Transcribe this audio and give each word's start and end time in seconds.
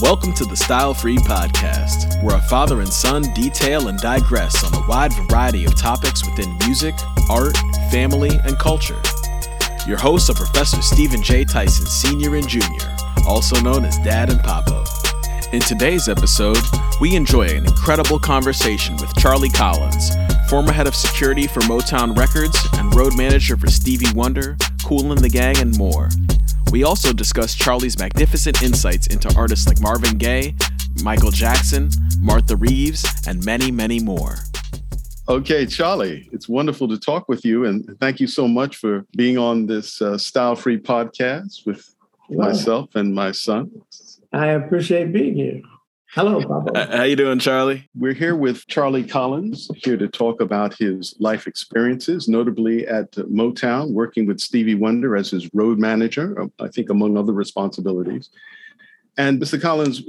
Welcome 0.00 0.32
to 0.34 0.44
the 0.44 0.56
Style 0.56 0.94
Free 0.94 1.16
Podcast, 1.16 2.22
where 2.22 2.36
a 2.36 2.42
father 2.42 2.82
and 2.82 2.88
son 2.88 3.22
detail 3.34 3.88
and 3.88 3.98
digress 3.98 4.62
on 4.62 4.72
a 4.72 4.86
wide 4.86 5.12
variety 5.12 5.64
of 5.64 5.76
topics 5.76 6.24
within 6.24 6.56
music, 6.58 6.94
art, 7.28 7.56
family, 7.90 8.30
and 8.44 8.56
culture. 8.60 9.00
Your 9.88 9.96
hosts 9.96 10.30
are 10.30 10.34
Professor 10.34 10.80
Stephen 10.82 11.20
J. 11.20 11.44
Tyson, 11.44 11.86
Sr. 11.86 12.36
and 12.36 12.46
Jr., 12.46 12.62
also 13.26 13.60
known 13.60 13.84
as 13.84 13.98
Dad 13.98 14.30
and 14.30 14.38
Papa. 14.38 14.84
In 15.52 15.60
today's 15.60 16.08
episode, 16.08 16.58
we 17.00 17.16
enjoy 17.16 17.48
an 17.48 17.66
incredible 17.66 18.20
conversation 18.20 18.96
with 18.98 19.12
Charlie 19.16 19.50
Collins, 19.50 20.12
former 20.48 20.70
head 20.70 20.86
of 20.86 20.94
security 20.94 21.48
for 21.48 21.60
Motown 21.62 22.16
Records 22.16 22.56
and 22.74 22.94
road 22.94 23.16
manager 23.16 23.56
for 23.56 23.66
Stevie 23.66 24.14
Wonder, 24.14 24.56
Kool 24.84 25.10
and 25.10 25.20
the 25.20 25.28
Gang, 25.28 25.58
and 25.58 25.76
more. 25.76 26.08
We 26.70 26.84
also 26.84 27.12
discuss 27.12 27.54
Charlie's 27.54 27.98
magnificent 27.98 28.62
insights 28.62 29.06
into 29.06 29.34
artists 29.36 29.66
like 29.66 29.80
Marvin 29.80 30.18
Gaye, 30.18 30.54
Michael 31.02 31.30
Jackson, 31.30 31.90
Martha 32.20 32.56
Reeves, 32.56 33.04
and 33.26 33.42
many, 33.44 33.70
many 33.70 34.00
more. 34.00 34.36
Okay, 35.28 35.66
Charlie, 35.66 36.28
it's 36.32 36.48
wonderful 36.48 36.88
to 36.88 36.98
talk 36.98 37.28
with 37.28 37.44
you. 37.44 37.64
And 37.64 37.96
thank 38.00 38.20
you 38.20 38.26
so 38.26 38.46
much 38.46 38.76
for 38.76 39.06
being 39.16 39.38
on 39.38 39.66
this 39.66 40.00
uh, 40.02 40.18
Style 40.18 40.56
Free 40.56 40.78
podcast 40.78 41.66
with 41.66 41.94
wow. 42.28 42.48
myself 42.48 42.94
and 42.94 43.14
my 43.14 43.32
son. 43.32 43.70
I 44.32 44.48
appreciate 44.48 45.12
being 45.12 45.34
here. 45.34 45.62
Hello, 46.18 46.42
Papa. 46.42 46.96
How 46.96 47.04
you 47.04 47.14
doing, 47.14 47.38
Charlie? 47.38 47.88
We're 47.94 48.12
here 48.12 48.34
with 48.34 48.66
Charlie 48.66 49.04
Collins, 49.04 49.70
here 49.76 49.96
to 49.96 50.08
talk 50.08 50.40
about 50.40 50.74
his 50.74 51.14
life 51.20 51.46
experiences, 51.46 52.26
notably 52.26 52.84
at 52.88 53.12
Motown, 53.12 53.92
working 53.92 54.26
with 54.26 54.40
Stevie 54.40 54.74
Wonder 54.74 55.14
as 55.14 55.30
his 55.30 55.48
road 55.54 55.78
manager, 55.78 56.44
I 56.58 56.66
think 56.66 56.90
among 56.90 57.16
other 57.16 57.32
responsibilities. 57.32 58.30
And 59.16 59.40
Mr. 59.40 59.62
Collins 59.62 60.02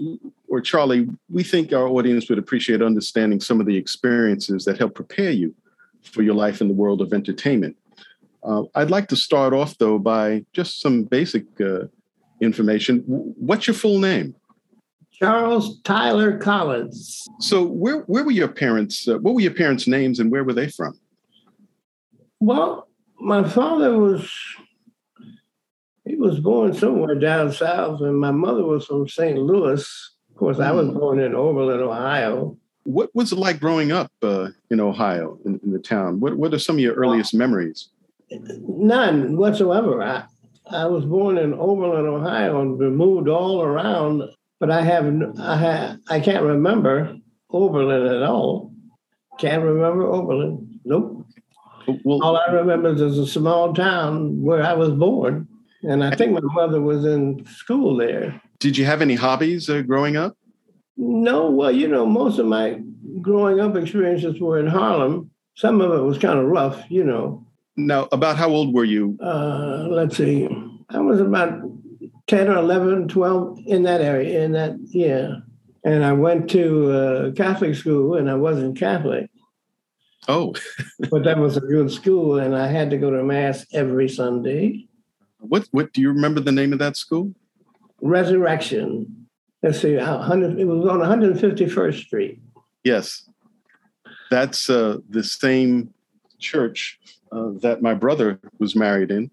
or 0.47 0.61
Charlie, 0.61 1.07
we 1.29 1.43
think 1.43 1.73
our 1.73 1.87
audience 1.87 2.27
would 2.27 2.39
appreciate 2.39 2.81
understanding 2.81 3.39
some 3.39 3.59
of 3.59 3.67
the 3.67 3.77
experiences 3.77 4.65
that 4.65 4.79
help 4.79 4.95
prepare 4.95 5.29
you 5.29 5.53
for 6.01 6.23
your 6.23 6.33
life 6.33 6.59
in 6.59 6.69
the 6.69 6.73
world 6.73 7.01
of 7.01 7.13
entertainment. 7.13 7.77
Uh, 8.41 8.63
I'd 8.73 8.89
like 8.89 9.09
to 9.09 9.15
start 9.15 9.53
off, 9.53 9.77
though, 9.77 9.99
by 9.99 10.43
just 10.53 10.81
some 10.81 11.03
basic 11.03 11.43
uh, 11.61 11.81
information. 12.41 13.03
What's 13.05 13.67
your 13.67 13.75
full 13.75 13.99
name? 13.99 14.33
Charles 15.19 15.81
Tyler 15.81 16.37
Collins. 16.37 17.27
So, 17.39 17.63
where 17.63 17.99
where 18.01 18.23
were 18.23 18.31
your 18.31 18.47
parents? 18.47 19.07
Uh, 19.07 19.17
what 19.17 19.35
were 19.35 19.41
your 19.41 19.53
parents' 19.53 19.87
names, 19.87 20.19
and 20.19 20.31
where 20.31 20.43
were 20.43 20.53
they 20.53 20.69
from? 20.69 20.97
Well, 22.39 22.87
my 23.19 23.47
father 23.47 23.97
was 23.97 24.31
he 26.05 26.15
was 26.15 26.39
born 26.39 26.73
somewhere 26.73 27.15
down 27.15 27.51
south, 27.51 28.01
and 28.01 28.17
my 28.17 28.31
mother 28.31 28.63
was 28.63 28.85
from 28.85 29.07
St. 29.09 29.37
Louis. 29.37 29.81
Of 30.29 30.35
course, 30.37 30.59
I 30.59 30.71
was 30.71 30.87
hmm. 30.87 30.97
born 30.97 31.19
in 31.19 31.35
Oberlin, 31.35 31.81
Ohio. 31.81 32.57
What 32.83 33.13
was 33.13 33.33
it 33.33 33.37
like 33.37 33.59
growing 33.59 33.91
up 33.91 34.11
uh, 34.23 34.47
in 34.71 34.79
Ohio, 34.79 35.37
in, 35.45 35.59
in, 35.63 35.71
the 35.71 35.79
town? 35.79 36.21
What 36.21 36.37
What 36.37 36.53
are 36.53 36.59
some 36.59 36.77
of 36.77 36.79
your 36.79 36.95
earliest 36.95 37.33
well, 37.33 37.39
memories? 37.39 37.89
None 38.31 39.35
whatsoever. 39.35 40.01
I, 40.01 40.23
I 40.71 40.85
was 40.85 41.03
born 41.03 41.37
in 41.37 41.53
Oberlin, 41.53 42.05
Ohio, 42.05 42.61
and 42.61 42.77
we 42.77 42.89
moved 42.89 43.27
all 43.27 43.61
around 43.61 44.23
but 44.59 44.69
I 44.69 44.81
have 44.81 45.05
I 45.39 45.55
have 45.55 45.99
I 46.09 46.19
can't 46.19 46.43
remember 46.43 47.17
Oberlin 47.49 48.05
at 48.05 48.23
all. 48.23 48.73
Can't 49.39 49.63
remember 49.63 50.03
Oberlin. 50.03 50.79
Nope. 50.85 51.25
Well, 52.03 52.21
all 52.21 52.37
I 52.37 52.51
remember 52.51 52.89
is 52.93 53.17
a 53.17 53.25
small 53.25 53.73
town 53.73 54.41
where 54.41 54.63
I 54.63 54.73
was 54.73 54.91
born, 54.91 55.47
and 55.83 56.03
I 56.03 56.15
think 56.15 56.33
my 56.33 56.41
mother 56.41 56.81
was 56.81 57.05
in 57.05 57.45
school 57.45 57.97
there. 57.97 58.39
Did 58.59 58.77
you 58.77 58.85
have 58.85 59.01
any 59.01 59.15
hobbies 59.15 59.69
uh, 59.69 59.81
growing 59.81 60.17
up? 60.17 60.37
No. 60.97 61.49
Well, 61.49 61.71
you 61.71 61.87
know, 61.87 62.05
most 62.05 62.37
of 62.37 62.45
my 62.45 62.81
growing 63.21 63.59
up 63.59 63.75
experiences 63.75 64.39
were 64.39 64.59
in 64.59 64.67
Harlem. 64.67 65.31
Some 65.55 65.81
of 65.81 65.91
it 65.91 66.03
was 66.03 66.17
kind 66.17 66.37
of 66.37 66.45
rough, 66.45 66.83
you 66.89 67.03
know. 67.03 67.45
Now, 67.75 68.07
about 68.11 68.37
how 68.37 68.49
old 68.49 68.73
were 68.73 68.83
you? 68.83 69.17
Uh, 69.21 69.87
let's 69.89 70.17
see. 70.17 70.47
I 70.89 70.99
was 70.99 71.19
about 71.21 71.61
10 72.29 72.47
or 72.47 72.57
11, 72.57 73.07
12 73.07 73.59
in 73.65 73.83
that 73.83 74.01
area, 74.01 74.43
in 74.43 74.51
that, 74.51 74.77
year. 74.89 75.41
And 75.83 76.05
I 76.05 76.13
went 76.13 76.49
to 76.51 76.91
uh, 76.91 77.31
Catholic 77.31 77.73
school 77.73 78.15
and 78.15 78.29
I 78.29 78.35
wasn't 78.35 78.77
Catholic. 78.77 79.29
Oh. 80.27 80.53
but 81.09 81.23
that 81.23 81.39
was 81.39 81.57
a 81.57 81.61
good 81.61 81.91
school 81.91 82.37
and 82.37 82.55
I 82.55 82.67
had 82.67 82.91
to 82.91 82.97
go 82.97 83.09
to 83.09 83.23
Mass 83.23 83.65
every 83.73 84.07
Sunday. 84.07 84.85
What, 85.39 85.67
what 85.71 85.91
do 85.91 86.01
you 86.01 86.09
remember 86.09 86.39
the 86.39 86.51
name 86.51 86.71
of 86.71 86.79
that 86.79 86.97
school? 86.97 87.33
Resurrection. 88.01 89.27
Let's 89.63 89.81
see, 89.81 89.95
100, 89.95 90.59
it 90.59 90.65
was 90.65 90.87
on 90.87 90.99
151st 90.99 92.05
Street. 92.05 92.41
Yes. 92.83 93.27
That's 94.29 94.69
uh, 94.69 94.97
the 95.09 95.23
same 95.23 95.93
church 96.37 96.99
uh, 97.31 97.51
that 97.61 97.81
my 97.81 97.95
brother 97.95 98.39
was 98.59 98.75
married 98.75 99.09
in. 99.09 99.31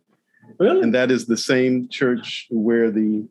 Really? 0.59 0.83
And 0.83 0.95
that 0.95 1.11
is 1.11 1.27
the 1.27 1.37
same 1.37 1.89
church 1.89 2.47
where 2.51 2.91
the, 2.91 3.27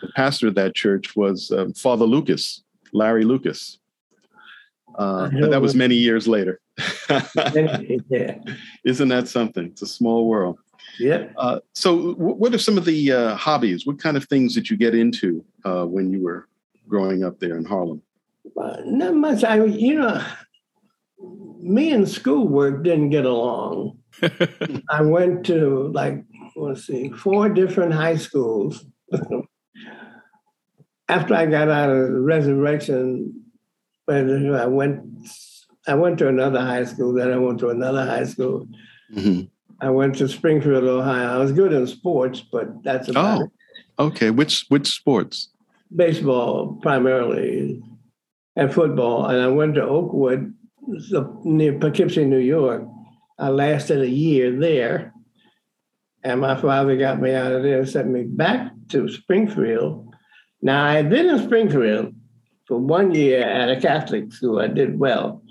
the 0.00 0.08
pastor 0.16 0.48
of 0.48 0.54
that 0.56 0.74
church 0.74 1.16
was 1.16 1.50
um, 1.50 1.72
Father 1.72 2.04
Lucas, 2.04 2.62
Larry 2.92 3.24
Lucas. 3.24 3.78
Uh, 4.96 5.28
that 5.50 5.60
was 5.60 5.74
many 5.74 5.96
years 5.96 6.28
later. 6.28 6.60
yeah. 8.08 8.38
Isn't 8.84 9.08
that 9.08 9.28
something? 9.28 9.66
It's 9.66 9.82
a 9.82 9.86
small 9.86 10.26
world. 10.26 10.58
Yeah. 10.98 11.28
Uh, 11.36 11.60
so, 11.72 12.12
w- 12.12 12.34
what 12.36 12.54
are 12.54 12.58
some 12.58 12.78
of 12.78 12.84
the 12.84 13.12
uh, 13.12 13.34
hobbies? 13.34 13.86
What 13.86 13.98
kind 13.98 14.16
of 14.16 14.24
things 14.26 14.54
did 14.54 14.70
you 14.70 14.76
get 14.76 14.94
into 14.94 15.44
uh, 15.64 15.84
when 15.84 16.12
you 16.12 16.22
were 16.22 16.48
growing 16.88 17.24
up 17.24 17.40
there 17.40 17.56
in 17.56 17.64
Harlem? 17.64 18.02
Uh, 18.60 18.76
not 18.84 19.14
much. 19.14 19.42
I, 19.42 19.64
you 19.64 19.94
know, 19.94 20.24
me 21.60 21.92
and 21.92 22.08
schoolwork 22.08 22.84
didn't 22.84 23.10
get 23.10 23.24
along. 23.24 23.98
I 24.90 25.02
went 25.02 25.46
to 25.46 25.88
like 25.88 26.24
let's 26.56 26.86
see, 26.86 27.10
four 27.10 27.48
different 27.48 27.92
high 27.92 28.16
schools. 28.16 28.84
After 31.08 31.34
I 31.34 31.46
got 31.46 31.68
out 31.68 31.90
of 31.90 32.10
Resurrection, 32.10 33.44
I 34.08 34.66
went, 34.66 35.02
I 35.86 35.94
went 35.94 36.18
to 36.18 36.28
another 36.28 36.60
high 36.60 36.84
school. 36.84 37.12
Then 37.12 37.32
I 37.32 37.36
went 37.36 37.58
to 37.60 37.68
another 37.68 38.04
high 38.06 38.24
school. 38.24 38.66
Mm-hmm. 39.14 39.42
I 39.80 39.90
went 39.90 40.16
to 40.16 40.28
Springfield, 40.28 40.84
Ohio. 40.84 41.34
I 41.34 41.38
was 41.38 41.52
good 41.52 41.72
in 41.72 41.86
sports, 41.86 42.40
but 42.40 42.82
that's 42.82 43.08
about 43.08 43.40
oh, 43.40 43.44
it. 43.44 43.50
okay. 43.98 44.30
Which 44.30 44.64
which 44.68 44.88
sports? 44.88 45.50
Baseball 45.94 46.78
primarily, 46.80 47.82
and 48.56 48.72
football. 48.72 49.26
And 49.26 49.40
I 49.40 49.48
went 49.48 49.74
to 49.74 49.82
Oakwood, 49.82 50.54
near 51.44 51.78
Poughkeepsie, 51.78 52.24
New 52.24 52.38
York. 52.38 52.84
I 53.38 53.48
lasted 53.48 54.00
a 54.00 54.08
year 54.08 54.58
there. 54.58 55.13
And 56.24 56.40
my 56.40 56.58
father 56.60 56.96
got 56.96 57.20
me 57.20 57.34
out 57.34 57.52
of 57.52 57.62
there 57.62 57.80
and 57.80 57.88
sent 57.88 58.08
me 58.08 58.22
back 58.24 58.72
to 58.88 59.08
Springfield. 59.08 60.14
Now, 60.62 60.84
I 60.84 60.94
had 60.94 61.10
been 61.10 61.28
in 61.28 61.44
Springfield 61.44 62.14
for 62.66 62.78
one 62.78 63.14
year 63.14 63.42
at 63.42 63.70
a 63.70 63.80
Catholic 63.80 64.32
school. 64.32 64.58
I 64.58 64.68
did 64.68 64.98
well. 64.98 65.42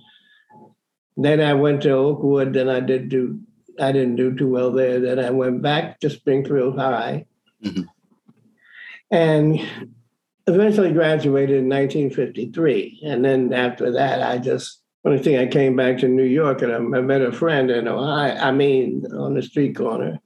Then 1.15 1.39
I 1.41 1.53
went 1.53 1.83
to 1.83 1.91
Oakwood, 1.91 2.53
Then 2.53 2.69
I 2.69 2.79
did 2.79 3.09
do 3.09 3.39
I 3.79 3.91
didn't 3.91 4.17
do 4.17 4.35
too 4.35 4.49
well 4.49 4.71
there. 4.71 4.99
Then 4.99 5.19
I 5.19 5.31
went 5.31 5.61
back 5.61 5.99
to 5.99 6.09
Springfield 6.09 6.77
High. 6.77 7.25
Mm-hmm. 7.63 7.81
And 9.09 9.59
eventually 10.47 10.91
graduated 10.91 11.57
in 11.57 11.69
1953. 11.69 13.01
And 13.05 13.23
then 13.23 13.53
after 13.53 13.91
that, 13.91 14.21
I 14.21 14.37
just 14.37 14.81
only 15.05 15.19
thing 15.19 15.37
I 15.37 15.47
came 15.47 15.75
back 15.75 15.97
to 15.99 16.07
New 16.07 16.23
York 16.23 16.61
and 16.61 16.71
I 16.71 16.79
met 16.79 17.21
a 17.21 17.31
friend 17.31 17.69
in 17.69 17.87
Ohio, 17.87 18.35
I 18.37 18.51
mean 18.51 19.05
on 19.13 19.33
the 19.33 19.41
street 19.41 19.75
corner. 19.75 20.19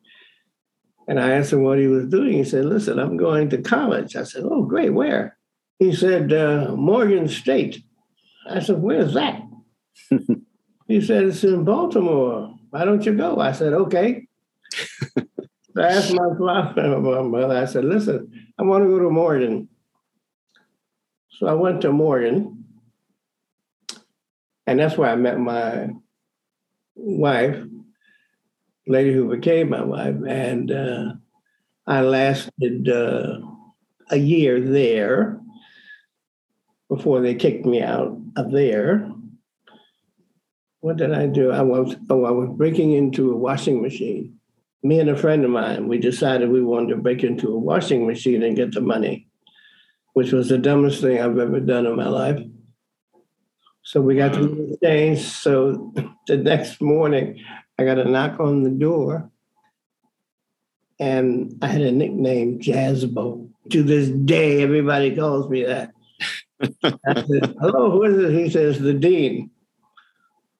And 1.07 1.19
I 1.19 1.31
asked 1.31 1.53
him 1.53 1.63
what 1.63 1.79
he 1.79 1.87
was 1.87 2.05
doing. 2.05 2.33
He 2.33 2.43
said, 2.43 2.65
Listen, 2.65 2.99
I'm 2.99 3.17
going 3.17 3.49
to 3.49 3.61
college. 3.61 4.15
I 4.15 4.23
said, 4.23 4.43
Oh, 4.45 4.63
great. 4.63 4.89
Where? 4.89 5.37
He 5.79 5.95
said, 5.95 6.33
uh, 6.33 6.75
Morgan 6.75 7.27
State. 7.29 7.83
I 8.49 8.59
said, 8.59 8.81
Where's 8.81 9.13
that? 9.13 9.41
he 10.87 11.01
said, 11.01 11.23
It's 11.23 11.43
in 11.43 11.63
Baltimore. 11.63 12.53
Why 12.69 12.83
don't 12.83 13.05
you 13.05 13.15
go? 13.15 13.39
I 13.39 13.53
said, 13.53 13.73
Okay. 13.73 14.27
I 15.77 15.81
asked 15.81 16.13
my 16.13 16.29
father, 16.37 16.99
my 16.99 17.21
mother, 17.21 17.55
I 17.55 17.65
said, 17.65 17.85
Listen, 17.85 18.51
I 18.59 18.63
want 18.63 18.83
to 18.83 18.89
go 18.89 18.99
to 18.99 19.09
Morgan. 19.09 19.69
So 21.29 21.47
I 21.47 21.53
went 21.53 21.81
to 21.81 21.91
Morgan. 21.91 22.65
And 24.65 24.79
that's 24.79 24.97
where 24.97 25.09
I 25.09 25.15
met 25.15 25.39
my 25.39 25.89
wife, 26.95 27.63
lady 28.87 29.13
who 29.13 29.29
became 29.29 29.69
my 29.69 29.83
wife, 29.83 30.15
and 30.27 30.71
uh, 30.71 31.13
I 31.85 32.01
lasted 32.01 32.89
uh, 32.89 33.39
a 34.09 34.17
year 34.17 34.61
there 34.61 35.39
before 36.89 37.21
they 37.21 37.35
kicked 37.35 37.65
me 37.65 37.81
out 37.81 38.17
of 38.37 38.51
there. 38.51 39.11
What 40.79 40.97
did 40.97 41.13
I 41.13 41.27
do? 41.27 41.51
I 41.51 41.61
was 41.61 41.95
oh, 42.09 42.25
I 42.25 42.31
was 42.31 42.49
breaking 42.55 42.93
into 42.93 43.31
a 43.31 43.37
washing 43.37 43.81
machine. 43.81 44.35
Me 44.83 44.99
and 44.99 45.09
a 45.09 45.17
friend 45.17 45.43
of 45.43 45.51
mine, 45.51 45.87
we 45.87 45.97
decided 45.97 46.49
we 46.49 46.63
wanted 46.63 46.89
to 46.89 47.01
break 47.01 47.23
into 47.23 47.51
a 47.51 47.57
washing 47.59 48.07
machine 48.07 48.43
and 48.43 48.55
get 48.55 48.71
the 48.73 48.81
money. 48.81 49.27
which 50.13 50.31
was 50.31 50.49
the 50.49 50.57
dumbest 50.57 50.99
thing 50.99 51.19
I've 51.19 51.37
ever 51.37 51.59
done 51.59 51.85
in 51.85 51.95
my 51.95 52.07
life. 52.07 52.41
So 53.83 54.01
we 54.01 54.15
got 54.15 54.33
to 54.33 54.75
change. 54.83 55.19
So 55.21 55.93
the 56.27 56.37
next 56.37 56.81
morning, 56.81 57.39
I 57.79 57.85
got 57.85 57.99
a 57.99 58.05
knock 58.05 58.39
on 58.39 58.63
the 58.63 58.71
door, 58.71 59.29
and 60.99 61.57
I 61.61 61.67
had 61.67 61.81
a 61.81 61.91
nickname, 61.91 62.59
Jazzbo. 62.59 63.49
To 63.71 63.83
this 63.83 64.09
day, 64.09 64.63
everybody 64.63 65.15
calls 65.15 65.49
me 65.49 65.63
that. 65.63 65.91
I 66.61 66.69
said, 67.23 67.55
"Hello, 67.61 67.91
who 67.91 68.03
is 68.03 68.17
it?" 68.17 68.39
He 68.39 68.49
says, 68.49 68.79
"The 68.79 68.93
dean." 68.93 69.51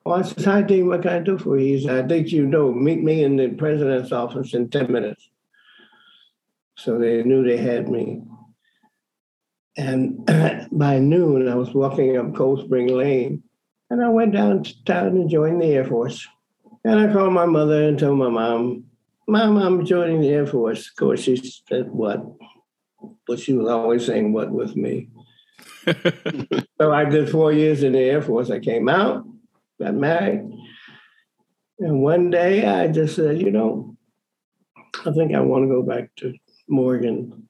Well, 0.06 0.20
I 0.20 0.22
said, 0.22 0.46
"Hi, 0.46 0.62
dean. 0.62 0.88
What 0.88 1.02
can 1.02 1.12
I 1.12 1.20
do 1.20 1.38
for 1.38 1.58
you?" 1.58 1.78
He 1.78 1.84
said, 1.84 2.06
"I 2.06 2.08
think 2.08 2.32
you 2.32 2.46
know. 2.46 2.72
Meet 2.72 3.04
me 3.04 3.24
in 3.24 3.38
the 3.38 3.50
president's 3.50 4.12
office 4.12 4.54
in 4.54 4.70
ten 4.70 4.92
minutes." 4.92 5.30
So 6.76 7.00
they 7.00 7.24
knew 7.24 7.44
they 7.44 7.58
had 7.58 7.90
me. 7.90 8.22
And 9.76 10.24
by 10.72 11.00
noon, 11.00 11.48
I 11.48 11.56
was 11.56 11.74
walking 11.74 12.18
up 12.18 12.36
Cold 12.36 12.64
Spring 12.66 12.88
Lane, 12.88 13.42
and 13.90 14.04
I 14.04 14.10
went 14.10 14.34
downtown 14.34 15.08
and 15.08 15.30
joined 15.30 15.62
the 15.62 15.66
Air 15.66 15.86
Force. 15.86 16.28
And 16.88 17.02
I 17.02 17.12
called 17.12 17.34
my 17.34 17.46
mother 17.46 17.86
and 17.86 18.00
told 18.00 18.18
my 18.18 18.30
mom, 18.30 18.86
Mom, 19.28 19.58
I'm 19.58 19.86
joining 19.86 20.22
the 20.22 20.30
Air 20.30 20.48
Force. 20.48 20.88
Of 20.88 20.96
course, 20.96 21.20
she 21.20 21.36
said, 21.36 21.92
What? 21.92 22.24
But 23.28 23.42
she 23.42 23.52
was 23.52 23.68
always 23.68 24.06
saying, 24.06 24.32
What 24.32 24.52
with 24.52 24.78
me? 24.78 25.10
so 25.86 26.94
I 26.94 27.04
did 27.04 27.30
four 27.30 27.52
years 27.52 27.84
in 27.84 27.92
the 27.92 28.00
Air 28.00 28.22
Force. 28.22 28.50
I 28.50 28.60
came 28.60 28.88
out, 28.88 29.26
got 29.82 29.96
married. 29.96 30.50
And 31.80 32.02
one 32.02 32.30
day 32.30 32.66
I 32.66 32.88
just 32.88 33.18
said, 33.18 33.42
You 33.42 33.52
know, 33.52 33.98
I 35.06 35.12
think 35.12 35.36
I 35.36 35.42
want 35.42 35.66
to 35.66 35.68
go 35.68 35.84
back 35.84 36.16
to 36.20 36.34
Morgan. 36.70 37.50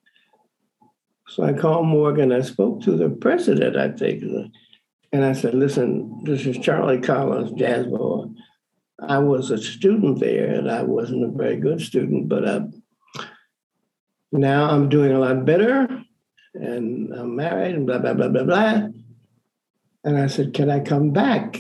So 1.28 1.44
I 1.44 1.54
called 1.54 1.86
Morgan. 1.86 2.32
I 2.32 2.42
spoke 2.42 2.82
to 2.86 2.98
the 2.98 3.10
president, 3.10 3.78
I 3.78 3.90
think, 3.92 4.24
and 5.12 5.24
I 5.24 5.34
said, 5.34 5.54
"Listen, 5.54 6.24
this 6.24 6.48
is 6.48 6.58
Charlie 6.58 7.02
Collins, 7.02 7.52
Jazzbo. 7.52 8.34
I 9.00 9.20
was 9.20 9.52
a 9.52 9.58
student 9.58 10.20
there, 10.20 10.54
and 10.54 10.70
I 10.72 10.84
wasn't 10.84 11.24
a 11.24 11.38
very 11.38 11.58
good 11.58 11.82
student, 11.82 12.30
but 12.30 12.48
uh, 12.48 12.62
now 14.32 14.70
I'm 14.70 14.90
doing 14.90 15.12
a 15.12 15.20
lot 15.20 15.46
better, 15.46 15.88
and 16.54 17.14
I'm 17.14 17.36
married, 17.36 17.76
and 17.76 17.86
blah 17.86 18.00
blah 18.00 18.14
blah 18.14 18.30
blah 18.30 18.44
blah." 18.44 18.88
And 20.04 20.18
I 20.18 20.28
said, 20.28 20.54
"Can 20.54 20.70
I 20.70 20.80
come 20.80 21.12
back?" 21.12 21.58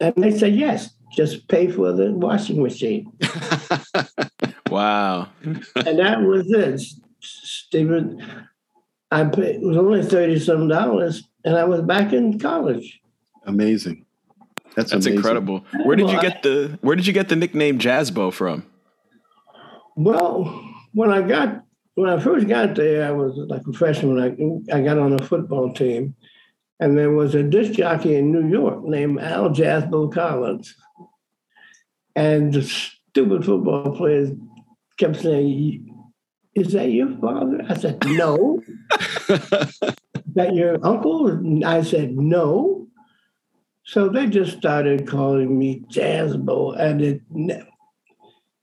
And 0.00 0.14
they 0.16 0.36
said, 0.36 0.54
"Yes. 0.54 0.90
Just 1.12 1.48
pay 1.48 1.68
for 1.68 1.92
the 1.92 2.12
washing 2.12 2.62
machine." 2.62 3.12
wow. 4.70 5.28
and 5.42 5.98
that 5.98 6.22
was 6.22 6.48
it. 6.50 6.80
Stephen, 7.20 8.22
I 9.10 9.24
paid, 9.24 9.56
it 9.56 9.62
was 9.62 9.76
only 9.76 10.02
30 10.02 10.38
some 10.38 10.68
dollars 10.68 11.24
and 11.44 11.56
I 11.56 11.64
was 11.64 11.82
back 11.82 12.12
in 12.12 12.38
college. 12.38 13.00
Amazing. 13.46 14.06
That's, 14.74 14.90
That's 14.90 15.06
amazing. 15.06 15.14
incredible. 15.14 15.64
Where 15.84 15.96
did 15.96 16.06
well, 16.06 16.14
you 16.14 16.20
get 16.20 16.42
the 16.42 16.78
where 16.80 16.96
did 16.96 17.06
you 17.06 17.12
get 17.12 17.28
the 17.28 17.36
nickname 17.36 17.78
Jazzbo 17.78 18.32
from? 18.32 18.64
Well, 19.96 20.64
when 20.92 21.10
I 21.10 21.22
got 21.22 21.64
when 21.94 22.08
I 22.08 22.18
first 22.20 22.46
got 22.46 22.74
there, 22.74 23.06
I 23.06 23.10
was 23.10 23.34
like 23.48 23.62
a 23.68 23.72
freshman. 23.72 24.62
I, 24.70 24.76
I 24.76 24.82
got 24.82 24.98
on 24.98 25.12
a 25.12 25.24
football 25.24 25.72
team, 25.72 26.14
and 26.78 26.96
there 26.96 27.10
was 27.10 27.34
a 27.34 27.42
disc 27.42 27.72
jockey 27.72 28.14
in 28.14 28.32
New 28.32 28.48
York 28.48 28.84
named 28.84 29.20
Al 29.20 29.50
Jazzbo 29.50 30.12
Collins. 30.12 30.74
And 32.16 32.52
the 32.52 32.62
stupid 32.62 33.44
football 33.44 33.96
players 33.96 34.30
kept 34.98 35.16
saying, 35.16 35.90
is 36.54 36.72
that 36.72 36.90
your 36.90 37.16
father? 37.18 37.64
I 37.68 37.74
said, 37.76 38.04
No. 38.06 38.60
that 39.28 40.54
your 40.54 40.84
uncle? 40.84 41.64
I 41.64 41.82
said, 41.82 42.16
No. 42.16 42.79
So 43.84 44.08
they 44.08 44.26
just 44.26 44.56
started 44.56 45.08
calling 45.08 45.58
me 45.58 45.80
Jazzbo. 45.88 46.78
And 46.78 47.02
it, 47.02 47.22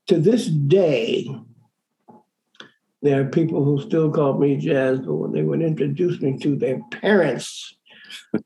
to 0.06 0.18
this 0.18 0.46
day, 0.46 1.28
there 3.02 3.20
are 3.20 3.26
people 3.26 3.64
who 3.64 3.80
still 3.80 4.10
call 4.10 4.38
me 4.38 4.60
Jazzbo 4.60 5.26
and 5.26 5.34
they 5.34 5.42
would 5.42 5.62
introduce 5.62 6.20
me 6.20 6.38
to 6.38 6.56
their 6.56 6.80
parents. 6.90 7.76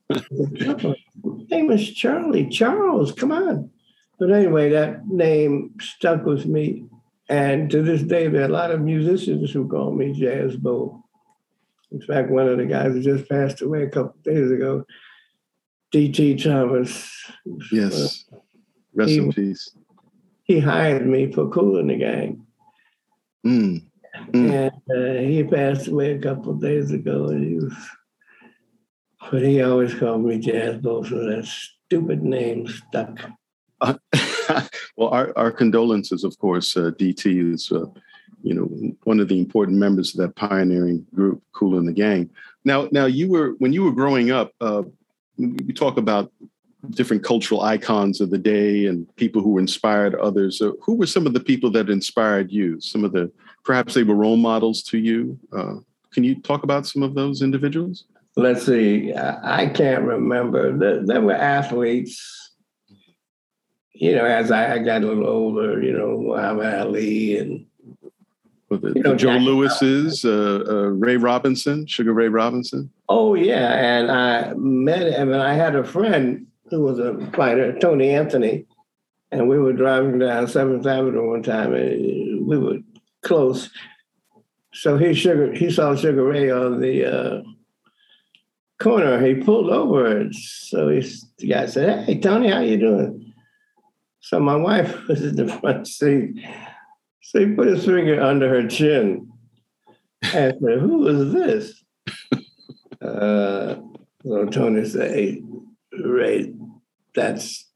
name 0.31 1.71
is 1.71 1.93
Charlie. 1.93 2.49
Charles, 2.49 3.11
come 3.11 3.31
on. 3.31 3.69
But 4.19 4.31
anyway, 4.31 4.69
that 4.69 5.07
name 5.07 5.75
stuck 5.79 6.25
with 6.25 6.45
me 6.45 6.85
and 7.29 7.69
to 7.71 7.81
this 7.81 8.03
day, 8.03 8.27
there 8.27 8.41
are 8.41 8.45
a 8.45 8.49
lot 8.49 8.71
of 8.71 8.81
musicians 8.81 9.51
who 9.51 9.67
call 9.67 9.91
me 9.91 10.13
Jazz 10.13 10.57
Bo. 10.57 11.03
In 11.91 12.01
fact, 12.01 12.29
one 12.29 12.47
of 12.47 12.57
the 12.57 12.65
guys 12.65 12.93
who 12.93 13.01
just 13.01 13.29
passed 13.29 13.61
away 13.61 13.83
a 13.83 13.89
couple 13.89 14.15
days 14.23 14.51
ago, 14.51 14.85
D.T. 15.93 16.37
Thomas. 16.37 17.31
Yes. 17.71 18.25
Uh, 18.33 18.37
Rest 18.95 19.11
he, 19.11 19.17
in 19.17 19.31
peace. 19.31 19.69
He 20.43 20.59
hired 20.59 21.05
me 21.05 21.31
for 21.31 21.47
Kool 21.49 21.77
and 21.77 21.91
the 21.91 21.95
Gang. 21.95 22.45
Mm. 23.45 23.83
Mm. 24.31 24.71
And 24.71 24.71
uh, 24.91 25.21
he 25.21 25.43
passed 25.43 25.87
away 25.87 26.13
a 26.13 26.19
couple 26.19 26.55
days 26.55 26.91
ago. 26.91 27.27
And 27.27 27.45
he 27.45 27.55
was, 27.55 27.75
but 29.29 29.43
he 29.43 29.61
always 29.61 29.93
called 29.93 30.25
me 30.25 30.39
Jazz 30.39 30.77
Bo, 30.77 31.03
so 31.03 31.15
that 31.29 31.45
stupid 31.45 32.23
name 32.23 32.67
stuck. 32.67 33.19
Uh, 33.79 33.93
well, 34.97 35.09
our, 35.09 35.31
our 35.37 35.51
condolences, 35.51 36.23
of 36.23 36.37
course. 36.39 36.75
Uh, 36.75 36.89
DT 36.97 37.53
is, 37.53 37.71
uh, 37.71 37.85
you 38.41 38.55
know, 38.55 38.65
one 39.03 39.19
of 39.19 39.27
the 39.27 39.37
important 39.37 39.77
members 39.77 40.15
of 40.15 40.21
that 40.21 40.35
pioneering 40.35 41.05
group, 41.13 41.43
Kool 41.51 41.77
and 41.77 41.87
the 41.87 41.93
Gang. 41.93 42.31
Now, 42.65 42.89
now 42.91 43.05
you 43.05 43.29
were 43.29 43.51
when 43.59 43.73
you 43.73 43.83
were 43.83 43.93
growing 43.93 44.31
up. 44.31 44.53
We 45.37 45.73
talk 45.73 45.97
about 45.97 46.31
different 46.89 47.23
cultural 47.23 47.61
icons 47.61 48.19
of 48.19 48.29
the 48.29 48.37
day 48.37 48.85
and 48.87 49.07
people 49.15 49.41
who 49.41 49.57
inspired 49.57 50.15
others. 50.15 50.59
So 50.59 50.77
who 50.81 50.95
were 50.95 51.07
some 51.07 51.25
of 51.25 51.33
the 51.33 51.39
people 51.39 51.71
that 51.71 51.89
inspired 51.89 52.51
you? 52.51 52.79
Some 52.81 53.03
of 53.03 53.13
the 53.13 53.31
perhaps 53.63 53.93
they 53.93 54.03
were 54.03 54.15
role 54.15 54.37
models 54.37 54.83
to 54.83 54.97
you. 54.97 55.39
Uh, 55.55 55.75
can 56.11 56.23
you 56.23 56.35
talk 56.41 56.63
about 56.63 56.85
some 56.85 57.01
of 57.01 57.15
those 57.15 57.41
individuals? 57.41 58.05
Let's 58.35 58.65
see. 58.65 59.13
I 59.15 59.67
can't 59.67 60.03
remember. 60.03 60.77
There, 60.77 61.05
there 61.05 61.21
were 61.21 61.33
athletes 61.33 62.43
you 63.93 64.15
know, 64.15 64.25
as 64.25 64.51
I, 64.51 64.79
got 64.79 65.03
a 65.03 65.07
little 65.07 65.27
older, 65.27 65.81
you 65.81 65.93
know, 65.93 66.17
Muhammad 66.17 66.73
Ali 66.79 67.37
and 67.37 67.65
well, 68.81 68.91
the, 68.91 68.97
you 68.97 69.03
know, 69.03 69.15
Joe 69.15 69.37
Louis's, 69.37 70.25
uh, 70.25 70.63
uh, 70.67 70.73
Ray 70.89 71.17
Robinson, 71.17 71.85
Sugar 71.85 72.13
Ray 72.13 72.29
Robinson. 72.29 72.89
Oh 73.09 73.35
yeah, 73.35 73.73
and 73.73 74.11
I 74.11 74.53
met 74.55 75.13
him, 75.13 75.31
and 75.31 75.41
I 75.41 75.53
had 75.53 75.75
a 75.75 75.83
friend 75.83 76.47
who 76.69 76.81
was 76.81 76.99
a 76.99 77.29
fighter, 77.33 77.77
Tony 77.79 78.09
Anthony, 78.09 78.65
and 79.31 79.47
we 79.47 79.59
were 79.59 79.73
driving 79.73 80.19
down 80.19 80.47
Seventh 80.47 80.85
Avenue 80.85 81.29
one 81.29 81.43
time, 81.43 81.73
and 81.73 82.47
we 82.47 82.57
were 82.57 82.79
close. 83.21 83.69
So 84.73 84.97
he 84.97 85.13
sugar 85.13 85.53
he 85.53 85.69
saw 85.69 85.95
Sugar 85.95 86.23
Ray 86.23 86.49
on 86.49 86.81
the 86.81 87.05
uh, 87.05 87.41
corner. 88.79 89.23
He 89.25 89.35
pulled 89.35 89.69
over, 89.69 90.17
and 90.17 90.35
so 90.35 90.89
he, 90.89 91.01
the 91.37 91.47
guy 91.47 91.67
said, 91.67 92.05
"Hey, 92.05 92.19
Tony, 92.19 92.49
how 92.49 92.59
you 92.59 92.77
doing?" 92.77 93.33
So 94.21 94.39
my 94.39 94.55
wife 94.55 94.95
was 95.07 95.21
in 95.23 95.35
the 95.35 95.47
front 95.47 95.87
seat. 95.87 96.43
So 97.23 97.39
he 97.39 97.55
put 97.55 97.67
his 97.67 97.85
finger 97.85 98.21
under 98.21 98.49
her 98.49 98.67
chin 98.67 99.31
and 100.21 100.53
said, 100.61 100.79
Who 100.79 101.07
is 101.07 101.33
this? 101.33 101.83
uh, 103.01 103.75
so 104.25 104.45
Tony 104.51 104.85
said, 104.85 105.11
Hey, 105.11 105.41
Ray, 106.03 106.53
that's 107.15 107.71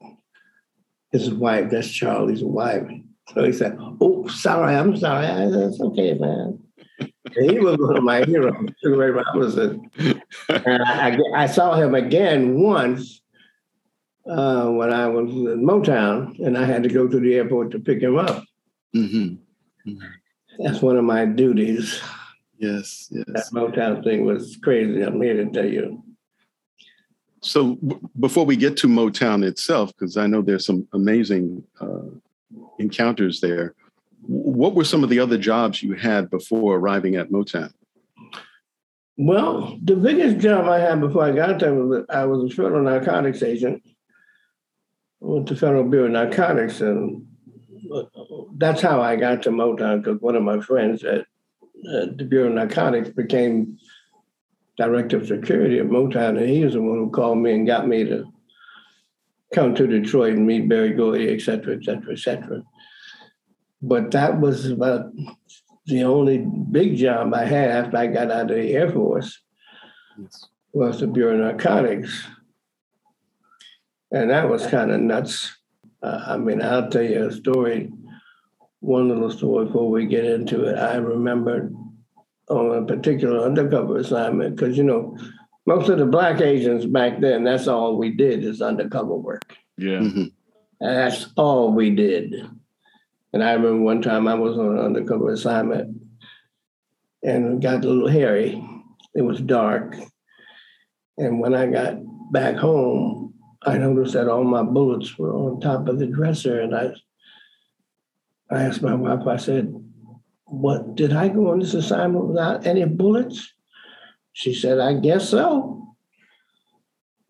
his 1.12 1.32
wife. 1.32 1.70
That's 1.70 1.90
Charlie's 1.90 2.44
wife. 2.44 2.86
So 3.34 3.44
he 3.44 3.52
said, 3.52 3.78
Oh, 4.00 4.28
sorry, 4.28 4.74
I'm 4.74 4.96
sorry. 4.96 5.26
It's 5.26 5.80
okay, 5.80 6.12
man. 6.14 6.58
And 6.98 7.50
he 7.50 7.58
was 7.58 7.78
one 7.78 7.96
of 7.96 8.04
my 8.04 8.24
heroes, 8.24 8.54
Ray 8.84 9.10
Robinson. 9.10 9.90
And 10.48 10.82
I, 10.82 11.10
I, 11.10 11.42
I 11.44 11.46
saw 11.46 11.74
him 11.74 11.94
again 11.94 12.60
once 12.60 13.22
uh, 14.28 14.66
when 14.66 14.92
I 14.92 15.06
was 15.06 15.30
in 15.30 15.64
Motown, 15.66 16.38
and 16.44 16.56
I 16.56 16.64
had 16.64 16.82
to 16.82 16.88
go 16.88 17.08
to 17.08 17.18
the 17.18 17.34
airport 17.34 17.70
to 17.70 17.78
pick 17.78 18.02
him 18.02 18.18
up. 18.18 18.44
Mm-hmm. 18.94 19.90
Mm-hmm. 19.90 20.64
That's 20.64 20.82
one 20.82 20.96
of 20.96 21.04
my 21.04 21.24
duties. 21.24 22.00
Yes, 22.58 23.08
yes. 23.10 23.24
That 23.28 23.46
Motown 23.52 24.02
thing 24.02 24.24
was 24.24 24.58
crazy. 24.62 25.02
I'm 25.02 25.20
here 25.20 25.44
to 25.44 25.50
tell 25.50 25.66
you. 25.66 26.02
So, 27.40 27.76
b- 27.76 27.98
before 28.18 28.44
we 28.44 28.56
get 28.56 28.76
to 28.78 28.88
Motown 28.88 29.44
itself, 29.44 29.92
because 29.96 30.16
I 30.16 30.26
know 30.26 30.42
there's 30.42 30.66
some 30.66 30.88
amazing 30.92 31.62
uh, 31.80 32.10
encounters 32.80 33.40
there, 33.40 33.74
what 34.22 34.74
were 34.74 34.84
some 34.84 35.04
of 35.04 35.10
the 35.10 35.20
other 35.20 35.38
jobs 35.38 35.82
you 35.82 35.94
had 35.94 36.30
before 36.30 36.76
arriving 36.76 37.14
at 37.14 37.30
Motown? 37.30 37.72
Well, 39.16 39.78
the 39.82 39.94
biggest 39.94 40.38
job 40.38 40.66
I 40.66 40.80
had 40.80 41.00
before 41.00 41.24
I 41.24 41.32
got 41.32 41.60
there 41.60 41.74
was 41.74 42.04
I 42.10 42.24
was 42.24 42.52
a 42.52 42.54
federal 42.54 42.82
narcotics 42.82 43.42
agent 43.42 43.82
I 45.20 45.26
went 45.26 45.48
to 45.48 45.56
Federal 45.56 45.84
Bureau 45.84 46.06
of 46.06 46.12
Narcotics, 46.12 46.80
and 46.80 47.26
that's 48.56 48.80
how 48.80 49.00
I 49.00 49.16
got 49.16 49.42
to 49.42 49.50
Motown 49.50 50.02
because 50.02 50.20
one 50.20 50.36
of 50.36 50.42
my 50.42 50.60
friends 50.60 51.04
at, 51.04 51.26
at 51.94 52.18
the 52.18 52.24
Bureau 52.24 52.48
of 52.48 52.54
Narcotics 52.54 53.10
became 53.10 53.78
director 54.76 55.16
of 55.16 55.26
security 55.26 55.78
at 55.78 55.86
Motown, 55.86 56.38
and 56.38 56.48
he 56.48 56.64
was 56.64 56.74
the 56.74 56.82
one 56.82 56.98
who 56.98 57.10
called 57.10 57.38
me 57.38 57.52
and 57.52 57.66
got 57.66 57.88
me 57.88 58.04
to 58.04 58.32
come 59.52 59.74
to 59.74 59.86
Detroit 59.86 60.34
and 60.34 60.46
meet 60.46 60.68
Berry 60.68 60.92
Gordy, 60.92 61.32
et 61.32 61.40
cetera, 61.40 61.76
et 61.76 61.84
cetera, 61.84 62.12
et 62.12 62.18
cetera. 62.18 62.62
But 63.82 64.10
that 64.12 64.40
was 64.40 64.66
about 64.66 65.10
the 65.86 66.04
only 66.04 66.38
big 66.38 66.96
job 66.96 67.32
I 67.34 67.44
had 67.44 67.70
after 67.70 67.96
I 67.96 68.06
got 68.08 68.30
out 68.30 68.50
of 68.50 68.56
the 68.56 68.72
Air 68.74 68.90
Force 68.90 69.40
yes. 70.18 70.46
was 70.72 71.00
the 71.00 71.06
Bureau 71.06 71.34
of 71.34 71.40
Narcotics. 71.40 72.26
And 74.10 74.30
that 74.30 74.48
was 74.48 74.66
kind 74.66 74.90
of 74.90 75.00
nuts. 75.00 75.57
Uh, 76.02 76.24
I 76.28 76.36
mean, 76.36 76.62
I'll 76.62 76.88
tell 76.88 77.02
you 77.02 77.26
a 77.26 77.32
story, 77.32 77.90
one 78.80 79.08
little 79.08 79.30
story 79.30 79.66
before 79.66 79.90
we 79.90 80.06
get 80.06 80.24
into 80.24 80.64
it. 80.64 80.78
I 80.78 80.96
remember 80.96 81.70
on 82.48 82.82
a 82.82 82.86
particular 82.86 83.44
undercover 83.44 83.98
assignment, 83.98 84.56
because, 84.56 84.76
you 84.76 84.84
know, 84.84 85.16
most 85.66 85.88
of 85.88 85.98
the 85.98 86.06
black 86.06 86.40
agents 86.40 86.86
back 86.86 87.20
then, 87.20 87.44
that's 87.44 87.68
all 87.68 87.98
we 87.98 88.10
did 88.10 88.44
is 88.44 88.62
undercover 88.62 89.14
work. 89.14 89.56
Yeah. 89.76 89.98
Mm-hmm. 89.98 90.24
that's 90.80 91.26
all 91.36 91.72
we 91.72 91.90
did. 91.90 92.34
And 93.32 93.44
I 93.44 93.52
remember 93.52 93.82
one 93.82 94.02
time 94.02 94.26
I 94.26 94.34
was 94.34 94.58
on 94.58 94.78
an 94.78 94.84
undercover 94.84 95.30
assignment 95.30 96.00
and 97.22 97.60
got 97.60 97.84
a 97.84 97.88
little 97.88 98.08
hairy. 98.08 98.64
It 99.14 99.22
was 99.22 99.40
dark. 99.40 99.96
And 101.18 101.40
when 101.40 101.54
I 101.54 101.66
got 101.66 101.96
back 102.32 102.56
home, 102.56 103.27
I 103.68 103.78
noticed 103.78 104.14
that 104.14 104.28
all 104.28 104.44
my 104.44 104.62
bullets 104.62 105.18
were 105.18 105.34
on 105.34 105.60
top 105.60 105.88
of 105.88 105.98
the 105.98 106.06
dresser. 106.06 106.60
And 106.60 106.74
I 106.74 106.92
I 108.50 108.62
asked 108.62 108.82
my 108.82 108.94
wife, 108.94 109.26
I 109.26 109.36
said, 109.36 109.74
What 110.46 110.94
did 110.94 111.12
I 111.12 111.28
go 111.28 111.50
on 111.50 111.60
this 111.60 111.74
assignment 111.74 112.26
without 112.26 112.66
any 112.66 112.84
bullets? 112.84 113.52
She 114.32 114.54
said, 114.54 114.78
I 114.78 114.94
guess 114.94 115.28
so. 115.28 115.94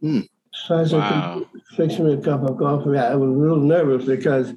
Hmm. 0.00 0.20
So 0.52 0.78
I 0.78 0.84
said, 0.84 0.98
wow. 0.98 1.46
fix 1.76 1.98
me 1.98 2.14
a 2.14 2.18
cup 2.18 2.42
of 2.42 2.58
coffee. 2.58 2.98
I 2.98 3.14
was 3.14 3.30
real 3.34 3.56
nervous 3.56 4.04
because 4.04 4.52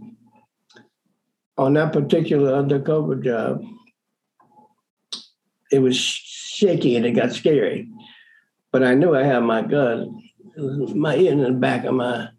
on 1.58 1.74
that 1.74 1.94
particular 1.94 2.54
undercover 2.54 3.16
job, 3.16 3.64
it 5.72 5.80
was 5.80 5.98
shaky 5.98 6.96
and 6.96 7.06
it 7.06 7.12
got 7.12 7.32
scary. 7.32 7.90
But 8.72 8.84
I 8.84 8.94
knew 8.94 9.16
I 9.16 9.24
had 9.24 9.40
my 9.40 9.62
gun. 9.62 10.22
My 10.62 11.16
in 11.16 11.42
the 11.42 11.52
back 11.52 11.86
of 11.86 11.96
my 11.96 12.30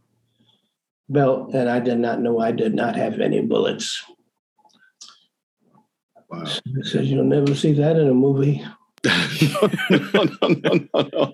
belt, 1.08 1.54
and 1.54 1.68
I 1.68 1.80
did 1.80 1.98
not 1.98 2.20
know 2.20 2.38
I 2.38 2.52
did 2.52 2.74
not 2.74 2.96
have 2.96 3.20
any 3.20 3.40
bullets. 3.40 4.04
Wow. 6.28 6.44
Says 6.82 7.10
you'll 7.10 7.24
never 7.24 7.54
see 7.54 7.72
that 7.72 7.96
in 7.96 8.08
a 8.08 8.14
movie. 8.14 8.64
no, 9.04 9.68
no, 9.90 10.48
no, 10.48 10.88
no, 10.94 11.08
no. 11.12 11.32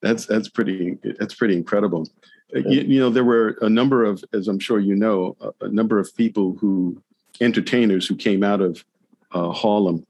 That's 0.00 0.26
that's 0.26 0.48
pretty 0.48 0.98
that's 1.18 1.34
pretty 1.34 1.56
incredible. 1.56 2.08
Uh, 2.54 2.60
you, 2.60 2.82
you, 2.82 3.00
know, 3.00 3.10
there 3.10 3.24
were 3.24 3.56
a 3.62 3.68
number 3.68 4.04
of, 4.04 4.22
as 4.32 4.48
I'm 4.48 4.58
sure 4.58 4.78
you 4.78 4.94
know, 4.94 5.36
a, 5.40 5.66
a 5.66 5.68
number 5.68 5.98
of 5.98 6.14
people 6.16 6.56
who 6.60 7.02
entertainers 7.40 8.06
who 8.06 8.14
came 8.14 8.44
out 8.44 8.60
of 8.60 8.84
uh, 9.32 9.50
Harlem. 9.50 10.06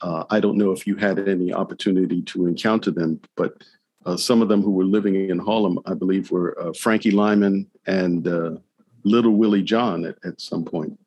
Uh, 0.00 0.24
I 0.30 0.38
don't 0.38 0.56
know 0.56 0.70
if 0.70 0.86
you 0.86 0.94
had 0.94 1.28
any 1.28 1.52
opportunity 1.52 2.22
to 2.22 2.46
encounter 2.46 2.92
them, 2.92 3.20
but 3.36 3.64
uh, 4.08 4.16
some 4.16 4.42
of 4.42 4.48
them 4.48 4.62
who 4.62 4.70
were 4.70 4.84
living 4.84 5.14
in 5.28 5.38
Harlem, 5.38 5.78
I 5.86 5.94
believe, 5.94 6.30
were 6.30 6.58
uh, 6.60 6.72
Frankie 6.72 7.10
Lymon 7.10 7.66
and 7.86 8.26
uh, 8.26 8.56
Little 9.04 9.32
Willie 9.32 9.62
John 9.62 10.04
at, 10.04 10.16
at 10.24 10.40
some 10.40 10.64
point. 10.64 10.98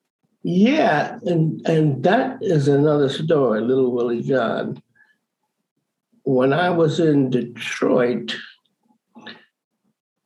Yeah, 0.44 1.20
and 1.26 1.62
and 1.68 2.04
that 2.04 2.40
is 2.42 2.68
another 2.68 3.10
story, 3.10 3.62
Little 3.62 3.92
Willie 3.92 4.24
John 4.24 4.82
when 6.24 6.54
I 6.54 6.70
was 6.70 7.00
in 7.00 7.30
Detroit, 7.30 8.36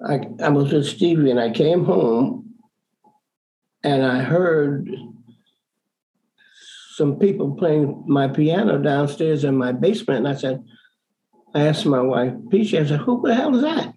I, 0.05 0.19
I 0.41 0.49
was 0.49 0.71
with 0.71 0.87
Stevie 0.87 1.31
and 1.31 1.39
I 1.39 1.51
came 1.51 1.85
home 1.85 2.53
and 3.83 4.05
I 4.05 4.21
heard 4.21 4.89
some 6.95 7.17
people 7.17 7.55
playing 7.55 8.03
my 8.07 8.27
piano 8.27 8.77
downstairs 8.77 9.43
in 9.43 9.55
my 9.55 9.71
basement. 9.71 10.25
And 10.25 10.27
I 10.27 10.37
said, 10.37 10.63
I 11.55 11.67
asked 11.67 11.85
my 11.85 12.01
wife, 12.01 12.33
Peach, 12.51 12.73
I 12.73 12.85
said, 12.85 12.99
who 12.99 13.21
the 13.25 13.33
hell 13.33 13.55
is 13.55 13.61
that? 13.61 13.93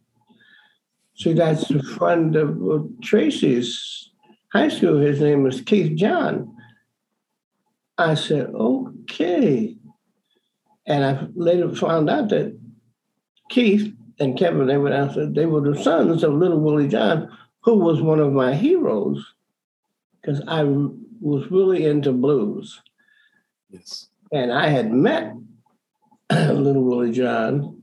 See, 1.17 1.33
that's 1.33 1.69
a 1.71 1.83
friend 1.83 2.37
of, 2.37 2.89
Tracy's 3.03 4.11
high 4.53 4.69
school. 4.69 4.99
His 4.99 5.21
name 5.21 5.43
was 5.43 5.61
Keith 5.61 5.97
John. 5.97 6.57
I 7.99 8.15
said, 8.15 8.47
okay. 8.55 9.77
And 10.87 11.05
I 11.05 11.27
later 11.35 11.75
found 11.75 12.09
out 12.09 12.29
that 12.29 12.57
Keith 13.51 13.93
and 14.21 14.39
Kevin, 14.39 14.69
they 14.69 14.77
were, 14.77 15.29
they 15.35 15.47
were 15.47 15.61
the 15.61 15.83
sons 15.83 16.23
of 16.23 16.35
Little 16.35 16.61
Willie 16.61 16.87
John, 16.87 17.37
who 17.61 17.75
was 17.75 18.01
one 18.01 18.21
of 18.21 18.33
my 18.33 18.55
heroes, 18.55 19.35
because 20.21 20.41
I 20.47 20.63
was 20.63 21.51
really 21.51 21.87
into 21.87 22.13
blues. 22.13 22.81
Yes. 23.71 24.09
And 24.33 24.53
I 24.53 24.69
had 24.69 24.93
met 24.93 25.35
Little 26.33 26.85
Willie 26.85 27.13
John, 27.13 27.83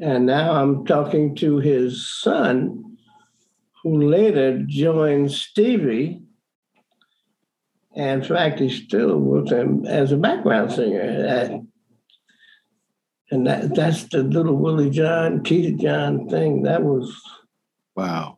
and 0.00 0.26
now 0.26 0.52
I'm 0.52 0.84
talking 0.84 1.34
to 1.36 1.58
his 1.58 2.10
son, 2.20 2.96
who 3.82 4.08
later 4.08 4.62
joined 4.66 5.32
Stevie 5.32 6.22
and 7.96 8.22
in 8.22 8.28
fact, 8.28 8.60
he 8.60 8.68
still 8.68 9.18
works 9.18 9.52
as 9.52 10.12
a 10.12 10.18
background 10.18 10.70
singer. 10.70 11.62
And 13.30 13.46
that, 13.46 13.74
that's 13.74 14.04
the 14.04 14.22
little 14.22 14.54
Willie 14.54 14.90
John, 14.90 15.42
Keith 15.42 15.80
John 15.80 16.28
thing. 16.28 16.62
That 16.62 16.82
was. 16.82 17.18
Wow. 17.96 18.36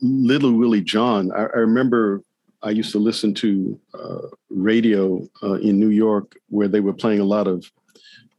Little 0.00 0.54
Willie 0.54 0.80
John. 0.80 1.30
I, 1.30 1.42
I 1.42 1.58
remember 1.58 2.22
I 2.62 2.70
used 2.70 2.92
to 2.92 2.98
listen 2.98 3.34
to 3.34 3.78
uh, 3.94 4.28
radio 4.50 5.26
uh, 5.42 5.54
in 5.54 5.78
New 5.78 5.90
York 5.90 6.36
where 6.48 6.68
they 6.68 6.80
were 6.80 6.92
playing 6.92 7.20
a 7.20 7.24
lot 7.24 7.46
of 7.46 7.70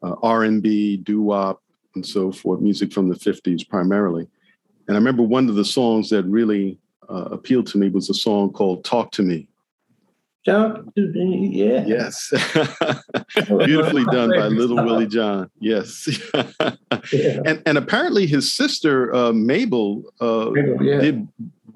uh, 0.01 0.15
R&B, 0.21 0.97
doo-wop, 0.97 1.61
and 1.95 2.05
so 2.05 2.31
forth, 2.31 2.61
music 2.61 2.91
from 2.91 3.09
the 3.09 3.15
50s 3.15 3.67
primarily. 3.67 4.27
And 4.87 4.97
I 4.97 4.99
remember 4.99 5.23
one 5.23 5.49
of 5.49 5.55
the 5.55 5.65
songs 5.65 6.09
that 6.09 6.23
really 6.23 6.77
uh, 7.09 7.29
appealed 7.31 7.67
to 7.67 7.77
me 7.77 7.89
was 7.89 8.09
a 8.09 8.13
song 8.13 8.51
called 8.51 8.83
Talk 8.83 9.11
to 9.13 9.23
Me 9.23 9.47
Talk 10.45 10.93
to 10.95 11.07
me, 11.07 11.51
yeah. 11.53 11.85
Yes. 11.85 12.33
Beautifully 13.47 14.03
done 14.05 14.29
by 14.29 14.47
Little 14.47 14.75
Willie 14.83 15.07
John. 15.07 15.49
Yes. 15.61 16.19
yeah. 17.13 17.39
And 17.45 17.63
and 17.65 17.77
apparently 17.77 18.27
his 18.27 18.51
sister 18.51 19.13
uh, 19.15 19.31
Mabel, 19.31 20.03
uh, 20.19 20.49
Mabel 20.51 20.83
yeah. 20.83 20.99
did 20.99 21.27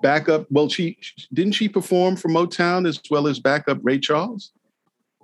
backup. 0.01 0.47
Well, 0.49 0.69
she 0.69 0.97
didn't 1.33 1.53
she 1.53 1.69
perform 1.69 2.15
for 2.15 2.29
Motown 2.29 2.87
as 2.87 2.99
well 3.09 3.27
as 3.27 3.39
backup 3.39 3.79
Ray 3.81 3.99
Charles. 3.99 4.51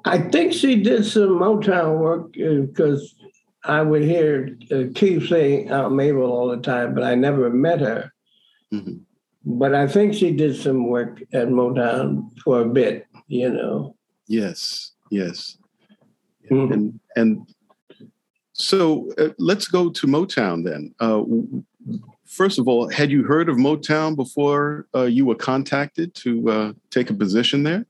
I 0.05 0.17
think 0.17 0.53
she 0.53 0.81
did 0.81 1.05
some 1.05 1.39
Motown 1.39 1.99
work 1.99 2.33
because 2.33 3.15
uh, 3.23 3.71
I 3.71 3.81
would 3.81 4.03
hear 4.03 4.57
uh, 4.71 4.83
Keith 4.93 5.29
saying 5.29 5.71
Aunt 5.71 5.95
Mabel 5.95 6.23
all 6.23 6.49
the 6.49 6.57
time, 6.57 6.93
but 6.93 7.03
I 7.03 7.15
never 7.15 7.49
met 7.49 7.79
her. 7.79 8.11
Mm-hmm. 8.73 8.97
But 9.45 9.75
I 9.75 9.87
think 9.87 10.13
she 10.13 10.31
did 10.31 10.55
some 10.55 10.87
work 10.87 11.21
at 11.33 11.47
Motown 11.47 12.29
for 12.43 12.61
a 12.61 12.65
bit 12.65 13.07
you 13.33 13.49
know. 13.49 13.95
Yes, 14.27 14.91
yes. 15.09 15.57
Mm-hmm. 16.49 16.73
And 16.73 16.99
and 17.15 17.55
so 18.53 19.11
uh, 19.17 19.29
let's 19.39 19.67
go 19.67 19.89
to 19.89 20.07
Motown 20.07 20.63
then. 20.63 20.93
First 22.33 22.57
of 22.57 22.67
all, 22.67 22.89
had 22.89 23.11
you 23.11 23.23
heard 23.23 23.47
of 23.47 23.57
Motown 23.57 24.15
before 24.15 24.87
uh, 24.95 25.03
you 25.03 25.25
were 25.25 25.35
contacted 25.35 26.15
to 26.15 26.49
uh, 26.49 26.73
take 26.89 27.09
a 27.09 27.13
position 27.13 27.63
there? 27.63 27.85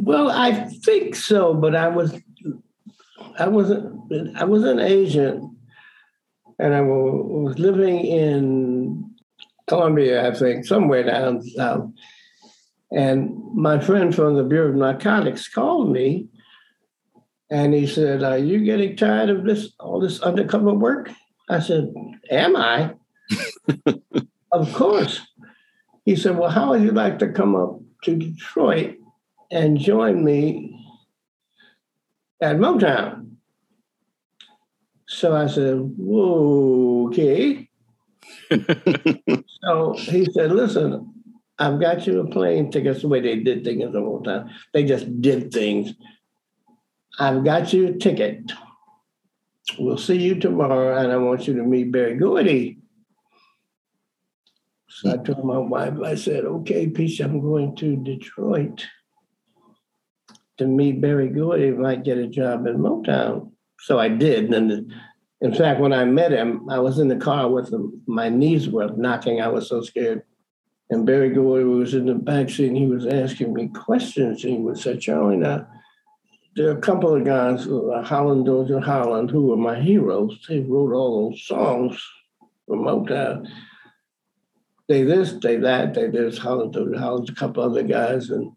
Well, 0.00 0.30
I 0.30 0.64
think 0.84 1.14
so, 1.14 1.54
but 1.54 1.76
I 1.76 1.88
was 1.88 2.20
I 3.38 3.46
wasn't 3.46 4.36
I 4.36 4.44
was 4.44 4.64
an 4.64 4.80
agent, 4.80 5.44
and 6.58 6.74
I 6.74 6.80
was 6.80 7.58
living 7.58 8.04
in 8.04 9.14
Columbia, 9.68 10.28
I 10.28 10.34
think, 10.34 10.66
somewhere 10.66 11.04
down 11.04 11.42
south. 11.42 11.90
And 12.90 13.38
my 13.54 13.78
friend 13.78 14.12
from 14.14 14.34
the 14.34 14.42
Bureau 14.42 14.70
of 14.70 14.74
Narcotics 14.74 15.48
called 15.48 15.92
me 15.92 16.28
and 17.50 17.74
he 17.74 17.86
said, 17.86 18.22
Are 18.22 18.38
you 18.38 18.64
getting 18.64 18.96
tired 18.96 19.30
of 19.30 19.44
this, 19.44 19.72
all 19.78 20.00
this 20.00 20.20
undercover 20.20 20.74
work? 20.74 21.10
I 21.48 21.60
said, 21.60 21.92
Am 22.30 22.56
I? 22.56 22.94
of 24.52 24.72
course. 24.74 25.20
He 26.04 26.16
said, 26.16 26.38
Well, 26.38 26.50
how 26.50 26.70
would 26.70 26.82
you 26.82 26.92
like 26.92 27.18
to 27.20 27.28
come 27.28 27.56
up 27.56 27.80
to 28.04 28.16
Detroit 28.16 28.96
and 29.50 29.78
join 29.78 30.24
me 30.24 30.74
at 32.40 32.56
Motown? 32.56 33.36
So 35.06 35.34
I 35.34 35.46
said, 35.46 35.76
Whoa, 35.96 37.08
okay. 37.08 37.68
so 38.50 39.94
he 39.98 40.26
said, 40.32 40.52
Listen, 40.52 41.14
I've 41.58 41.80
got 41.80 42.06
you 42.06 42.20
a 42.20 42.26
plane 42.26 42.70
ticket. 42.70 42.92
That's 42.92 43.02
the 43.02 43.08
way 43.08 43.20
they 43.20 43.36
did 43.36 43.64
things 43.64 43.92
the 43.92 44.00
whole 44.00 44.22
time. 44.22 44.50
They 44.72 44.84
just 44.84 45.20
did 45.20 45.52
things. 45.52 45.94
I've 47.18 47.44
got 47.44 47.72
you 47.72 47.88
a 47.88 47.92
ticket. 47.94 48.52
We'll 49.78 49.98
see 49.98 50.16
you 50.16 50.38
tomorrow, 50.38 50.96
and 50.96 51.12
I 51.12 51.16
want 51.16 51.46
you 51.46 51.54
to 51.54 51.62
meet 51.62 51.92
Berry 51.92 52.16
Gordy. 52.16 52.78
So 54.88 55.12
I 55.12 55.16
told 55.18 55.44
my 55.44 55.58
wife, 55.58 55.94
I 56.04 56.14
said, 56.14 56.44
okay, 56.44 56.88
Peach, 56.88 57.20
I'm 57.20 57.40
going 57.40 57.76
to 57.76 57.96
Detroit 57.96 58.86
to 60.58 60.66
meet 60.66 61.00
Berry 61.00 61.28
Gordy, 61.28 61.70
might 61.70 62.04
get 62.04 62.18
a 62.18 62.26
job 62.26 62.66
in 62.66 62.78
Motown. 62.78 63.52
So 63.80 63.98
I 63.98 64.08
did. 64.08 64.52
And 64.52 64.92
in 65.40 65.54
fact, 65.54 65.80
when 65.80 65.92
I 65.92 66.04
met 66.04 66.32
him, 66.32 66.68
I 66.68 66.80
was 66.80 66.98
in 66.98 67.08
the 67.08 67.16
car 67.16 67.48
with 67.48 67.72
him. 67.72 68.02
My 68.06 68.28
knees 68.28 68.68
were 68.68 68.90
knocking. 68.96 69.40
I 69.40 69.48
was 69.48 69.68
so 69.68 69.82
scared. 69.82 70.22
And 70.90 71.06
Berry 71.06 71.30
Gordy 71.30 71.64
was 71.64 71.94
in 71.94 72.06
the 72.06 72.14
back 72.14 72.50
seat 72.50 72.68
and 72.68 72.76
he 72.76 72.86
was 72.86 73.06
asking 73.06 73.52
me 73.52 73.68
questions. 73.68 74.42
And 74.42 74.54
he 74.54 74.58
would 74.58 74.78
say, 74.78 74.96
Charlie, 74.96 75.36
now, 75.36 75.68
there 76.58 76.70
are 76.70 76.76
a 76.76 76.80
couple 76.80 77.14
of 77.14 77.24
guys, 77.24 77.68
uh, 77.68 78.02
Holland, 78.04 78.46
Dozier 78.46 78.80
Holland, 78.80 79.30
who 79.30 79.46
were 79.46 79.56
my 79.56 79.78
heroes. 79.78 80.44
They 80.48 80.58
wrote 80.58 80.92
all 80.92 81.30
those 81.30 81.46
songs 81.46 82.04
for 82.66 82.76
Motown. 82.76 83.48
They 84.88 85.04
this, 85.04 85.34
they 85.34 85.54
that, 85.58 85.94
they 85.94 86.08
this, 86.08 86.36
Holland, 86.36 86.72
Dozier 86.72 86.98
Holland, 86.98 87.28
a 87.28 87.34
couple 87.34 87.62
other 87.62 87.84
guys. 87.84 88.30
And 88.30 88.50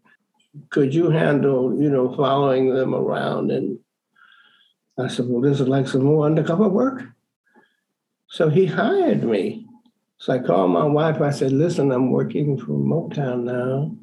could 0.70 0.92
you 0.92 1.10
handle, 1.10 1.80
you 1.80 1.88
know, 1.88 2.12
following 2.16 2.74
them 2.74 2.92
around? 2.92 3.52
And 3.52 3.78
I 4.98 5.06
said, 5.06 5.26
well, 5.28 5.40
this 5.40 5.60
is 5.60 5.68
like 5.68 5.86
some 5.86 6.02
more 6.02 6.26
undercover 6.26 6.68
work. 6.68 7.04
So 8.26 8.48
he 8.48 8.66
hired 8.66 9.22
me. 9.22 9.64
So 10.18 10.32
I 10.32 10.40
called 10.40 10.72
my 10.72 10.86
wife. 10.86 11.20
I 11.20 11.30
said, 11.30 11.52
listen, 11.52 11.92
I'm 11.92 12.10
working 12.10 12.58
for 12.58 12.72
Motown 12.72 13.44
now. 13.44 13.96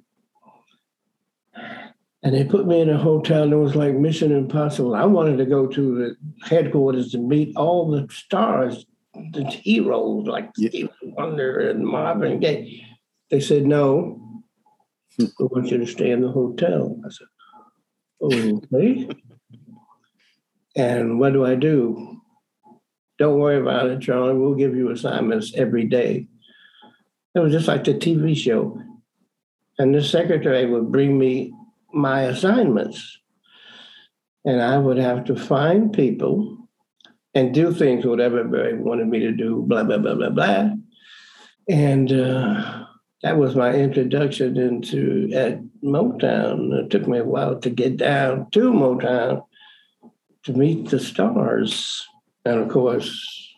And 2.21 2.35
they 2.35 2.43
put 2.43 2.67
me 2.67 2.81
in 2.81 2.89
a 2.89 2.97
hotel 2.97 3.49
that 3.49 3.57
was 3.57 3.75
like 3.75 3.93
Mission 3.93 4.31
Impossible. 4.31 4.93
I 4.93 5.05
wanted 5.05 5.37
to 5.37 5.45
go 5.45 5.67
to 5.67 5.95
the 5.95 6.15
headquarters 6.45 7.11
to 7.11 7.17
meet 7.17 7.55
all 7.55 7.89
the 7.89 8.07
stars, 8.11 8.85
the 9.13 9.45
heroes 9.45 10.27
like 10.27 10.49
yeah. 10.57 10.69
Stevie 10.69 10.91
Wonder 11.03 11.69
and 11.69 11.85
Marvin 11.85 12.39
Gaye. 12.39 12.85
They 13.29 13.39
said, 13.39 13.65
no, 13.65 14.43
we 15.17 15.29
want 15.39 15.71
you 15.71 15.77
to 15.77 15.87
stay 15.87 16.11
in 16.11 16.21
the 16.21 16.31
hotel. 16.31 16.99
I 17.05 17.09
said, 17.09 17.27
okay. 18.21 19.09
and 20.75 21.19
what 21.19 21.31
do 21.31 21.45
I 21.45 21.55
do? 21.55 22.21
Don't 23.17 23.39
worry 23.39 23.59
about 23.59 23.87
it, 23.87 24.01
Charlie. 24.01 24.37
We'll 24.37 24.55
give 24.55 24.75
you 24.75 24.91
assignments 24.91 25.53
every 25.55 25.85
day. 25.85 26.27
It 27.35 27.39
was 27.39 27.53
just 27.53 27.67
like 27.67 27.83
the 27.83 27.93
TV 27.93 28.35
show. 28.35 28.81
And 29.77 29.95
the 29.95 30.03
secretary 30.03 30.65
would 30.65 30.91
bring 30.91 31.17
me 31.17 31.53
my 31.93 32.21
assignments. 32.21 33.17
And 34.45 34.61
I 34.61 34.77
would 34.77 34.97
have 34.97 35.25
to 35.25 35.35
find 35.35 35.91
people 35.91 36.57
and 37.33 37.53
do 37.53 37.73
things, 37.73 38.05
whatever 38.05 38.43
they 38.43 38.73
wanted 38.73 39.07
me 39.07 39.19
to 39.19 39.31
do, 39.31 39.63
blah, 39.67 39.83
blah, 39.83 39.97
blah, 39.97 40.15
blah, 40.15 40.29
blah. 40.29 40.71
And 41.69 42.11
uh, 42.11 42.85
that 43.21 43.37
was 43.37 43.55
my 43.55 43.73
introduction 43.73 44.57
into 44.57 45.29
at 45.33 45.61
Motown. 45.83 46.73
It 46.73 46.89
took 46.89 47.07
me 47.07 47.19
a 47.19 47.23
while 47.23 47.59
to 47.59 47.69
get 47.69 47.97
down 47.97 48.49
to 48.51 48.71
Motown 48.71 49.43
to 50.43 50.53
meet 50.53 50.89
the 50.89 50.99
stars. 50.99 52.07
And 52.45 52.59
of 52.59 52.69
course, 52.69 53.49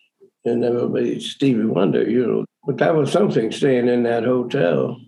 inevitably 0.44 1.20
Stevie 1.20 1.64
Wonder, 1.64 2.08
you 2.08 2.26
know. 2.26 2.44
But 2.66 2.78
that 2.78 2.94
was 2.94 3.10
something 3.10 3.50
staying 3.50 3.88
in 3.88 4.02
that 4.04 4.24
hotel. 4.24 5.00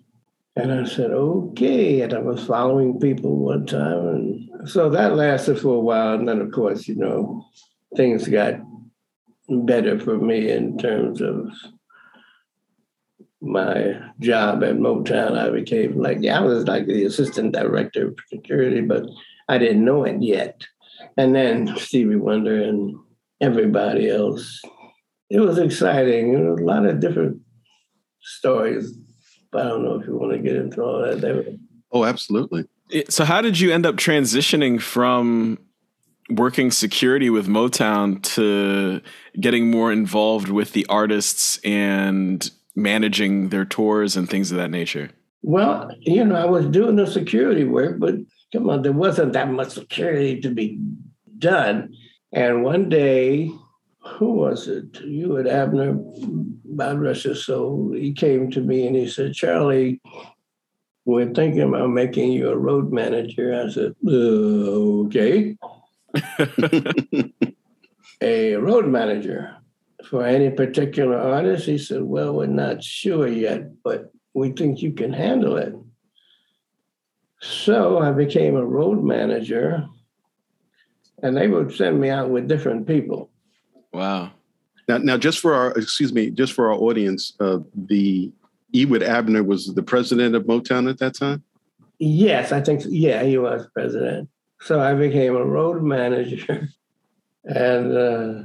And 0.56 0.72
I 0.72 0.84
said, 0.84 1.10
okay. 1.10 2.00
And 2.02 2.12
I 2.14 2.18
was 2.18 2.44
following 2.44 3.00
people 3.00 3.36
one 3.36 3.66
time. 3.66 4.06
And 4.06 4.70
so 4.70 4.88
that 4.90 5.16
lasted 5.16 5.58
for 5.58 5.76
a 5.76 5.80
while. 5.80 6.14
And 6.14 6.28
then, 6.28 6.40
of 6.40 6.52
course, 6.52 6.86
you 6.86 6.94
know, 6.94 7.44
things 7.96 8.28
got 8.28 8.60
better 9.48 9.98
for 9.98 10.16
me 10.16 10.50
in 10.50 10.78
terms 10.78 11.20
of 11.20 11.50
my 13.44 13.94
job 14.20 14.64
at 14.64 14.76
Motown, 14.76 15.38
I 15.38 15.50
became 15.50 16.00
like, 16.00 16.18
yeah, 16.20 16.38
I 16.38 16.42
was 16.42 16.66
like 16.66 16.86
the 16.86 17.04
assistant 17.04 17.52
director 17.52 18.08
of 18.08 18.18
security, 18.28 18.80
but 18.80 19.04
I 19.48 19.58
didn't 19.58 19.84
know 19.84 20.04
it 20.04 20.22
yet. 20.22 20.62
And 21.16 21.34
then 21.34 21.76
Stevie 21.76 22.16
Wonder 22.16 22.62
and 22.62 22.96
everybody 23.40 24.08
else. 24.08 24.62
It 25.30 25.40
was 25.40 25.58
exciting. 25.58 26.32
There 26.32 26.52
was 26.52 26.60
a 26.60 26.64
lot 26.64 26.86
of 26.86 27.00
different 27.00 27.40
stories, 28.22 28.96
but 29.54 29.66
I 29.66 29.68
don't 29.68 29.84
know 29.84 30.00
if 30.00 30.06
you 30.06 30.16
want 30.16 30.32
to 30.32 30.38
get 30.38 30.56
into 30.56 30.82
all 30.82 30.98
that. 30.98 31.58
Oh, 31.92 32.04
absolutely. 32.04 32.64
So, 33.08 33.24
how 33.24 33.40
did 33.40 33.60
you 33.60 33.72
end 33.72 33.86
up 33.86 33.94
transitioning 33.94 34.80
from 34.80 35.58
working 36.28 36.72
security 36.72 37.30
with 37.30 37.46
Motown 37.46 38.20
to 38.34 39.00
getting 39.40 39.70
more 39.70 39.92
involved 39.92 40.48
with 40.48 40.72
the 40.72 40.84
artists 40.88 41.58
and 41.58 42.50
managing 42.74 43.50
their 43.50 43.64
tours 43.64 44.16
and 44.16 44.28
things 44.28 44.50
of 44.50 44.56
that 44.56 44.72
nature? 44.72 45.10
Well, 45.42 45.90
you 46.00 46.24
know, 46.24 46.34
I 46.34 46.46
was 46.46 46.66
doing 46.66 46.96
the 46.96 47.06
security 47.06 47.64
work, 47.64 48.00
but 48.00 48.16
come 48.52 48.68
on, 48.68 48.82
there 48.82 48.92
wasn't 48.92 49.34
that 49.34 49.52
much 49.52 49.70
security 49.70 50.40
to 50.40 50.50
be 50.50 50.80
done. 51.38 51.94
And 52.32 52.64
one 52.64 52.88
day, 52.88 53.52
who 54.04 54.32
was 54.32 54.68
it? 54.68 55.00
Ewart 55.02 55.46
Abner, 55.46 55.98
rest 56.64 57.24
his 57.24 57.44
soul, 57.44 57.92
he 57.92 58.12
came 58.12 58.50
to 58.50 58.60
me 58.60 58.86
and 58.86 58.96
he 58.96 59.08
said, 59.08 59.34
Charlie, 59.34 60.00
we're 61.04 61.32
thinking 61.32 61.62
about 61.62 61.90
making 61.90 62.32
you 62.32 62.50
a 62.50 62.56
road 62.56 62.92
manager. 62.92 63.54
I 63.54 63.70
said, 63.70 63.94
uh, 64.06 65.06
okay. 65.06 65.56
a 68.20 68.54
road 68.56 68.86
manager 68.86 69.56
for 70.08 70.24
any 70.24 70.50
particular 70.50 71.18
artist? 71.18 71.66
He 71.66 71.78
said, 71.78 72.02
Well, 72.02 72.34
we're 72.34 72.46
not 72.46 72.82
sure 72.82 73.26
yet, 73.26 73.82
but 73.82 74.12
we 74.32 74.52
think 74.52 74.82
you 74.82 74.92
can 74.92 75.12
handle 75.12 75.56
it. 75.56 75.74
So 77.40 77.98
I 77.98 78.12
became 78.12 78.56
a 78.56 78.64
road 78.64 79.02
manager, 79.02 79.86
and 81.22 81.36
they 81.36 81.48
would 81.48 81.74
send 81.74 82.00
me 82.00 82.08
out 82.10 82.30
with 82.30 82.48
different 82.48 82.86
people. 82.86 83.30
Wow. 83.94 84.32
Now, 84.88 84.98
now 84.98 85.16
just 85.16 85.38
for 85.38 85.54
our, 85.54 85.70
excuse 85.72 86.12
me, 86.12 86.30
just 86.30 86.52
for 86.52 86.70
our 86.70 86.78
audience, 86.78 87.32
uh, 87.40 87.60
the 87.74 88.30
Ewart 88.72 89.02
Abner 89.02 89.42
was 89.42 89.74
the 89.74 89.82
president 89.82 90.34
of 90.34 90.44
Motown 90.44 90.90
at 90.90 90.98
that 90.98 91.14
time? 91.14 91.42
Yes, 91.98 92.52
I 92.52 92.60
think, 92.60 92.82
so. 92.82 92.88
yeah, 92.90 93.22
he 93.22 93.38
was 93.38 93.66
president. 93.72 94.28
So 94.60 94.80
I 94.80 94.94
became 94.94 95.36
a 95.36 95.44
road 95.44 95.82
manager. 95.82 96.68
And 97.46 97.96
uh, 97.96 98.42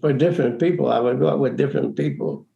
for 0.00 0.12
different 0.12 0.58
people. 0.58 0.90
I 0.90 1.00
would 1.00 1.18
go 1.18 1.28
out 1.28 1.38
with 1.38 1.56
different 1.56 1.96
people. 1.96 2.46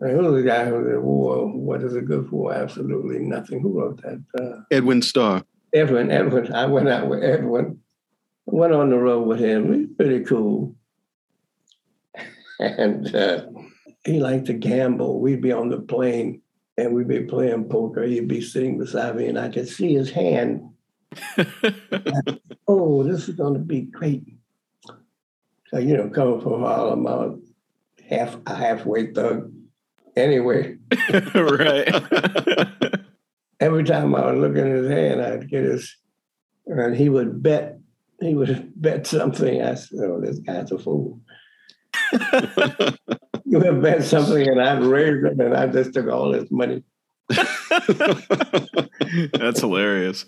And 0.00 0.12
who 0.12 0.22
was 0.24 0.42
the 0.42 0.48
guy 0.48 0.64
who 0.64 0.84
said, 0.84 1.00
War, 1.00 1.46
what 1.46 1.82
is 1.82 1.94
it 1.94 2.06
good 2.06 2.28
for? 2.28 2.52
Absolutely 2.52 3.20
nothing. 3.20 3.60
Who 3.60 3.80
wrote 3.80 4.02
that? 4.02 4.24
Uh, 4.38 4.62
Edwin 4.70 5.02
Starr. 5.02 5.44
Edwin, 5.74 6.10
Edwin. 6.10 6.52
I 6.52 6.66
went 6.66 6.88
out 6.88 7.08
with 7.08 7.22
Edwin. 7.22 7.80
Went 8.46 8.72
on 8.72 8.90
the 8.90 8.98
road 8.98 9.26
with 9.26 9.38
him. 9.38 9.72
He's 9.72 9.96
pretty 9.96 10.24
cool. 10.24 10.76
And 12.58 13.12
uh, 13.12 13.46
he 14.04 14.20
liked 14.20 14.46
to 14.46 14.52
gamble. 14.52 15.20
We'd 15.20 15.40
be 15.40 15.50
on 15.50 15.68
the 15.68 15.80
plane 15.80 16.42
and 16.76 16.94
we'd 16.94 17.08
be 17.08 17.24
playing 17.24 17.68
poker. 17.68 18.04
He'd 18.04 18.28
be 18.28 18.40
sitting 18.40 18.78
beside 18.78 19.16
me 19.16 19.26
and 19.26 19.38
I 19.38 19.48
could 19.48 19.68
see 19.68 19.94
his 19.94 20.10
hand. 20.10 20.70
oh, 22.68 23.02
this 23.02 23.28
is 23.28 23.34
going 23.34 23.54
to 23.54 23.60
be 23.60 23.82
great. 23.82 24.22
So, 25.68 25.78
you 25.78 25.96
know, 25.96 26.08
coming 26.10 26.40
from 26.40 26.60
Harlem, 26.60 27.06
I'm 27.06 27.42
a 28.08 28.14
half 28.14 28.36
a 28.46 28.54
halfway 28.54 29.12
thug 29.12 29.52
anyway. 30.16 30.76
right. 31.34 31.88
Every 33.60 33.84
time 33.84 34.14
I 34.14 34.26
would 34.26 34.38
look 34.38 34.56
in 34.56 34.70
his 34.70 34.90
hand, 34.90 35.22
I'd 35.22 35.48
get 35.48 35.64
his, 35.64 35.96
and 36.66 36.96
he 36.96 37.08
would 37.08 37.42
bet, 37.42 37.78
he 38.22 38.34
would 38.34 38.48
have 38.48 38.80
bet 38.80 39.06
something. 39.06 39.62
I 39.62 39.74
said, 39.74 40.00
oh, 40.02 40.20
this 40.20 40.38
guy's 40.38 40.72
a 40.72 40.78
fool. 40.78 41.20
you 43.44 43.58
would 43.58 43.82
bet 43.82 44.02
something 44.04 44.48
and 44.48 44.60
I'd 44.60 44.82
raise 44.82 45.24
him 45.24 45.40
and 45.40 45.54
I 45.54 45.66
just 45.66 45.92
took 45.94 46.08
all 46.08 46.32
his 46.32 46.50
money. 46.50 46.82
That's 49.32 49.60
hilarious. 49.60 50.26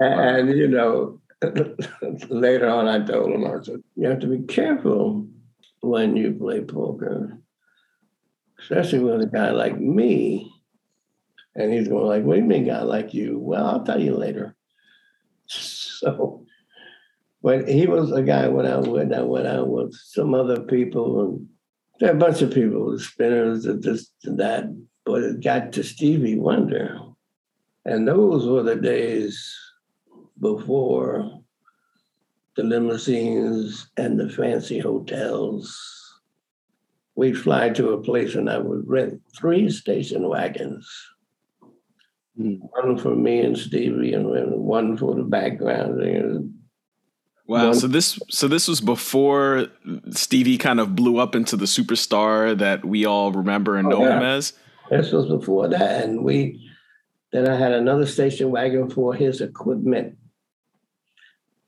And, 0.00 0.48
and, 0.50 0.58
you 0.58 0.68
know, 0.68 1.20
later 2.28 2.68
on, 2.68 2.88
I 2.88 3.04
told 3.04 3.32
him, 3.32 3.44
I 3.44 3.62
said, 3.62 3.82
you 3.96 4.08
have 4.08 4.20
to 4.20 4.26
be 4.26 4.42
careful 4.42 5.26
when 5.80 6.16
you 6.16 6.32
play 6.32 6.60
poker, 6.60 7.38
especially 8.60 9.00
with 9.00 9.22
a 9.22 9.26
guy 9.26 9.50
like 9.50 9.78
me. 9.78 10.52
And 11.54 11.72
he's 11.72 11.88
going 11.88 12.06
like, 12.06 12.22
what 12.24 12.34
do 12.34 12.40
you 12.40 12.46
mean, 12.46 12.66
guy 12.66 12.82
like 12.82 13.12
you? 13.12 13.38
Well, 13.38 13.66
I'll 13.66 13.84
tell 13.84 14.00
you 14.00 14.16
later. 14.16 14.56
So 15.46 16.41
when 17.42 17.66
he 17.66 17.86
was 17.86 18.12
a 18.12 18.22
guy 18.22 18.48
when 18.48 18.66
I 18.66 18.76
went 18.76 18.88
out 18.88 18.88
with, 18.88 19.12
I 19.12 19.22
went 19.22 19.46
out 19.48 19.68
with 19.68 19.94
some 19.94 20.32
other 20.32 20.60
people 20.60 21.20
and 21.20 21.48
there 21.98 22.10
are 22.10 22.16
a 22.16 22.18
bunch 22.18 22.40
of 22.40 22.54
people, 22.54 22.90
the 22.90 23.00
spinners, 23.00 23.66
and 23.66 23.82
this 23.82 24.12
and 24.24 24.38
that, 24.38 24.64
but 25.04 25.22
it 25.22 25.42
got 25.42 25.72
to 25.72 25.84
Stevie 25.84 26.38
Wonder. 26.38 26.98
And 27.84 28.06
those 28.06 28.46
were 28.46 28.62
the 28.62 28.76
days 28.76 29.54
before 30.40 31.42
the 32.56 32.62
limousines 32.62 33.88
and 33.96 34.18
the 34.18 34.28
fancy 34.28 34.78
hotels. 34.78 35.76
We'd 37.16 37.38
fly 37.38 37.70
to 37.70 37.90
a 37.90 38.02
place 38.02 38.36
and 38.36 38.48
I 38.48 38.58
would 38.58 38.86
rent 38.86 39.20
three 39.36 39.68
station 39.68 40.28
wagons. 40.28 40.88
Mm. 42.38 42.60
One 42.60 42.98
for 42.98 43.16
me 43.16 43.40
and 43.40 43.58
Stevie, 43.58 44.14
and 44.14 44.28
one 44.28 44.96
for 44.96 45.14
the 45.16 45.24
background. 45.24 46.52
Wow. 47.52 47.66
One, 47.66 47.74
so 47.74 47.86
this 47.86 48.18
so 48.30 48.48
this 48.48 48.66
was 48.66 48.80
before 48.80 49.66
Stevie 50.12 50.56
kind 50.56 50.80
of 50.80 50.96
blew 50.96 51.18
up 51.18 51.34
into 51.34 51.54
the 51.54 51.66
superstar 51.66 52.56
that 52.56 52.82
we 52.82 53.04
all 53.04 53.30
remember 53.30 53.76
and 53.76 53.88
oh, 53.88 53.90
know 53.90 54.06
yeah. 54.06 54.16
him 54.16 54.22
as. 54.22 54.54
This 54.88 55.12
was 55.12 55.26
before 55.26 55.68
that, 55.68 56.02
and 56.02 56.24
we 56.24 56.66
then 57.30 57.46
I 57.46 57.58
had 57.58 57.72
another 57.72 58.06
station 58.06 58.50
wagon 58.50 58.88
for 58.88 59.12
his 59.12 59.42
equipment, 59.42 60.16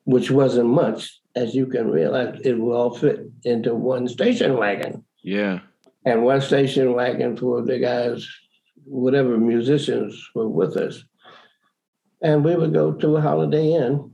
which 0.05 0.31
wasn't 0.31 0.71
much, 0.71 1.21
as 1.37 1.55
you 1.55 1.67
can 1.67 1.91
realize. 1.91 2.41
It 2.43 2.59
will 2.59 2.73
all 2.73 2.97
fit 2.97 3.21
into 3.43 3.75
one 3.75 4.09
station 4.09 4.57
wagon. 4.57 5.05
Yeah. 5.23 5.61
And 6.07 6.25
one 6.25 6.41
station 6.41 6.95
wagon 6.95 7.37
for 7.37 7.61
the 7.61 7.79
guys, 7.79 8.27
whatever 8.87 9.37
musicians 9.37 10.31
were 10.35 10.49
with 10.49 10.79
us. 10.79 11.05
And 12.23 12.43
we 12.43 12.57
would 12.57 12.73
go 12.73 12.93
to 12.93 13.17
a 13.19 13.21
Holiday 13.21 13.75
Inn 13.75 14.14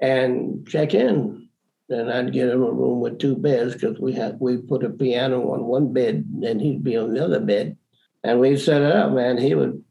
and 0.00 0.66
check 0.66 0.94
in. 0.94 1.48
And 1.88 2.10
I'd 2.10 2.32
get 2.32 2.48
him 2.48 2.62
a 2.62 2.70
room 2.70 3.00
with 3.00 3.18
two 3.18 3.36
beds 3.36 3.74
because 3.74 3.98
we 3.98 4.12
had 4.12 4.38
we 4.40 4.58
put 4.58 4.84
a 4.84 4.90
piano 4.90 5.52
on 5.52 5.64
one 5.64 5.92
bed 5.92 6.24
and 6.44 6.60
he'd 6.60 6.84
be 6.84 6.96
on 6.96 7.12
the 7.12 7.24
other 7.24 7.40
bed. 7.40 7.76
And 8.22 8.38
we'd 8.38 8.58
set 8.58 8.82
it 8.82 8.94
up, 8.94 9.12
man. 9.12 9.38
He 9.38 9.54
would 9.54 9.82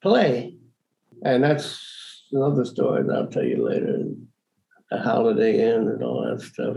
play. 0.00 0.56
And 1.24 1.42
that's 1.42 2.24
another 2.32 2.64
story 2.64 3.02
that 3.02 3.12
I'll 3.12 3.26
tell 3.26 3.44
you 3.44 3.66
later. 3.66 4.04
A 4.92 5.02
Holiday 5.02 5.68
Inn 5.68 5.88
and 5.88 6.02
all 6.02 6.24
that 6.24 6.42
stuff. 6.42 6.76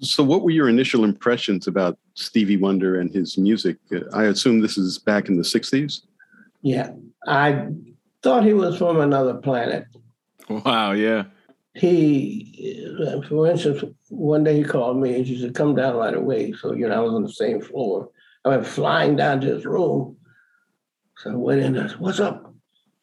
So, 0.00 0.24
what 0.24 0.42
were 0.42 0.50
your 0.50 0.68
initial 0.68 1.04
impressions 1.04 1.68
about 1.68 1.96
Stevie 2.14 2.56
Wonder 2.56 2.98
and 2.98 3.14
his 3.14 3.38
music? 3.38 3.76
I 4.12 4.24
assume 4.24 4.60
this 4.60 4.76
is 4.76 4.98
back 4.98 5.28
in 5.28 5.36
the 5.36 5.44
60s? 5.44 6.02
Yeah. 6.62 6.90
I 7.26 7.68
thought 8.22 8.44
he 8.44 8.52
was 8.52 8.78
from 8.78 9.00
another 9.00 9.34
planet. 9.34 9.86
Wow, 10.48 10.92
yeah. 10.92 11.24
He, 11.74 12.86
uh, 13.06 13.22
for 13.22 13.46
instance, 13.46 13.82
one 14.08 14.44
day 14.44 14.58
he 14.58 14.64
called 14.64 14.98
me 14.98 15.16
and 15.16 15.26
he 15.26 15.40
said, 15.40 15.54
Come 15.54 15.74
down 15.74 15.96
right 15.96 16.14
away. 16.14 16.52
So, 16.52 16.74
you 16.74 16.88
know, 16.88 16.94
I 16.94 17.00
was 17.00 17.14
on 17.14 17.22
the 17.22 17.32
same 17.32 17.60
floor. 17.60 18.10
I 18.44 18.50
went 18.50 18.66
flying 18.66 19.16
down 19.16 19.40
to 19.40 19.46
his 19.46 19.64
room. 19.64 20.16
So 21.18 21.30
I 21.30 21.34
went 21.34 21.60
in 21.60 21.76
and 21.76 21.86
I 21.86 21.88
said, 21.88 22.00
What's 22.00 22.20
up? 22.20 22.54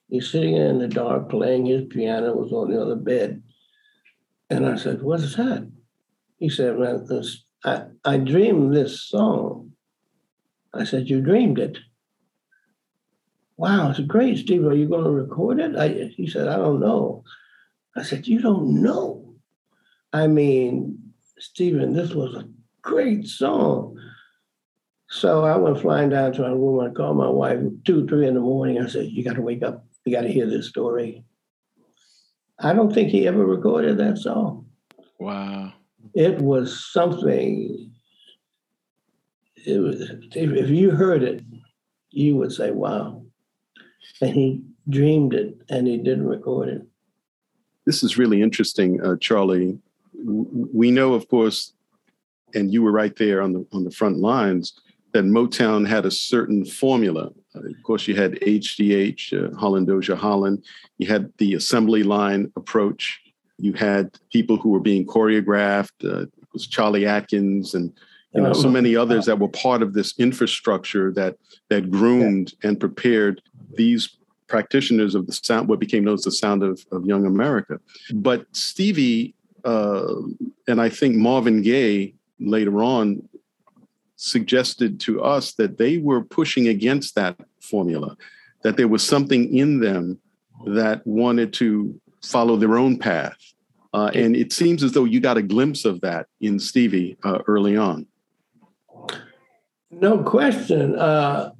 He's 0.10 0.30
sitting 0.30 0.56
in 0.56 0.80
the 0.80 0.88
dark 0.88 1.30
playing 1.30 1.66
his 1.66 1.86
piano, 1.86 2.36
was 2.36 2.52
on 2.52 2.72
the 2.72 2.82
other 2.82 2.96
bed. 2.96 3.42
And 4.50 4.68
I 4.68 4.76
said, 4.76 5.02
What 5.02 5.22
is 5.22 5.36
that? 5.36 5.70
He 6.38 6.50
said, 6.50 6.78
Man, 6.78 7.06
I, 7.64 7.84
I 8.06 8.18
dreamed 8.18 8.76
this 8.76 9.02
song. 9.02 9.72
I 10.74 10.84
said, 10.84 11.10
You 11.10 11.22
dreamed 11.22 11.60
it? 11.60 11.78
Wow, 13.60 13.90
it's 13.90 14.00
great, 14.00 14.38
Steve. 14.38 14.66
Are 14.66 14.74
you 14.74 14.88
going 14.88 15.04
to 15.04 15.10
record 15.10 15.60
it? 15.60 15.76
I, 15.76 16.14
he 16.16 16.28
said, 16.28 16.48
I 16.48 16.56
don't 16.56 16.80
know. 16.80 17.26
I 17.98 18.04
said, 18.04 18.26
You 18.26 18.40
don't 18.40 18.82
know? 18.82 19.36
I 20.14 20.28
mean, 20.28 20.98
Stephen, 21.38 21.92
this 21.92 22.12
was 22.12 22.36
a 22.36 22.48
great 22.82 23.28
song. 23.28 24.00
So 25.10 25.44
I 25.44 25.58
went 25.58 25.82
flying 25.82 26.08
down 26.08 26.32
to 26.34 26.44
my 26.44 26.52
room. 26.52 26.80
I 26.80 26.94
called 26.94 27.18
my 27.18 27.28
wife 27.28 27.60
two, 27.84 28.08
three 28.08 28.30
in 28.30 28.36
the 28.36 28.40
morning. 28.40 28.80
I 28.80 28.88
said, 28.88 29.08
You 29.08 29.26
got 29.26 29.36
to 29.36 29.42
wake 29.42 29.62
up. 29.62 29.86
You 30.06 30.16
got 30.16 30.22
to 30.22 30.32
hear 30.32 30.46
this 30.46 30.70
story. 30.70 31.26
I 32.60 32.72
don't 32.72 32.94
think 32.94 33.10
he 33.10 33.28
ever 33.28 33.46
recorded 33.46 33.98
that 33.98 34.20
song. 34.20 34.68
Wow. 35.20 35.74
It 36.14 36.40
was 36.40 36.90
something. 36.94 37.92
It 39.66 39.80
was, 39.80 40.12
if 40.34 40.70
you 40.70 40.92
heard 40.92 41.24
it, 41.24 41.44
you 42.12 42.38
would 42.38 42.54
say, 42.54 42.72
wow. 42.72 43.19
And 44.22 44.34
he 44.34 44.62
dreamed 44.90 45.34
it 45.34 45.58
and 45.70 45.88
he 45.88 45.98
didn't 45.98 46.28
record 46.28 46.70
it. 46.70 46.82
This 47.86 48.04
is 48.04 48.18
really 48.18 48.42
interesting, 48.42 49.02
uh, 49.02 49.16
Charlie. 49.20 49.80
We 50.14 50.92
know, 50.92 51.14
of 51.14 51.28
course, 51.28 51.74
and 52.54 52.72
you 52.72 52.84
were 52.84 52.92
right 52.92 53.16
there 53.16 53.42
on 53.42 53.54
the 53.54 53.66
on 53.72 53.84
the 53.84 53.92
front 53.92 54.18
lines 54.18 54.74
that 55.14 55.24
Motown 55.24 55.88
had 55.88 56.06
a 56.06 56.12
certain 56.12 56.66
formula. 56.66 57.32
Uh, 57.56 57.62
of 57.62 57.84
course, 57.84 58.08
you 58.08 58.16
had 58.16 58.34
HDH, 58.42 59.34
uh, 59.34 59.58
Holland 59.58 59.88
Dozier 59.88 60.16
Holland. 60.16 60.64
You 60.98 61.08
had 61.08 61.32
the 61.38 61.56
assembly 61.56 62.04
line 62.04 62.52
approach. 62.56 63.20
You 63.58 63.74
had 63.74 64.18
people 64.32 64.58
who 64.58 64.70
were 64.70 64.80
being 64.80 65.06
choreographed. 65.06 66.04
Uh, 66.04 66.22
it 66.24 66.54
was 66.54 66.68
Charlie 66.68 67.06
Atkins 67.06 67.74
and 67.74 67.92
you 68.34 68.42
know 68.42 68.54
so 68.54 68.68
oh. 68.68 68.72
many 68.72 68.96
others 68.96 69.26
that 69.26 69.40
were 69.40 69.48
part 69.50 69.82
of 69.82 69.94
this 69.94 70.14
infrastructure 70.20 71.12
that 71.14 71.36
that 71.70 71.90
groomed 71.90 72.54
and 72.64 72.80
prepared 72.80 73.42
these 73.76 74.18
practitioners 74.48 75.16
of 75.16 75.28
the 75.28 75.34
sound, 75.34 75.68
what 75.68 75.80
became 75.80 76.04
known 76.04 76.16
as 76.16 76.24
the 76.24 76.32
sound 76.32 76.64
of, 76.64 76.84
of 76.92 77.06
young 77.06 77.26
America. 77.26 77.80
But 78.14 78.46
Stevie 78.54 79.36
uh, 79.64 80.16
and 80.68 80.82
I 80.82 80.90
think 80.90 81.16
Marvin 81.16 81.62
Gaye 81.62 82.14
later 82.40 82.82
on 82.82 83.28
suggested 84.16 85.00
to 85.02 85.22
us 85.22 85.54
that 85.54 85.78
they 85.78 85.98
were 85.98 86.22
pushing 86.24 86.68
against 86.68 87.16
that 87.16 87.38
formula, 87.62 88.18
that 88.64 88.78
there 88.78 88.88
was 88.88 89.06
something 89.06 89.56
in 89.56 89.80
them 89.80 90.20
that 90.66 91.06
wanted 91.06 91.54
to 91.54 92.00
follow 92.24 92.58
their 92.58 92.78
own 92.78 92.98
path. 92.98 93.38
Uh, 93.94 94.12
and 94.14 94.36
it 94.36 94.52
seems 94.52 94.84
as 94.84 94.92
though 94.92 95.06
you 95.06 95.20
got 95.20 95.38
a 95.38 95.42
glimpse 95.42 95.86
of 95.86 96.02
that 96.02 96.28
in 96.42 96.60
Stevie 96.60 97.18
uh, 97.24 97.40
early 97.48 97.76
on. 97.76 98.06
No 99.90 100.20
question. 100.20 100.96
Uh, 100.96 101.52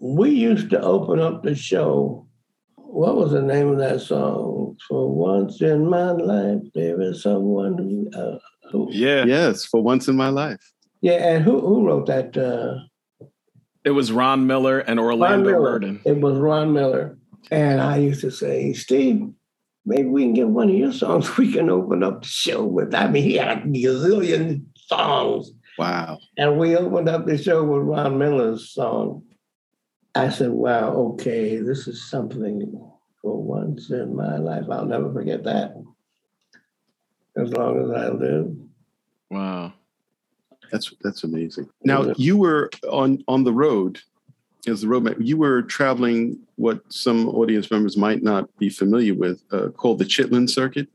we 0.00 0.30
used 0.30 0.70
to 0.70 0.80
open 0.80 1.20
up 1.20 1.42
the 1.42 1.54
show. 1.54 2.26
What 2.76 3.16
was 3.16 3.32
the 3.32 3.42
name 3.42 3.68
of 3.68 3.78
that 3.78 4.00
song? 4.00 4.76
For 4.88 5.12
once 5.12 5.60
in 5.60 5.88
my 5.88 6.12
life, 6.12 6.62
there 6.74 7.00
is 7.00 7.22
someone 7.22 7.76
who. 7.76 8.10
Uh, 8.18 8.38
who 8.70 8.88
yeah. 8.90 9.24
Yes, 9.24 9.64
for 9.64 9.82
once 9.82 10.08
in 10.08 10.16
my 10.16 10.28
life. 10.28 10.72
Yeah, 11.00 11.34
and 11.34 11.44
who 11.44 11.60
who 11.60 11.86
wrote 11.86 12.06
that? 12.06 12.36
Uh, 12.36 12.78
it 13.84 13.90
was 13.90 14.10
Ron 14.10 14.46
Miller 14.46 14.80
and 14.80 14.98
Orlando 14.98 15.50
Miller. 15.50 16.00
It 16.04 16.20
was 16.20 16.36
Ron 16.38 16.72
Miller, 16.72 17.18
and 17.50 17.80
I 17.80 17.98
used 17.98 18.20
to 18.22 18.30
say, 18.30 18.72
Steve, 18.72 19.22
maybe 19.86 20.08
we 20.08 20.24
can 20.24 20.34
get 20.34 20.48
one 20.48 20.68
of 20.68 20.74
your 20.74 20.92
songs. 20.92 21.36
We 21.36 21.52
can 21.52 21.70
open 21.70 22.02
up 22.02 22.22
the 22.22 22.28
show 22.28 22.64
with. 22.64 22.94
I 22.94 23.08
mean, 23.08 23.22
he 23.22 23.34
had 23.34 23.58
a 23.58 23.60
gazillion 23.60 24.64
songs. 24.74 25.52
Wow! 25.78 26.18
And 26.36 26.58
we 26.58 26.76
opened 26.76 27.08
up 27.08 27.26
the 27.26 27.38
show 27.38 27.62
with 27.62 27.82
Ron 27.82 28.18
Miller's 28.18 28.70
song. 28.70 29.22
I 30.14 30.30
said, 30.30 30.50
"Wow, 30.50 30.92
okay, 31.12 31.58
this 31.58 31.86
is 31.86 32.08
something 32.10 32.80
for 33.22 33.42
once 33.42 33.90
in 33.90 34.16
my 34.16 34.36
life. 34.38 34.64
I'll 34.70 34.86
never 34.86 35.12
forget 35.12 35.44
that, 35.44 35.74
as 37.36 37.52
long 37.52 37.84
as 37.84 37.90
I 37.90 38.08
live." 38.08 38.56
Wow. 39.30 39.72
That's 40.70 40.92
that's 41.02 41.24
amazing. 41.24 41.68
Now 41.84 42.12
you 42.16 42.36
were 42.36 42.70
on 42.90 43.22
on 43.28 43.44
the 43.44 43.52
road 43.52 44.00
as 44.66 44.82
the 44.82 44.86
roadmap. 44.86 45.16
You 45.18 45.36
were 45.36 45.62
traveling 45.62 46.38
what 46.56 46.80
some 46.92 47.28
audience 47.28 47.70
members 47.70 47.96
might 47.96 48.22
not 48.22 48.54
be 48.58 48.68
familiar 48.68 49.14
with, 49.14 49.42
uh, 49.52 49.68
called 49.70 49.98
the 49.98 50.04
Chitlin 50.04 50.48
Circuit. 50.48 50.88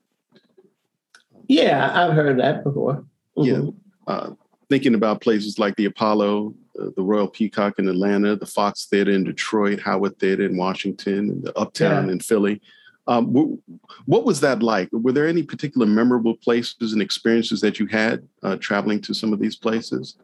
Yeah, 1.48 1.92
I've 1.94 2.14
heard 2.14 2.40
that 2.40 2.64
before. 2.64 3.06
Mm-hmm. 3.38 3.66
Yeah, 3.66 3.72
uh, 4.08 4.32
thinking 4.70 4.96
about 4.96 5.22
places 5.22 5.58
like 5.60 5.76
the 5.76 5.86
Apollo, 5.86 6.54
the 6.76 7.04
Royal 7.04 7.28
Peacock 7.28 7.80
in 7.80 7.88
Atlanta, 7.88 8.36
the 8.36 8.46
Fox 8.46 8.86
Theater 8.86 9.12
in 9.12 9.24
Detroit, 9.24 9.80
Howard 9.80 10.18
Theater 10.20 10.46
in 10.46 10.58
Washington, 10.58 11.30
and 11.30 11.44
the 11.44 11.58
Uptown 11.58 12.08
yeah. 12.08 12.14
in 12.14 12.20
Philly. 12.20 12.62
Um, 13.06 13.60
what 14.06 14.24
was 14.24 14.40
that 14.40 14.64
like? 14.64 14.90
Were 14.92 15.12
there 15.12 15.28
any 15.28 15.44
particular 15.44 15.86
memorable 15.86 16.36
places 16.38 16.94
and 16.94 17.02
experiences 17.02 17.60
that 17.62 17.80
you 17.80 17.86
had 17.86 18.26
uh, 18.44 18.56
traveling 18.58 19.02
to 19.02 19.14
some 19.14 19.34
of 19.34 19.40
these 19.40 19.58
places? 19.58 20.16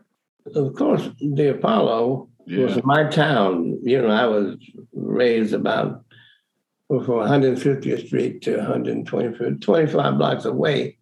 Of 0.56 0.74
course, 0.76 1.10
the 1.20 1.52
Apollo 1.52 2.30
yeah. 2.46 2.66
was 2.66 2.84
my 2.84 3.04
town. 3.10 3.80
You 3.84 4.02
know, 4.02 4.10
I 4.10 4.26
was 4.26 4.56
raised 4.94 5.54
about 5.54 6.04
from 6.88 7.02
150th 7.02 8.08
Street 8.08 8.42
to 8.44 8.58
125th, 8.58 9.62
25 9.62 10.18
blocks 10.18 10.46
away 10.46 10.98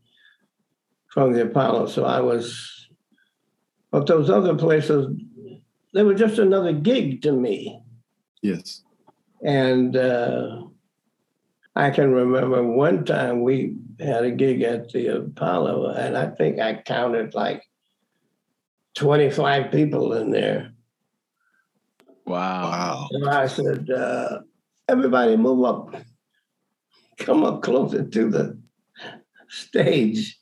from 1.07 1.31
the 1.31 1.43
Apollo. 1.43 1.87
So 1.87 2.03
I 2.03 2.19
was, 2.19 2.89
but 3.91 4.05
those 4.05 4.29
other 4.29 4.55
places, 4.55 5.07
they 5.97 6.03
were 6.03 6.13
just 6.13 6.37
another 6.37 6.73
gig 6.73 7.23
to 7.23 7.31
me. 7.31 7.81
Yes. 8.43 8.83
And 9.43 9.97
uh, 9.97 10.61
I 11.75 11.89
can 11.89 12.11
remember 12.11 12.61
one 12.61 13.03
time 13.03 13.41
we 13.41 13.77
had 13.99 14.23
a 14.23 14.29
gig 14.29 14.61
at 14.61 14.91
the 14.91 15.07
Apollo, 15.07 15.95
and 15.95 16.15
I 16.15 16.27
think 16.27 16.59
I 16.59 16.75
counted 16.75 17.33
like 17.33 17.63
25 18.93 19.71
people 19.71 20.13
in 20.13 20.29
there. 20.29 20.71
Wow. 22.27 23.07
And 23.09 23.27
I 23.27 23.47
said, 23.47 23.89
uh, 23.89 24.41
everybody 24.87 25.35
move 25.35 25.65
up, 25.65 25.95
come 27.17 27.43
up 27.43 27.63
closer 27.63 28.03
to 28.03 28.29
the 28.29 28.61
stage. 29.49 30.37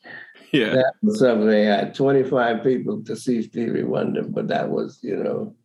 Yeah. 0.51 0.71
That 0.71 0.93
was 1.01 1.19
something 1.19 1.47
they 1.47 1.65
had 1.65 1.93
25 1.93 2.63
people 2.63 3.03
to 3.03 3.15
see 3.15 3.41
Stevie 3.41 3.83
Wonder, 3.83 4.23
but 4.23 4.47
that 4.47 4.69
was, 4.69 4.99
you 5.01 5.17
know. 5.17 5.55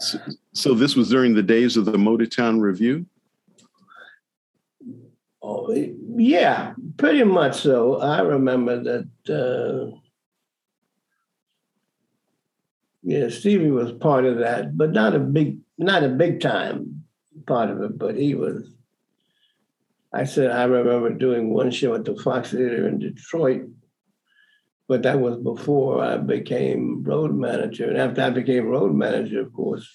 So, 0.00 0.18
so 0.52 0.74
this 0.74 0.96
was 0.96 1.08
during 1.08 1.34
the 1.34 1.42
days 1.42 1.76
of 1.76 1.84
the 1.84 1.92
Motown 1.92 2.60
Revue? 2.60 3.04
Oh, 5.42 5.72
yeah, 6.16 6.74
pretty 6.96 7.24
much 7.24 7.60
so. 7.60 8.00
I 8.00 8.20
remember 8.20 8.82
that. 8.82 9.08
Uh, 9.28 9.96
yeah, 13.02 13.28
Stevie 13.28 13.70
was 13.70 13.92
part 13.92 14.24
of 14.24 14.38
that, 14.38 14.76
but 14.76 14.92
not 14.92 15.16
a 15.16 15.18
big, 15.18 15.58
not 15.78 16.04
a 16.04 16.08
big 16.08 16.40
time 16.40 17.04
part 17.46 17.70
of 17.70 17.82
it. 17.82 17.98
But 17.98 18.16
he 18.16 18.34
was. 18.34 18.68
I 20.14 20.24
said 20.24 20.50
I 20.50 20.64
remember 20.64 21.10
doing 21.10 21.52
one 21.52 21.70
show 21.70 21.94
at 21.94 22.04
the 22.04 22.14
Fox 22.14 22.50
Theater 22.50 22.86
in 22.86 22.98
Detroit, 22.98 23.62
but 24.88 25.02
that 25.02 25.20
was 25.20 25.38
before 25.38 26.04
I 26.04 26.18
became 26.18 27.02
road 27.02 27.34
manager. 27.34 27.88
And 27.88 27.96
after 27.96 28.22
I 28.22 28.30
became 28.30 28.66
road 28.66 28.94
manager, 28.94 29.40
of 29.40 29.52
course, 29.54 29.88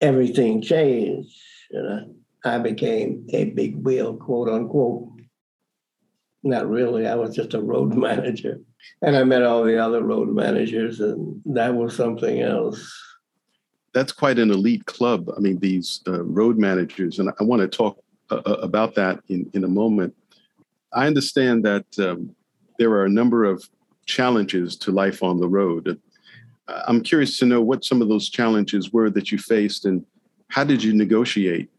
everything 0.00 0.62
changed. 0.62 1.36
You 1.70 1.82
know, 1.82 2.14
I 2.44 2.58
became 2.58 3.26
a 3.32 3.46
big 3.46 3.76
wheel, 3.76 4.14
quote 4.16 4.48
unquote. 4.48 5.08
Not 6.42 6.70
really. 6.70 7.06
I 7.06 7.16
was 7.16 7.34
just 7.34 7.54
a 7.54 7.60
road 7.60 7.94
manager. 7.96 8.60
And 9.02 9.16
I 9.16 9.24
met 9.24 9.42
all 9.42 9.64
the 9.64 9.78
other 9.78 10.02
road 10.02 10.28
managers, 10.28 11.00
and 11.00 11.42
that 11.44 11.74
was 11.74 11.94
something 11.94 12.40
else. 12.40 12.96
That's 13.92 14.12
quite 14.12 14.38
an 14.38 14.50
elite 14.52 14.86
club. 14.86 15.28
I 15.36 15.40
mean, 15.40 15.58
these 15.58 16.00
uh, 16.06 16.22
road 16.22 16.56
managers, 16.56 17.18
and 17.18 17.30
I 17.40 17.42
want 17.42 17.60
to 17.60 17.68
talk 17.68 18.02
about 18.30 18.94
that 18.94 19.20
in, 19.28 19.50
in 19.54 19.64
a 19.64 19.68
moment. 19.68 20.14
I 20.92 21.06
understand 21.06 21.64
that 21.64 21.86
um, 21.98 22.34
there 22.78 22.90
are 22.90 23.04
a 23.04 23.10
number 23.10 23.44
of 23.44 23.68
challenges 24.06 24.76
to 24.76 24.90
life 24.90 25.22
on 25.22 25.38
the 25.38 25.48
road. 25.48 26.00
Uh, 26.68 26.82
I'm 26.86 27.02
curious 27.02 27.38
to 27.38 27.46
know 27.46 27.60
what 27.60 27.84
some 27.84 28.02
of 28.02 28.08
those 28.08 28.28
challenges 28.28 28.92
were 28.92 29.10
that 29.10 29.30
you 29.30 29.38
faced 29.38 29.84
and 29.84 30.04
how 30.48 30.64
did 30.64 30.82
you 30.82 30.92
negotiate, 30.92 31.70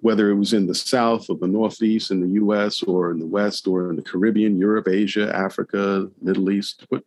whether 0.00 0.30
it 0.30 0.36
was 0.36 0.52
in 0.52 0.66
the 0.66 0.74
South 0.74 1.28
or 1.28 1.36
the 1.36 1.48
Northeast, 1.48 2.10
in 2.10 2.20
the 2.20 2.40
US 2.42 2.82
or 2.82 3.10
in 3.10 3.18
the 3.18 3.26
West 3.26 3.66
or 3.66 3.90
in 3.90 3.96
the 3.96 4.02
Caribbean, 4.02 4.56
Europe, 4.56 4.86
Asia, 4.88 5.34
Africa, 5.34 6.08
Middle 6.22 6.50
East? 6.50 6.86
What, 6.90 7.02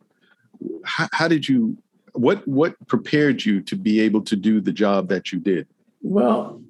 how, 0.84 1.08
how 1.12 1.28
did 1.28 1.48
you, 1.48 1.78
what, 2.12 2.46
what 2.46 2.74
prepared 2.86 3.44
you 3.44 3.62
to 3.62 3.76
be 3.76 4.00
able 4.00 4.20
to 4.22 4.36
do 4.36 4.60
the 4.60 4.72
job 4.72 5.08
that 5.08 5.32
you 5.32 5.38
did? 5.38 5.66
Well, 6.02 6.62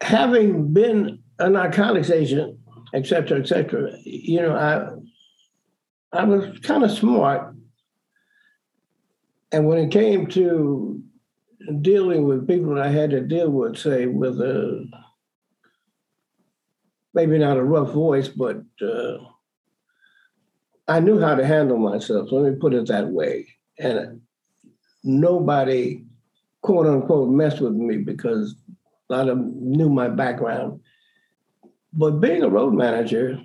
having 0.00 0.72
been 0.72 1.20
a 1.38 1.50
narcotics 1.50 2.10
agent, 2.10 2.58
et 2.94 3.06
cetera, 3.06 3.38
et 3.38 3.46
cetera, 3.46 3.92
you 4.04 4.40
know, 4.40 4.54
I, 4.54 6.18
I 6.18 6.24
was 6.24 6.58
kind 6.60 6.84
of 6.84 6.90
smart. 6.90 7.54
And 9.52 9.66
when 9.66 9.78
it 9.78 9.90
came 9.90 10.26
to 10.28 11.02
dealing 11.80 12.26
with 12.26 12.48
people 12.48 12.74
that 12.74 12.84
I 12.84 12.90
had 12.90 13.10
to 13.10 13.20
deal 13.20 13.50
with, 13.50 13.76
say, 13.78 14.06
with 14.06 14.40
a 14.40 14.86
maybe 17.14 17.38
not 17.38 17.56
a 17.56 17.64
rough 17.64 17.92
voice, 17.92 18.28
but 18.28 18.62
uh, 18.82 19.16
I 20.86 21.00
knew 21.00 21.18
how 21.18 21.34
to 21.34 21.46
handle 21.46 21.78
myself. 21.78 22.30
Let 22.30 22.52
me 22.52 22.58
put 22.58 22.74
it 22.74 22.88
that 22.88 23.08
way. 23.08 23.48
And 23.78 24.20
nobody, 25.02 26.04
quote 26.60 26.86
unquote, 26.86 27.30
messed 27.30 27.60
with 27.60 27.72
me 27.72 27.98
because 27.98 28.54
a 29.08 29.14
lot 29.14 29.28
of 29.28 29.38
them 29.38 29.52
knew 29.56 29.88
my 29.88 30.08
background. 30.08 30.80
But 31.96 32.20
being 32.20 32.42
a 32.42 32.48
road 32.48 32.74
manager, 32.74 33.40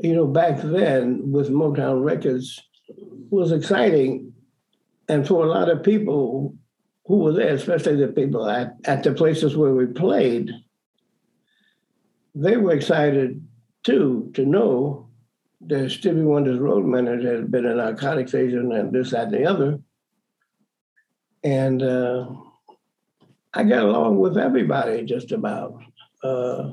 you 0.00 0.14
know, 0.14 0.26
back 0.26 0.60
then 0.62 1.32
with 1.32 1.50
Motown 1.50 2.04
Records 2.04 2.62
was 3.30 3.50
exciting. 3.50 4.32
And 5.08 5.26
for 5.26 5.44
a 5.44 5.48
lot 5.48 5.68
of 5.68 5.82
people 5.82 6.54
who 7.06 7.16
were 7.16 7.32
there, 7.32 7.54
especially 7.54 7.96
the 7.96 8.08
people 8.08 8.48
at, 8.48 8.76
at 8.84 9.02
the 9.02 9.12
places 9.12 9.56
where 9.56 9.74
we 9.74 9.86
played, 9.86 10.52
they 12.34 12.56
were 12.56 12.74
excited 12.74 13.44
too 13.82 14.30
to 14.34 14.46
know 14.46 15.08
that 15.62 15.90
Stevie 15.90 16.22
Wonder's 16.22 16.60
road 16.60 16.84
manager 16.84 17.34
had 17.34 17.50
been 17.50 17.66
a 17.66 17.74
narcotics 17.74 18.34
agent 18.34 18.72
and 18.72 18.92
this, 18.92 19.10
that, 19.10 19.24
and 19.24 19.34
the 19.34 19.44
other. 19.46 19.80
And 21.42 21.82
uh, 21.82 22.28
I 23.52 23.64
got 23.64 23.82
along 23.82 24.18
with 24.18 24.38
everybody 24.38 25.04
just 25.04 25.32
about. 25.32 25.82
Uh, 26.22 26.70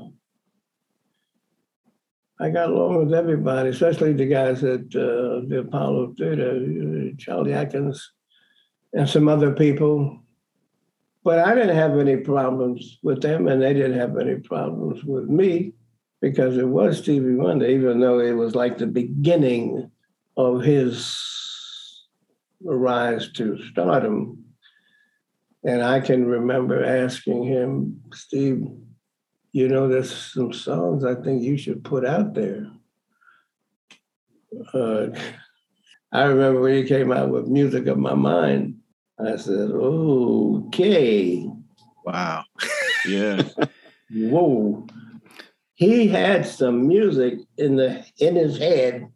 I 2.38 2.50
got 2.50 2.68
along 2.68 2.98
with 2.98 3.14
everybody, 3.14 3.70
especially 3.70 4.12
the 4.12 4.26
guys 4.26 4.62
at 4.62 4.80
uh, 4.94 5.40
the 5.48 5.64
Apollo 5.66 6.14
Theater, 6.18 7.12
Charlie 7.16 7.54
Atkins, 7.54 8.12
and 8.92 9.08
some 9.08 9.26
other 9.26 9.52
people. 9.52 10.20
But 11.24 11.38
I 11.38 11.54
didn't 11.54 11.76
have 11.76 11.98
any 11.98 12.18
problems 12.18 12.98
with 13.02 13.22
them, 13.22 13.48
and 13.48 13.62
they 13.62 13.72
didn't 13.72 13.98
have 13.98 14.18
any 14.18 14.36
problems 14.36 15.02
with 15.02 15.28
me 15.28 15.72
because 16.20 16.56
it 16.58 16.68
was 16.68 16.98
Stevie 16.98 17.34
Wonder, 17.34 17.66
even 17.66 18.00
though 18.00 18.20
it 18.20 18.32
was 18.32 18.54
like 18.54 18.76
the 18.76 18.86
beginning 18.86 19.90
of 20.36 20.62
his 20.62 22.06
rise 22.62 23.32
to 23.32 23.58
stardom. 23.70 24.44
And 25.64 25.82
I 25.82 26.00
can 26.00 26.26
remember 26.26 26.84
asking 26.84 27.44
him, 27.44 28.02
Steve, 28.12 28.68
you 29.56 29.68
know, 29.68 29.88
there's 29.88 30.14
some 30.14 30.52
songs 30.52 31.02
I 31.02 31.14
think 31.14 31.42
you 31.42 31.56
should 31.56 31.82
put 31.82 32.04
out 32.04 32.34
there. 32.34 32.70
Uh, 34.74 35.06
I 36.12 36.24
remember 36.24 36.60
when 36.60 36.74
he 36.74 36.84
came 36.84 37.10
out 37.10 37.30
with 37.30 37.46
Music 37.46 37.86
of 37.86 37.96
My 37.96 38.12
Mind. 38.12 38.80
I 39.18 39.36
said, 39.36 39.70
okay. 39.70 41.48
Wow. 42.04 42.44
Yeah. 43.06 43.42
Whoa. 44.10 44.86
He 45.74 46.08
had 46.08 46.44
some 46.44 46.88
music 46.88 47.38
in 47.56 47.76
the 47.76 48.04
in 48.18 48.34
his 48.34 48.58
head, 48.58 49.06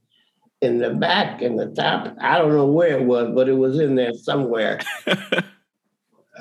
in 0.61 0.79
the 0.79 0.91
back, 0.91 1.43
in 1.43 1.57
the 1.57 1.67
top. 1.67 2.17
I 2.21 2.39
don't 2.39 2.55
know 2.55 2.67
where 2.67 2.97
it 2.97 3.05
was, 3.05 3.33
but 3.35 3.49
it 3.49 3.55
was 3.55 3.81
in 3.81 3.97
there 3.97 4.15
somewhere. 4.15 4.79
uh, 5.09 5.43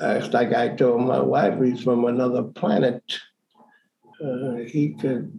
it's 0.00 0.32
like 0.32 0.54
I 0.54 0.68
told 0.68 1.00
my 1.02 1.18
wife, 1.18 1.60
he's 1.60 1.82
from 1.82 2.04
another 2.04 2.44
planet 2.44 3.02
uh, 4.24 4.56
he 4.66 4.94
could, 4.94 5.38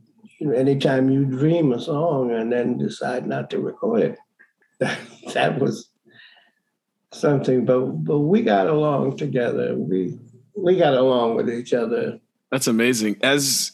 anytime 0.56 1.10
you 1.10 1.26
dream 1.26 1.72
a 1.72 1.80
song 1.80 2.32
and 2.32 2.52
then 2.52 2.78
decide 2.78 3.28
not 3.28 3.50
to 3.52 3.60
record 3.60 4.02
it, 4.02 4.18
that, 4.80 4.98
that 5.34 5.60
was 5.60 5.90
something. 7.12 7.66
But 7.66 7.82
but 8.04 8.20
we 8.20 8.42
got 8.42 8.68
along 8.68 9.18
together. 9.18 9.76
We 9.76 10.18
we 10.56 10.78
got 10.78 10.94
along 10.94 11.36
with 11.36 11.50
each 11.50 11.74
other. 11.74 12.20
That's 12.50 12.68
amazing. 12.68 13.18
As 13.22 13.72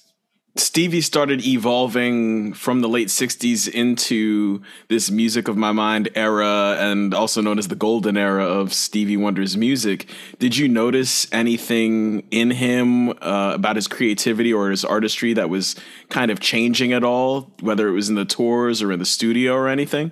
Stevie 0.59 1.01
started 1.01 1.45
evolving 1.45 2.53
from 2.53 2.81
the 2.81 2.89
late 2.89 3.09
60s 3.09 3.67
into 3.69 4.61
this 4.87 5.11
music 5.11 5.47
of 5.47 5.55
my 5.55 5.71
mind 5.71 6.09
era 6.15 6.77
and 6.79 7.13
also 7.13 7.41
known 7.41 7.59
as 7.59 7.67
the 7.67 7.75
golden 7.75 8.17
era 8.17 8.43
of 8.43 8.73
Stevie 8.73 9.17
Wonder's 9.17 9.55
music. 9.55 10.09
Did 10.39 10.57
you 10.57 10.67
notice 10.67 11.31
anything 11.31 12.27
in 12.31 12.51
him 12.51 13.09
uh, 13.09 13.51
about 13.53 13.75
his 13.75 13.87
creativity 13.87 14.51
or 14.51 14.71
his 14.71 14.83
artistry 14.83 15.33
that 15.33 15.49
was 15.49 15.75
kind 16.09 16.31
of 16.31 16.39
changing 16.39 16.91
at 16.91 17.03
all, 17.03 17.51
whether 17.61 17.87
it 17.87 17.93
was 17.93 18.09
in 18.09 18.15
the 18.15 18.25
tours 18.25 18.81
or 18.81 18.91
in 18.91 18.99
the 18.99 19.05
studio 19.05 19.53
or 19.53 19.67
anything? 19.67 20.11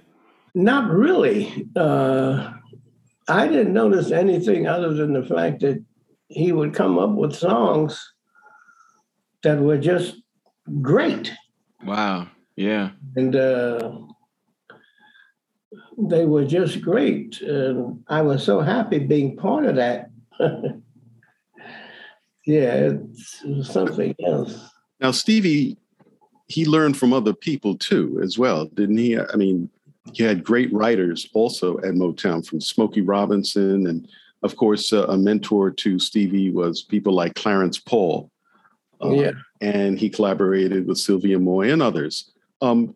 Not 0.53 0.89
really. 0.89 1.67
Uh, 1.75 2.53
I 3.27 3.47
didn't 3.47 3.73
notice 3.73 4.11
anything 4.11 4.67
other 4.67 4.93
than 4.93 5.13
the 5.13 5.23
fact 5.23 5.61
that 5.61 5.83
he 6.27 6.51
would 6.51 6.73
come 6.73 6.99
up 6.99 7.11
with 7.11 7.35
songs 7.35 8.13
that 9.43 9.59
were 9.59 9.77
just 9.77 10.15
great. 10.81 11.33
Wow. 11.83 12.27
Yeah. 12.55 12.91
And 13.15 13.35
uh, 13.35 13.91
they 15.97 16.25
were 16.25 16.45
just 16.45 16.81
great. 16.81 17.41
And 17.41 18.03
I 18.07 18.21
was 18.21 18.43
so 18.43 18.61
happy 18.61 18.99
being 18.99 19.37
part 19.37 19.65
of 19.65 19.75
that. 19.75 20.09
yeah, 22.45 22.91
it's 22.91 23.43
something 23.63 24.15
else. 24.25 24.69
Now, 24.99 25.11
Stevie, 25.11 25.77
he 26.47 26.65
learned 26.65 26.97
from 26.97 27.13
other 27.13 27.33
people 27.33 27.77
too, 27.77 28.19
as 28.23 28.37
well, 28.37 28.65
didn't 28.65 28.97
he? 28.97 29.19
I 29.19 29.35
mean, 29.35 29.69
he 30.13 30.23
had 30.23 30.43
great 30.43 30.71
writers 30.71 31.27
also 31.33 31.77
at 31.79 31.95
Motown, 31.95 32.45
from 32.45 32.61
Smokey 32.61 33.01
Robinson, 33.01 33.87
and 33.87 34.07
of 34.43 34.55
course, 34.55 34.93
uh, 34.93 35.07
a 35.07 35.17
mentor 35.17 35.71
to 35.71 35.97
Stevie 35.97 36.51
was 36.51 36.83
people 36.83 37.13
like 37.13 37.33
Clarence 37.33 37.79
Paul. 37.79 38.29
Uh, 39.01 39.09
yeah 39.09 39.31
and 39.65 39.97
he 39.97 40.09
collaborated 40.09 40.87
with 40.87 40.99
Sylvia 40.99 41.39
Moy 41.39 41.71
and 41.71 41.81
others. 41.81 42.31
Um, 42.61 42.95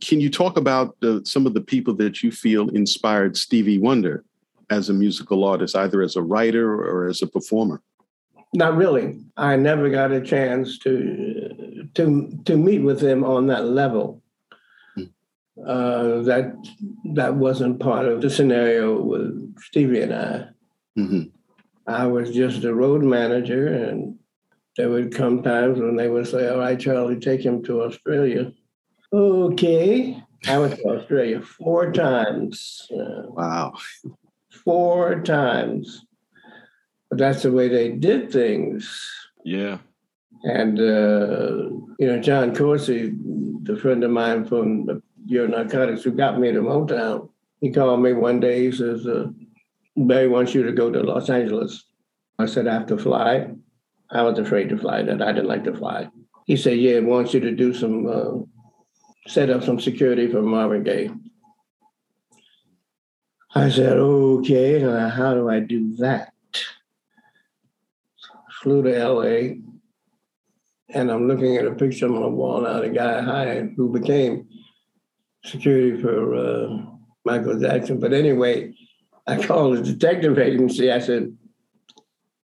can 0.00 0.20
you 0.20 0.28
talk 0.28 0.56
about 0.56 0.96
uh, 1.02 1.20
some 1.24 1.46
of 1.46 1.54
the 1.54 1.60
people 1.60 1.94
that 1.94 2.22
you 2.22 2.32
feel 2.32 2.68
inspired 2.70 3.36
Stevie 3.36 3.78
Wonder 3.78 4.24
as 4.68 4.88
a 4.88 4.92
musical 4.92 5.44
artist, 5.44 5.76
either 5.76 6.02
as 6.02 6.16
a 6.16 6.22
writer 6.22 6.66
or 6.74 7.06
as 7.06 7.22
a 7.22 7.26
performer? 7.26 7.80
Not 8.52 8.76
really. 8.76 9.20
I 9.36 9.56
never 9.56 9.88
got 9.90 10.10
a 10.12 10.20
chance 10.20 10.78
to 10.80 11.88
to 11.94 12.04
to 12.44 12.56
meet 12.56 12.82
with 12.82 13.00
him 13.00 13.24
on 13.24 13.46
that 13.46 13.64
level. 13.64 14.22
uh, 15.66 16.20
that 16.28 16.52
that 17.14 17.34
wasn't 17.36 17.80
part 17.80 18.06
of 18.06 18.20
the 18.20 18.28
scenario 18.28 19.00
with 19.00 19.54
Stevie 19.68 20.02
and 20.02 20.14
I. 20.14 20.48
Mm-hmm. 20.98 21.22
I 21.86 22.06
was 22.06 22.34
just 22.34 22.64
a 22.64 22.74
road 22.74 23.02
manager, 23.02 23.68
and 23.68 24.18
there 24.76 24.90
would 24.90 25.14
come 25.14 25.42
times 25.42 25.78
when 25.78 25.96
they 25.96 26.08
would 26.08 26.26
say, 26.26 26.48
"All 26.48 26.58
right, 26.58 26.78
Charlie, 26.78 27.20
take 27.20 27.44
him 27.44 27.62
to 27.64 27.82
Australia." 27.82 28.52
Okay, 29.12 30.22
I 30.46 30.58
went 30.58 30.76
to 30.76 30.88
Australia 30.88 31.42
four 31.42 31.92
times. 31.92 32.86
Wow. 32.90 33.74
four 34.64 35.20
times, 35.22 36.04
but 37.10 37.18
that's 37.18 37.42
the 37.42 37.52
way 37.52 37.68
they 37.68 37.90
did 37.90 38.30
things. 38.30 39.10
Yeah. 39.44 39.78
And 40.44 40.78
uh, 40.78 41.70
you 41.98 42.06
know, 42.06 42.20
John 42.20 42.54
Corsi, 42.54 43.12
the 43.62 43.76
friend 43.76 44.02
of 44.02 44.10
mine 44.10 44.44
from 44.44 44.86
the 44.86 45.02
of 45.38 45.50
Narcotics, 45.50 46.02
who 46.02 46.10
got 46.12 46.40
me 46.40 46.50
to 46.50 46.60
Motown, 46.60 47.28
he 47.60 47.70
called 47.70 48.02
me 48.02 48.12
one 48.12 48.40
day. 48.40 48.64
He 48.66 48.72
says, 48.72 49.06
uh, 49.06 49.28
"Berry 49.96 50.28
wants 50.28 50.54
you 50.54 50.64
to 50.64 50.72
go 50.72 50.90
to 50.90 51.00
Los 51.00 51.30
Angeles." 51.30 51.84
I 52.38 52.46
said, 52.46 52.66
"I 52.66 52.74
have 52.74 52.86
to 52.86 52.98
fly." 52.98 53.54
I 54.12 54.22
was 54.22 54.38
afraid 54.38 54.68
to 54.68 54.78
fly. 54.78 55.02
That 55.02 55.22
I 55.22 55.32
didn't 55.32 55.48
like 55.48 55.64
to 55.64 55.74
fly. 55.74 56.08
He 56.46 56.56
said, 56.56 56.78
"Yeah, 56.78 56.94
he 56.94 57.00
wants 57.00 57.34
you 57.34 57.40
to 57.40 57.50
do 57.50 57.72
some, 57.72 58.06
uh, 58.06 58.42
set 59.26 59.50
up 59.50 59.62
some 59.62 59.80
security 59.80 60.28
for 60.28 60.42
Marvin 60.42 60.82
Gaye." 60.82 61.10
I 63.54 63.68
said, 63.70 63.98
"Okay, 63.98 64.84
uh, 64.84 65.08
how 65.08 65.34
do 65.34 65.48
I 65.48 65.60
do 65.60 65.96
that?" 65.96 66.32
Flew 68.62 68.82
to 68.82 68.96
L.A 68.96 69.62
and 70.94 71.10
I'm 71.10 71.26
looking 71.26 71.56
at 71.56 71.66
a 71.66 71.74
picture 71.74 72.06
on 72.06 72.20
the 72.20 72.28
wall 72.28 72.62
now, 72.62 72.80
the 72.80 72.88
guy 72.88 73.22
hired 73.22 73.74
who 73.76 73.88
became 73.88 74.48
security 75.44 76.00
for 76.00 76.34
uh, 76.34 76.78
Michael 77.24 77.58
Jackson. 77.58 77.98
But 77.98 78.12
anyway, 78.12 78.74
I 79.26 79.42
called 79.42 79.78
the 79.78 79.82
detective 79.82 80.38
agency. 80.38 80.92
I 80.92 80.98
said, 80.98 81.36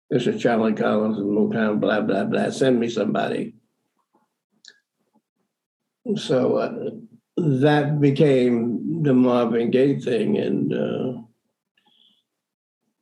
This 0.10 0.28
is 0.28 0.42
Charlie 0.42 0.74
Collins 0.74 1.18
in 1.18 1.26
Motown, 1.26 1.80
blah, 1.80 2.02
blah, 2.02 2.24
blah. 2.24 2.50
Send 2.50 2.80
me 2.80 2.90
somebody. 2.90 3.56
So 6.16 6.58
uh, 6.58 6.90
that 7.38 8.00
became 8.00 9.04
the 9.04 9.14
Marvin 9.14 9.70
Gaye 9.70 10.00
thing. 10.00 10.38
And 10.38 10.74
uh, 10.74 11.22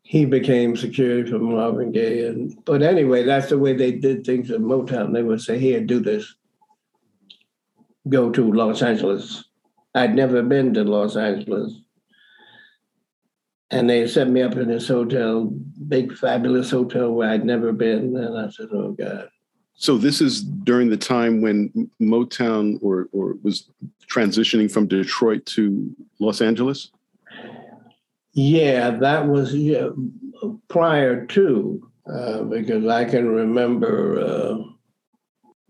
he 0.01 0.25
became 0.25 0.75
security 0.75 1.29
for 1.29 1.39
Marvin 1.39 1.91
Gaye. 1.91 2.25
And 2.25 2.55
but 2.65 2.81
anyway, 2.81 3.23
that's 3.23 3.49
the 3.49 3.59
way 3.59 3.73
they 3.73 3.91
did 3.91 4.25
things 4.25 4.49
at 4.49 4.61
Motown. 4.61 5.13
They 5.13 5.23
would 5.23 5.41
say, 5.41 5.59
"Here, 5.59 5.81
do 5.81 5.99
this. 5.99 6.33
Go 8.09 8.31
to 8.31 8.51
Los 8.51 8.81
Angeles." 8.81 9.43
I'd 9.95 10.13
never 10.13 10.43
been 10.43 10.73
to 10.73 10.83
Los 10.83 11.15
Angeles, 11.15 11.79
and 13.71 13.89
they 13.89 14.07
set 14.07 14.29
me 14.29 14.41
up 14.41 14.55
in 14.55 14.67
this 14.67 14.87
hotel, 14.87 15.45
big 15.87 16.15
fabulous 16.15 16.69
hotel 16.71 17.11
where 17.11 17.29
I'd 17.29 17.45
never 17.45 17.71
been. 17.71 18.15
And 18.15 18.37
I 18.37 18.49
said, 18.49 18.67
"Oh 18.71 18.91
God." 18.91 19.29
So 19.73 19.97
this 19.97 20.21
is 20.21 20.43
during 20.43 20.89
the 20.89 20.97
time 20.97 21.41
when 21.41 21.89
Motown 22.01 22.77
or 22.81 23.09
or 23.11 23.37
was 23.43 23.69
transitioning 24.07 24.71
from 24.71 24.87
Detroit 24.87 25.45
to 25.47 25.93
Los 26.19 26.41
Angeles. 26.41 26.91
Yeah, 28.33 28.91
that 28.91 29.27
was 29.27 29.55
yeah, 29.55 29.89
prior 30.67 31.25
to, 31.27 31.89
uh, 32.11 32.43
because 32.43 32.85
I 32.85 33.05
can 33.05 33.29
remember 33.29 34.19
uh, 34.19 34.57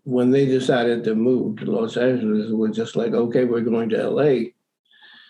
when 0.03 0.31
they 0.31 0.45
decided 0.45 1.03
to 1.03 1.15
move 1.15 1.57
to 1.57 1.71
Los 1.71 1.97
Angeles, 1.97 2.49
it 2.49 2.55
was 2.55 2.75
just 2.75 2.95
like, 2.95 3.13
okay, 3.13 3.45
we're 3.45 3.61
going 3.61 3.89
to 3.89 4.09
LA. 4.09 4.49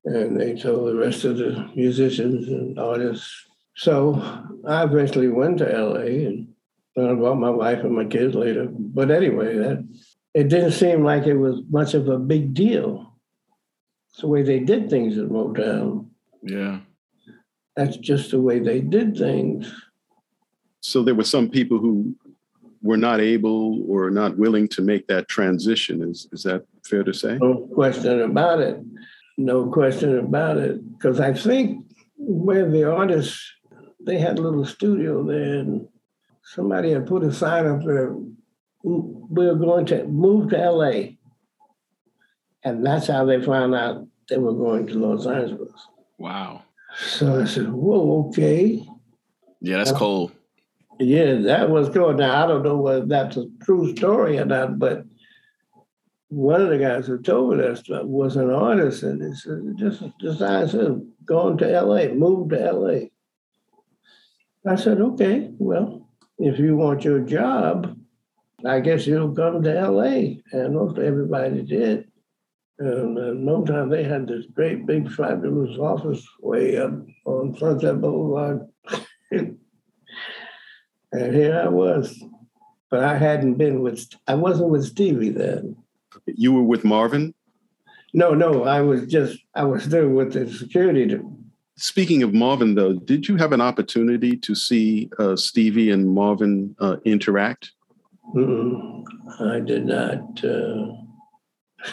And 0.06 0.40
they 0.40 0.56
told 0.56 0.88
the 0.88 0.96
rest 0.96 1.24
of 1.26 1.38
the 1.38 1.70
musicians 1.76 2.48
and 2.48 2.80
artists. 2.80 3.46
So 3.76 4.22
I 4.68 4.84
eventually 4.84 5.28
went 5.28 5.58
to 5.58 5.66
LA 5.66 6.28
and 6.28 6.54
learned 6.96 7.20
about 7.20 7.40
my 7.40 7.50
wife 7.50 7.80
and 7.80 7.96
my 7.96 8.06
kids 8.06 8.36
later. 8.36 8.68
But 8.70 9.12
anyway, 9.12 9.58
that 9.58 9.88
it 10.34 10.50
didn't 10.50 10.72
seem 10.72 11.04
like 11.04 11.26
it 11.26 11.38
was 11.38 11.62
much 11.70 11.94
of 11.94 12.08
a 12.08 12.20
big 12.20 12.54
deal. 12.54 13.14
It's 14.12 14.22
the 14.22 14.28
way 14.28 14.44
they 14.44 14.60
did 14.60 14.90
things 14.90 15.18
at 15.18 15.26
Motown. 15.30 16.08
Yeah. 16.42 16.80
That's 17.76 17.98
just 17.98 18.32
the 18.32 18.40
way 18.40 18.60
they 18.60 18.80
did 18.80 19.18
things. 19.18 19.74
So 20.82 21.04
there 21.04 21.16
were 21.16 21.24
some 21.24 21.50
people 21.50 21.80
who 21.80 22.16
were 22.82 22.98
not 22.98 23.20
able 23.20 23.84
or 23.90 24.12
not 24.12 24.38
willing 24.38 24.68
to 24.70 24.82
make 24.82 25.08
that 25.08 25.28
transition. 25.28 26.02
Is 26.02 26.28
is 26.32 26.44
that 26.44 26.64
fair 26.86 27.04
to 27.04 27.14
say? 27.14 27.38
No 27.42 27.68
question 27.74 28.22
about 28.22 28.60
it. 28.60 28.80
No 29.38 29.68
question 29.70 30.18
about 30.18 30.58
it. 30.58 30.82
Because 30.94 31.20
I 31.20 31.34
think 31.34 31.86
where 32.18 32.70
the 32.70 32.90
artists, 32.90 33.52
they 34.00 34.18
had 34.18 34.40
a 34.40 34.42
little 34.42 34.66
studio 34.66 35.24
there, 35.24 35.60
and 35.60 35.88
somebody 36.44 36.92
had 36.92 37.08
put 37.08 37.24
a 37.24 37.34
sign 37.34 37.66
up 37.66 37.84
there. 37.84 38.16
We're 38.84 39.56
going 39.56 39.88
to 39.88 40.06
move 40.06 40.50
to 40.52 40.72
LA. 40.72 41.16
And 42.64 42.86
that's 42.86 43.08
how 43.08 43.26
they 43.26 43.42
found 43.42 43.76
out 43.76 44.08
they 44.30 44.38
were 44.38 44.54
going 44.54 44.88
to 44.88 44.94
Los 44.94 45.28
Angeles. 45.28 45.88
Wow. 46.18 46.64
So 46.98 47.42
I 47.42 47.46
said, 47.46 47.72
whoa, 47.72 48.28
okay. 48.30 48.84
Yeah, 49.62 49.78
that's 49.78 49.92
cool. 49.92 50.32
Yeah, 51.00 51.36
that 51.42 51.70
was 51.70 51.90
cool. 51.90 52.14
Now, 52.14 52.44
I 52.44 52.48
don't 52.48 52.64
know 52.64 52.78
whether 52.78 53.06
that's 53.06 53.38
a 53.38 53.48
true 53.64 53.96
story 53.96 54.38
or 54.40 54.46
not, 54.46 54.80
but 54.80 55.06
one 56.36 56.62
of 56.62 56.70
the 56.70 56.78
guys 56.78 57.08
who 57.08 57.18
told 57.22 57.58
me 57.58 57.76
stuff 57.76 58.04
was 58.04 58.36
an 58.36 58.52
artist, 58.52 59.04
and 59.04 59.24
he 59.24 59.34
said, 59.34 59.62
just 59.78 60.04
decided 60.20 60.72
to 60.72 61.08
going 61.24 61.58
to 61.58 61.82
LA, 61.82 62.14
move 62.14 62.50
to 62.50 62.74
LA. 62.74 63.06
I 64.70 64.76
said, 64.76 65.00
okay, 65.00 65.50
well, 65.58 66.10
if 66.38 66.60
you 66.60 66.76
want 66.76 67.06
your 67.06 67.22
job, 67.22 67.98
I 68.66 68.82
guess 68.82 69.08
you'll 69.08 69.34
come 69.34 69.64
to 69.64 69.90
LA. 69.90 70.42
And 70.52 70.76
most 70.76 70.98
everybody 70.98 71.62
did. 71.62 72.12
And 72.80 73.18
in 73.18 73.46
no 73.46 73.64
time, 73.64 73.88
they 73.88 74.04
had 74.04 74.28
this 74.28 74.46
great 74.54 74.86
big 74.86 75.10
fabulous 75.10 75.78
office 75.80 76.28
way 76.42 76.78
up 76.78 76.92
on 77.24 77.58
Sunset 77.58 78.02
Boulevard. 78.02 78.68
and 79.32 79.58
here 81.14 81.62
I 81.64 81.70
was. 81.70 82.22
But 82.90 83.06
I 83.06 83.18
hadn't 83.18 83.54
been 83.54 83.82
with, 83.82 84.06
I 84.28 84.36
wasn't 84.36 84.70
with 84.72 84.84
Stevie 84.84 85.30
then. 85.30 85.78
You 86.26 86.54
were 86.54 86.64
with 86.64 86.84
Marvin. 86.84 87.34
No, 88.14 88.34
no, 88.34 88.64
I 88.64 88.82
was 88.82 89.08
just, 89.08 89.40
I 89.56 89.64
was 89.64 89.90
there 89.90 90.08
with 90.08 90.34
the 90.34 90.50
security. 90.52 91.08
To, 91.08 91.38
Speaking 91.78 92.24
of 92.24 92.34
Marvin, 92.34 92.76
though, 92.76 92.94
did 92.94 93.28
you 93.28 93.36
have 93.36 93.52
an 93.52 93.60
opportunity 93.60 94.38
to 94.38 94.56
see 94.56 95.10
uh, 95.20 95.36
Stevie 95.36 95.92
and 95.92 96.10
Marvin 96.10 96.74
uh, 96.80 96.98
interact? 97.04 97.72
Mm-mm, 98.34 99.04
I 99.42 99.60
did 99.60 99.86
not. 99.86 100.44
Uh, 100.44 100.94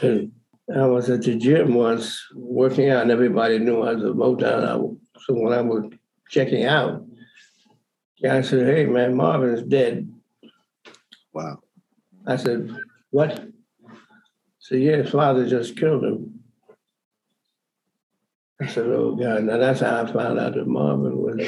I 0.74 0.86
was 0.86 1.10
at 1.10 1.22
the 1.22 1.34
gym 1.34 1.74
once 1.74 2.24
working 2.34 2.90
out, 2.90 3.02
and 3.02 3.10
everybody 3.10 3.58
knew 3.58 3.82
I 3.82 3.94
was 3.94 4.04
a 4.04 4.08
Motown. 4.08 4.62
I, 4.62 5.20
so 5.26 5.34
when 5.34 5.52
I 5.52 5.60
was 5.60 5.90
checking 6.30 6.64
out, 6.64 7.04
I 8.24 8.40
said, 8.42 8.66
"Hey, 8.66 8.86
man, 8.86 9.16
Marvin's 9.16 9.62
dead." 9.64 10.08
Wow. 11.32 11.58
I 12.26 12.36
said, 12.36 12.74
"What?" 13.10 13.51
So 14.62 14.76
yeah, 14.76 15.02
father 15.02 15.44
just 15.48 15.76
killed 15.76 16.04
him. 16.04 16.38
I 18.60 18.68
said, 18.68 18.86
"Oh 18.86 19.16
God!" 19.16 19.42
Now 19.42 19.56
that's 19.56 19.80
how 19.80 20.04
I 20.04 20.12
found 20.12 20.38
out 20.38 20.54
that 20.54 20.68
Marvin 20.68 21.18
was 21.18 21.40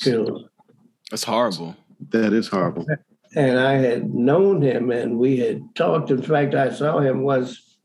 killed. 0.00 0.48
That's 1.08 1.22
horrible. 1.22 1.76
That 2.10 2.32
is 2.32 2.48
horrible. 2.48 2.84
and 3.36 3.60
I 3.60 3.74
had 3.74 4.12
known 4.12 4.60
him 4.60 4.90
and 4.90 5.20
we 5.20 5.38
had 5.38 5.62
talked. 5.76 6.10
In 6.10 6.20
fact, 6.20 6.56
I 6.56 6.72
saw 6.72 6.98
him 6.98 7.22
once. 7.22 7.76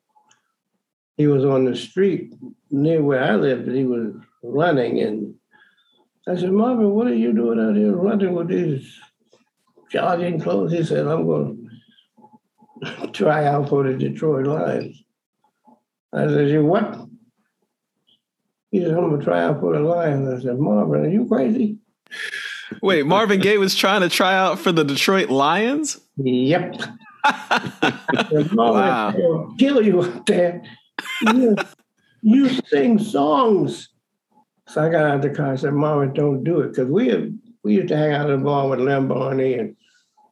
he 1.16 1.28
was 1.28 1.46
on 1.46 1.66
the 1.66 1.76
street 1.76 2.34
near 2.72 3.04
where 3.04 3.24
I 3.24 3.36
lived 3.36 3.68
and 3.68 3.78
he 3.78 3.84
was 3.86 4.12
running 4.42 5.02
and 5.02 5.36
I 6.28 6.36
said, 6.36 6.52
Marvin, 6.52 6.90
what 6.90 7.06
are 7.08 7.16
you 7.16 7.32
doing 7.32 7.60
out 7.60 7.76
here 7.76 7.96
running 7.96 8.34
with 8.34 8.48
these 8.48 9.00
jogging 9.92 10.40
clothes? 10.42 10.72
He 10.72 10.84
said, 10.84 11.06
I'm 11.06 11.28
going 11.28 11.56
to 11.56 11.57
try 13.14 13.46
out 13.46 13.70
for 13.70 13.84
the 13.84 13.98
Detroit 13.98 14.46
Lions. 14.46 15.04
I 16.14 16.28
said, 16.28 16.50
you 16.50 16.66
what? 16.66 17.08
He 18.72 18.82
said, 18.82 18.92
I'm 18.92 19.10
going 19.10 19.20
to 19.20 19.26
try 19.26 19.44
out 19.44 19.60
for 19.60 19.74
the 19.74 19.80
Lions. 19.80 20.28
I 20.28 20.44
said, 20.46 20.60
Marvin, 20.60 21.06
are 21.06 21.10
you 21.10 21.28
crazy? 21.28 21.78
Wait, 22.82 23.06
Marvin 23.06 23.40
Gaye 23.40 23.58
was 23.58 23.76
trying 23.76 24.02
to 24.02 24.10
try 24.10 24.36
out 24.36 24.60
for 24.60 24.72
the 24.72 24.84
Detroit 24.84 25.30
Lions? 25.30 26.00
Yep. 26.18 26.76
Wow. 28.54 29.54
kill 29.60 29.82
you 29.82 30.02
out 30.02 30.26
there. 30.28 30.64
You, 31.22 31.58
you 32.22 32.50
sing 32.68 33.00
songs. 33.00 33.90
So 34.68 34.86
I 34.86 34.90
got 34.90 35.06
out 35.06 35.16
of 35.16 35.22
the 35.24 35.30
car 35.32 35.52
and 35.52 35.60
said, 35.60 35.74
Marvin, 35.74 36.14
don't 36.14 36.44
do 36.46 36.62
it. 36.62 36.70
Because 36.70 36.88
we 36.88 37.34
we 37.64 37.76
used 37.76 37.90
to 37.90 37.98
hang 37.98 38.14
out 38.14 38.30
in 38.30 38.40
the 38.40 38.46
bar 38.46 38.70
with 38.70 38.80
Barney 39.10 39.56
and 39.56 39.76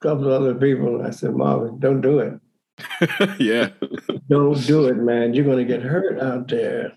couple 0.06 0.32
of 0.32 0.42
other 0.42 0.54
people. 0.54 1.02
I 1.06 1.10
said, 1.10 1.34
Marvin, 1.34 1.80
don't 1.80 2.02
do 2.02 2.20
it. 2.20 2.40
yeah. 3.40 3.70
Don't 4.30 4.66
do 4.68 4.86
it, 4.86 4.98
man. 4.98 5.34
You're 5.34 5.46
going 5.46 5.58
to 5.58 5.66
get 5.66 5.82
hurt 5.82 6.20
out 6.22 6.48
there. 6.48 6.92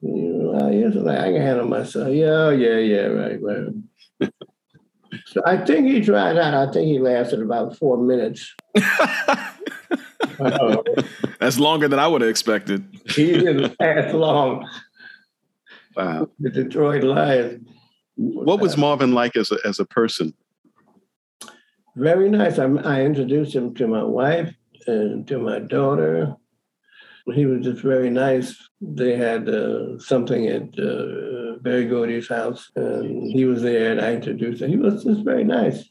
You 0.00 0.52
know, 0.52 0.70
yes, 0.70 0.94
like, 0.94 1.18
I 1.18 1.32
can 1.32 1.42
handle 1.42 1.66
myself. 1.66 2.08
Yeah, 2.12 2.50
yeah, 2.50 2.76
yeah, 2.76 3.06
right, 3.06 3.38
right. 3.42 4.30
so 5.26 5.42
I 5.44 5.64
think 5.64 5.88
he 5.88 6.00
tried 6.00 6.34
that. 6.34 6.54
I 6.54 6.70
think 6.70 6.86
he 6.86 7.00
lasted 7.00 7.42
about 7.42 7.76
four 7.76 7.98
minutes. 7.98 8.54
uh, 10.38 10.76
That's 11.40 11.58
longer 11.58 11.88
than 11.88 11.98
I 11.98 12.06
would 12.06 12.20
have 12.20 12.30
expected. 12.30 12.86
He 13.08 13.32
didn't 13.32 13.74
last 13.80 14.14
long. 14.14 14.68
Wow. 15.96 16.30
The 16.38 16.50
Detroit 16.50 17.02
Lions. 17.02 17.68
What 18.14 18.60
was 18.60 18.76
Marvin 18.76 19.12
like 19.12 19.34
as 19.34 19.50
a, 19.50 19.58
as 19.64 19.80
a 19.80 19.84
person? 19.84 20.32
Very 21.98 22.30
nice. 22.30 22.60
I, 22.60 22.66
I 22.66 23.02
introduced 23.02 23.54
him 23.54 23.74
to 23.74 23.88
my 23.88 24.04
wife 24.04 24.54
and 24.86 25.26
to 25.26 25.38
my 25.38 25.58
daughter. 25.58 26.36
He 27.34 27.44
was 27.44 27.64
just 27.64 27.82
very 27.82 28.08
nice. 28.08 28.56
They 28.80 29.16
had 29.16 29.48
uh, 29.48 29.98
something 29.98 30.46
at 30.46 30.62
uh, 30.78 31.58
Berry 31.60 31.86
Gordy's 31.86 32.28
house, 32.28 32.70
and 32.76 33.30
he 33.32 33.44
was 33.44 33.62
there, 33.62 33.90
and 33.90 34.00
I 34.00 34.14
introduced 34.14 34.62
him. 34.62 34.70
He 34.70 34.76
was 34.76 35.02
just 35.02 35.24
very 35.24 35.42
nice. 35.42 35.90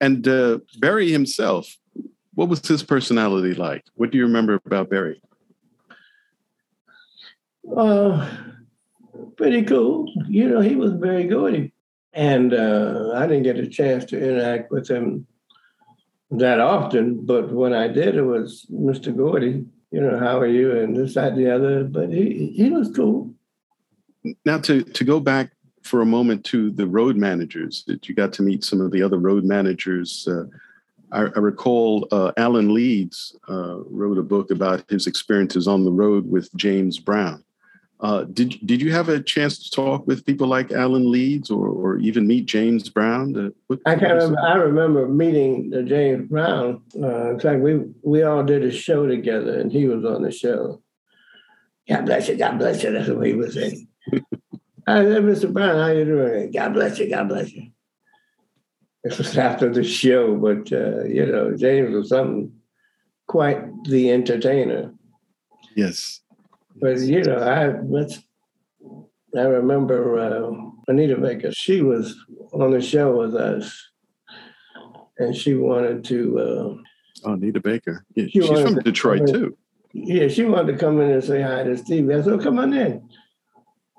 And 0.00 0.26
uh, 0.26 0.58
Berry 0.78 1.12
himself, 1.12 1.66
what 2.34 2.48
was 2.48 2.66
his 2.66 2.82
personality 2.82 3.54
like? 3.54 3.84
What 3.94 4.10
do 4.10 4.18
you 4.18 4.24
remember 4.24 4.60
about 4.66 4.90
Berry? 4.90 5.22
Uh, 7.76 8.28
pretty 9.36 9.62
cool. 9.62 10.12
You 10.28 10.48
know, 10.48 10.60
he 10.60 10.74
was 10.74 10.92
very 10.94 11.24
good. 11.24 11.70
And 12.12 12.52
uh, 12.52 13.12
I 13.14 13.26
didn't 13.26 13.44
get 13.44 13.58
a 13.58 13.66
chance 13.66 14.04
to 14.06 14.18
interact 14.18 14.70
with 14.70 14.88
him 14.88 15.26
that 16.30 16.60
often, 16.60 17.24
but 17.24 17.50
when 17.52 17.72
I 17.72 17.88
did, 17.88 18.16
it 18.16 18.22
was 18.22 18.66
Mr. 18.70 19.16
Gordy. 19.16 19.64
You 19.90 20.00
know, 20.00 20.18
how 20.18 20.38
are 20.38 20.46
you? 20.46 20.78
And 20.78 20.96
this, 20.96 21.14
that, 21.14 21.34
the 21.34 21.52
other. 21.52 21.84
But 21.84 22.10
he 22.10 22.52
he 22.56 22.70
was 22.70 22.90
cool. 22.94 23.34
Now 24.44 24.58
to 24.58 24.82
to 24.82 25.04
go 25.04 25.18
back 25.18 25.50
for 25.82 26.00
a 26.00 26.06
moment 26.06 26.44
to 26.44 26.70
the 26.70 26.86
road 26.86 27.16
managers 27.16 27.84
that 27.86 28.08
you 28.08 28.14
got 28.14 28.32
to 28.34 28.42
meet 28.42 28.64
some 28.64 28.80
of 28.80 28.92
the 28.92 29.02
other 29.02 29.18
road 29.18 29.44
managers. 29.44 30.28
Uh, 30.28 30.44
I, 31.12 31.22
I, 31.22 31.38
recall 31.40 32.06
uh, 32.12 32.30
Alan 32.36 32.72
Leeds 32.72 33.36
uh, 33.48 33.78
wrote 33.86 34.18
a 34.18 34.22
book 34.22 34.52
about 34.52 34.88
his 34.88 35.08
experiences 35.08 35.66
on 35.66 35.84
the 35.84 35.90
road 35.90 36.30
with 36.30 36.54
James 36.54 36.98
Brown. 37.00 37.42
Uh, 38.02 38.24
did 38.24 38.58
did 38.64 38.80
you 38.80 38.92
have 38.92 39.10
a 39.10 39.22
chance 39.22 39.58
to 39.58 39.70
talk 39.70 40.06
with 40.06 40.24
people 40.24 40.46
like 40.46 40.72
Alan 40.72 41.10
Leeds 41.10 41.50
or, 41.50 41.68
or 41.68 41.98
even 41.98 42.26
meet 42.26 42.46
James 42.46 42.88
Brown? 42.88 43.36
Uh, 43.36 43.50
what, 43.66 43.80
I 43.84 43.94
can 43.94 44.10
remember, 44.10 44.40
I 44.40 44.54
remember 44.54 45.08
meeting 45.08 45.70
James 45.86 46.28
Brown. 46.28 46.82
Uh, 46.96 47.32
in 47.32 47.40
fact, 47.40 47.60
we 47.60 47.84
we 48.02 48.22
all 48.22 48.42
did 48.42 48.64
a 48.64 48.70
show 48.70 49.06
together, 49.06 49.60
and 49.60 49.70
he 49.70 49.86
was 49.86 50.04
on 50.06 50.22
the 50.22 50.32
show. 50.32 50.82
God 51.88 52.06
bless 52.06 52.28
you, 52.28 52.36
God 52.36 52.58
bless 52.58 52.82
you. 52.82 52.90
That's 52.92 53.10
what 53.10 53.26
he 53.26 53.34
was 53.34 53.54
saying. 53.54 53.86
I 54.86 55.04
said, 55.04 55.22
Mr. 55.22 55.52
Brown, 55.52 55.76
how 55.76 55.88
you 55.88 56.04
doing? 56.06 56.50
God 56.52 56.72
bless 56.72 56.98
you, 56.98 57.10
God 57.10 57.28
bless 57.28 57.52
you. 57.52 57.70
This 59.04 59.18
was 59.18 59.36
after 59.36 59.70
the 59.70 59.84
show, 59.84 60.36
but 60.36 60.72
uh, 60.72 61.04
you 61.04 61.26
know, 61.26 61.54
James 61.54 61.94
was 61.94 62.08
something 62.08 62.52
quite 63.26 63.62
the 63.84 64.10
entertainer. 64.10 64.94
Yes. 65.76 66.20
But 66.80 67.00
you 67.00 67.22
know, 67.22 67.38
I 67.38 67.78
let's. 67.82 68.20
I 69.36 69.42
remember 69.42 70.18
uh, 70.18 70.50
Anita 70.88 71.16
Baker. 71.16 71.52
She 71.52 71.82
was 71.82 72.16
on 72.52 72.72
the 72.72 72.80
show 72.80 73.16
with 73.16 73.34
us, 73.34 73.90
and 75.18 75.36
she 75.36 75.54
wanted 75.54 76.04
to. 76.04 76.38
Uh, 76.38 77.22
oh, 77.24 77.32
Anita 77.32 77.60
Baker. 77.60 78.04
Yeah, 78.14 78.24
she 78.24 78.40
she's 78.40 78.60
from 78.60 78.76
to 78.76 78.80
Detroit 78.80 79.28
too. 79.28 79.56
Yeah, 79.92 80.28
she 80.28 80.44
wanted 80.44 80.72
to 80.72 80.78
come 80.78 81.00
in 81.00 81.10
and 81.10 81.22
say 81.22 81.42
hi 81.42 81.64
to 81.64 81.76
Steve. 81.76 82.10
I 82.10 82.22
said, 82.22 82.32
oh, 82.32 82.38
"Come 82.38 82.58
on 82.58 82.72
in." 82.72 83.08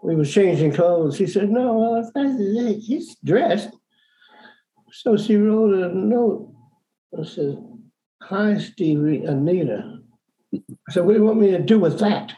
We 0.03 0.15
was 0.15 0.33
changing 0.33 0.73
clothes. 0.73 1.17
She 1.17 1.27
said, 1.27 1.49
"No, 1.49 2.01
well, 2.13 2.37
he's 2.79 3.15
dressed." 3.23 3.69
So 4.91 5.15
she 5.15 5.37
wrote 5.37 5.73
a 5.73 5.93
note. 5.95 6.51
I 7.17 7.23
said, 7.23 7.63
"Hi, 8.23 8.57
Stevie, 8.57 9.25
Anita." 9.25 9.99
I 10.53 10.59
said, 10.89 11.05
"What 11.05 11.13
do 11.13 11.19
you 11.19 11.25
want 11.25 11.39
me 11.39 11.51
to 11.51 11.59
do 11.59 11.79
with 11.79 11.99
that?" 11.99 12.33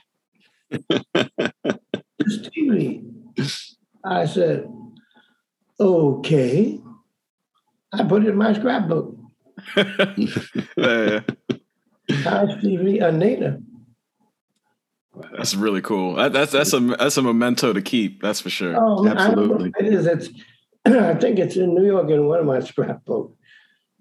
Stevie. 2.27 3.03
I 4.05 4.25
said, 4.25 4.69
okay. 5.79 6.79
I 7.93 8.03
put 8.03 8.23
it 8.23 8.29
in 8.29 8.35
my 8.35 8.53
scrapbook. 8.53 9.15
Hi, 9.75 11.23
Stevie 12.59 12.99
Anita. 12.99 13.61
That's 15.37 15.55
really 15.55 15.81
cool. 15.81 16.15
That's 16.15 16.51
that's 16.51 16.73
a 16.73 16.79
that's 16.79 17.17
a 17.17 17.21
memento 17.21 17.71
to 17.71 17.81
keep. 17.81 18.21
That's 18.21 18.41
for 18.41 18.49
sure. 18.49 18.75
Oh, 18.75 19.07
Absolutely. 19.07 19.71
it 19.79 19.93
is. 19.93 20.07
It's. 20.07 20.29
I 20.85 21.13
think 21.15 21.39
it's 21.39 21.55
in 21.55 21.75
New 21.75 21.85
York 21.85 22.09
in 22.09 22.25
one 22.25 22.39
of 22.39 22.45
my 22.45 22.59
scrapbooks, 22.59 23.37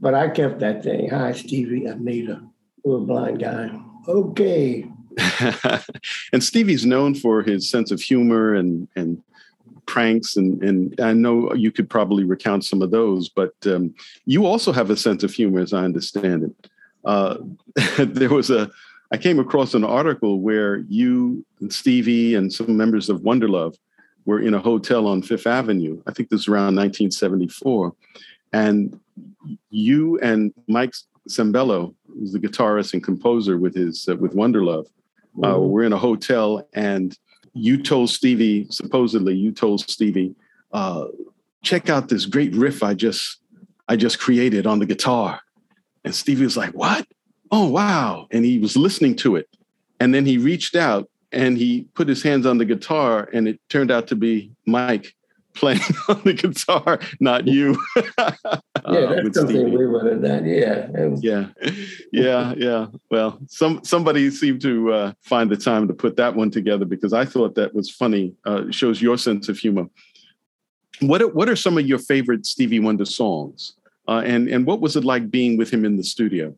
but 0.01 0.15
I 0.15 0.31
kept 0.31 0.59
that 0.61 0.83
thing. 0.83 1.11
Hi, 1.11 1.33
Stevie 1.33 1.85
Anita. 1.85 2.43
Little 2.85 3.07
blind 3.07 3.41
guy. 3.41 3.71
Okay. 4.09 4.91
and 6.33 6.43
Stevie's 6.43 6.87
known 6.87 7.15
for 7.15 7.43
his 7.43 7.69
sense 7.69 7.91
of 7.91 8.01
humor 8.01 8.55
and 8.55 8.89
and 8.97 9.23
pranks 9.87 10.37
and 10.37 10.63
and 10.63 11.01
I 11.01 11.13
know 11.13 11.53
you 11.55 11.73
could 11.73 11.91
probably 11.91 12.25
recount 12.25 12.65
some 12.65 12.83
of 12.83 12.91
those, 12.91 13.29
but 13.29 13.55
um, 13.67 13.95
you 14.27 14.47
also 14.47 14.73
have 14.73 14.91
a 14.91 14.97
sense 14.97 15.23
of 15.23 15.33
humor, 15.33 15.61
as 15.61 15.73
I 15.73 15.85
understand 15.85 16.45
it. 16.45 16.71
Uh, 17.05 17.39
there 17.99 18.31
was 18.31 18.51
a 18.51 18.71
I 19.13 19.19
came 19.19 19.39
across 19.39 19.75
an 19.75 19.85
article 19.85 20.41
where 20.41 20.79
you 20.89 21.45
and 21.61 21.73
Stevie 21.73 22.35
and 22.35 22.53
some 22.53 22.77
members 22.77 23.11
of 23.11 23.21
Wonderlove 23.21 23.77
were 24.25 24.41
in 24.41 24.55
a 24.55 24.61
hotel 24.61 25.07
on 25.07 25.21
Fifth 25.21 25.47
Avenue. 25.47 26.01
I 26.07 26.13
think 26.13 26.31
this 26.31 26.39
was 26.39 26.49
around 26.49 26.77
1974, 26.77 27.93
and 28.53 28.99
you 29.71 30.19
and 30.21 30.55
Mike 30.69 30.95
Sembello, 31.29 31.95
who's 32.07 32.33
the 32.33 32.39
guitarist 32.39 32.95
and 32.95 33.03
composer 33.03 33.59
with 33.59 33.75
his 33.75 34.09
uh, 34.09 34.17
with 34.17 34.35
Wonderlove, 34.35 34.87
uh, 35.43 35.47
mm-hmm. 35.55 35.69
we're 35.69 35.85
in 35.85 35.93
a 35.93 35.99
hotel, 35.99 36.67
and 36.73 37.17
you 37.55 37.83
told 37.83 38.11
Stevie, 38.11 38.67
supposedly, 38.71 39.35
you 39.35 39.53
told 39.53 39.81
Stevie, 39.81 40.35
uh, 40.73 41.07
check 41.63 41.89
out 41.89 42.09
this 42.09 42.27
great 42.27 42.55
riff 42.55 42.83
I 42.83 42.95
just 42.95 43.39
I 43.89 43.97
just 43.97 44.19
created 44.19 44.67
on 44.67 44.79
the 44.79 44.87
guitar. 44.87 45.41
And 46.05 46.15
Stevie 46.15 46.45
was 46.45 46.57
like, 46.57 46.73
What? 46.73 47.07
Oh, 47.51 47.69
wow. 47.69 48.27
And 48.31 48.45
he 48.45 48.59
was 48.59 48.77
listening 48.77 49.15
to 49.17 49.37
it. 49.37 49.49
And 50.01 50.15
then 50.15 50.25
he 50.25 50.39
reached 50.39 50.75
out 50.75 51.09
and 51.31 51.57
he 51.59 51.83
put 51.95 52.09
his 52.09 52.23
hands 52.23 52.47
on 52.47 52.59
the 52.59 52.65
guitar, 52.65 53.29
and 53.33 53.49
it 53.49 53.59
turned 53.71 53.91
out 53.91 54.07
to 54.09 54.17
be 54.17 54.53
Mike 54.67 55.15
playing 55.55 55.81
on 56.09 56.21
the 56.25 56.33
guitar, 56.33 56.99
not 57.21 57.47
you. 57.47 57.77
yeah, 57.97 58.03
uh, 58.85 59.15
that's 59.15 59.37
something 59.37 59.57
Stevie. 59.57 59.77
we 59.77 59.87
would 59.87 60.07
have 60.07 60.23
done. 60.23 60.45
Yeah, 60.47 60.89
yeah, 61.21 61.49
yeah, 62.13 62.55
yeah. 62.57 62.87
Well, 63.11 63.39
some 63.49 63.83
somebody 63.85 64.31
seemed 64.31 64.61
to 64.63 64.93
uh, 64.93 65.13
find 65.23 65.51
the 65.51 65.57
time 65.57 65.89
to 65.89 65.95
put 65.95 66.17
that 66.17 66.35
one 66.35 66.51
together 66.51 66.85
because 66.85 67.13
I 67.13 67.25
thought 67.25 67.55
that 67.57 67.75
was 67.75 67.91
funny. 67.91 68.35
Uh, 68.45 68.71
shows 68.71 69.01
your 69.01 69.19
sense 69.19 69.49
of 69.49 69.59
humor. 69.59 69.87
What 71.01 71.23
are, 71.23 71.29
what 71.29 71.49
are 71.49 71.57
some 71.57 71.79
of 71.79 71.87
your 71.87 71.99
favorite 71.99 72.47
Stevie 72.47 72.81
Wonder 72.81 73.05
songs? 73.05 73.75
Uh, 74.09 74.23
and 74.25 74.49
and 74.49 74.67
what 74.67 74.81
was 74.81 74.97
it 74.97 75.05
like 75.05 75.31
being 75.31 75.57
with 75.57 75.71
him 75.71 75.85
in 75.85 75.97
the 75.97 76.05
studio? 76.05 76.55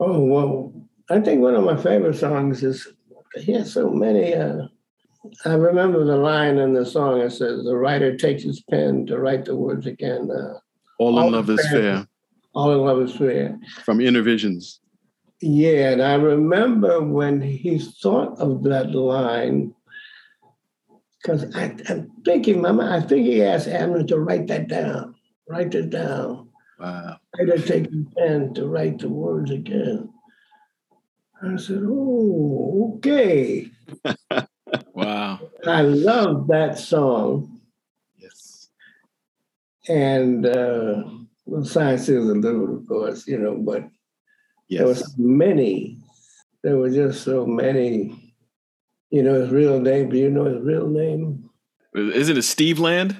Oh 0.00 0.20
well, 0.24 0.72
I 1.10 1.20
think 1.20 1.40
one 1.40 1.54
of 1.54 1.64
my 1.64 1.76
favorite 1.76 2.16
songs 2.16 2.62
is 2.62 2.88
he 3.34 3.52
has 3.52 3.72
so 3.72 3.90
many. 3.90 4.34
Uh, 4.34 4.68
I 5.44 5.54
remember 5.54 6.04
the 6.04 6.16
line 6.16 6.58
in 6.58 6.74
the 6.74 6.84
song. 6.84 7.20
It 7.20 7.30
says, 7.30 7.64
"The 7.64 7.76
writer 7.76 8.16
takes 8.16 8.42
his 8.42 8.62
pen 8.62 9.06
to 9.06 9.18
write 9.18 9.44
the 9.44 9.56
words 9.56 9.86
again." 9.86 10.30
Uh, 10.30 10.58
all, 10.98 11.18
all 11.18 11.26
in 11.26 11.32
love 11.32 11.50
is 11.50 11.66
fair. 11.68 12.06
All 12.54 12.72
in 12.72 12.80
love 12.80 13.00
is 13.02 13.14
fair. 13.14 13.58
From 13.84 13.98
Innervisions. 13.98 14.78
Yeah, 15.42 15.90
and 15.90 16.02
I 16.02 16.14
remember 16.14 17.02
when 17.02 17.40
he 17.42 17.78
thought 17.78 18.38
of 18.38 18.62
that 18.64 18.92
line, 18.92 19.74
because 21.20 21.54
I'm 21.54 22.10
thinking, 22.24 22.62
Mama, 22.62 22.96
I 22.96 23.06
think 23.06 23.26
he 23.26 23.42
asked 23.42 23.68
Abner 23.68 24.04
to 24.04 24.18
write 24.18 24.46
that 24.46 24.68
down. 24.68 25.14
Write 25.48 25.74
it 25.74 25.90
down. 25.90 26.48
Wow. 26.78 27.18
Writer 27.38 27.58
take 27.58 27.90
his 27.90 28.06
pen 28.16 28.54
to 28.54 28.66
write 28.66 28.98
the 28.98 29.08
words 29.08 29.50
again. 29.50 30.08
I 31.42 31.56
said, 31.56 31.82
"Oh, 31.84 32.94
okay." 32.96 33.70
I 35.68 35.82
love 35.82 36.46
that 36.48 36.78
song. 36.78 37.60
Yes. 38.16 38.68
And 39.88 40.46
uh, 40.46 41.04
well, 41.44 41.64
Science 41.64 42.08
is 42.08 42.28
a 42.28 42.34
little, 42.34 42.76
of 42.76 42.86
course, 42.86 43.26
you 43.26 43.38
know, 43.38 43.56
but 43.56 43.84
yes. 44.68 44.78
there 44.78 44.86
was 44.86 45.14
many. 45.18 45.98
There 46.62 46.76
were 46.76 46.90
just 46.90 47.22
so 47.22 47.46
many. 47.46 48.34
You 49.10 49.22
know 49.22 49.40
his 49.40 49.50
real 49.50 49.80
name. 49.80 50.08
Do 50.10 50.18
you 50.18 50.30
know 50.30 50.44
his 50.44 50.62
real 50.62 50.88
name? 50.88 51.48
Is 51.94 52.28
it 52.28 52.36
a 52.36 52.42
Steve 52.42 52.78
Land? 52.78 53.16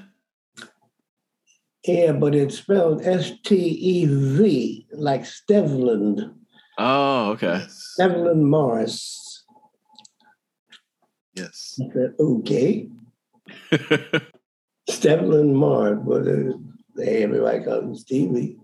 Yeah, 1.86 2.12
but 2.12 2.34
it's 2.34 2.58
spelled 2.58 3.02
S 3.02 3.32
T 3.44 3.54
E 3.56 4.06
V, 4.06 4.86
like 4.92 5.22
Stevland. 5.22 6.34
Oh, 6.78 7.30
okay. 7.30 7.64
Evelyn 8.00 8.44
Morris. 8.44 9.22
Yes. 11.36 11.78
I 11.80 11.92
said, 11.92 12.14
okay. 12.18 12.88
Stevland 14.90 15.52
Morris, 15.52 15.98
but 16.04 16.26
uh, 16.26 17.04
everybody 17.04 17.64
calls 17.64 17.84
him 17.84 17.94
Stevie. 17.96 18.56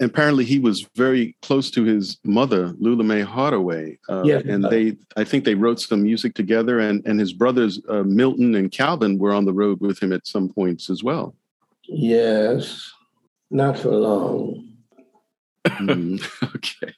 And 0.00 0.08
apparently, 0.08 0.46
he 0.46 0.58
was 0.58 0.88
very 0.96 1.36
close 1.42 1.70
to 1.72 1.84
his 1.84 2.16
mother, 2.24 2.74
Lula 2.78 3.04
Mae 3.04 3.20
Hardaway. 3.20 3.98
Uh, 4.08 4.22
Yes. 4.24 4.44
And 4.46 4.64
they, 4.64 4.96
I 5.16 5.24
think 5.24 5.44
they 5.44 5.54
wrote 5.54 5.78
some 5.78 6.02
music 6.02 6.34
together. 6.34 6.80
And, 6.80 7.04
and 7.06 7.20
his 7.20 7.34
brothers, 7.34 7.80
uh, 7.86 8.02
Milton 8.04 8.54
and 8.54 8.72
Calvin, 8.72 9.18
were 9.18 9.34
on 9.34 9.44
the 9.44 9.52
road 9.52 9.78
with 9.80 10.02
him 10.02 10.14
at 10.14 10.26
some 10.26 10.48
points 10.48 10.88
as 10.88 11.04
well. 11.04 11.34
Yes, 11.86 12.90
not 13.50 13.78
for 13.78 13.90
long. 13.90 14.66
Mm, 15.66 16.18
okay. 16.56 16.94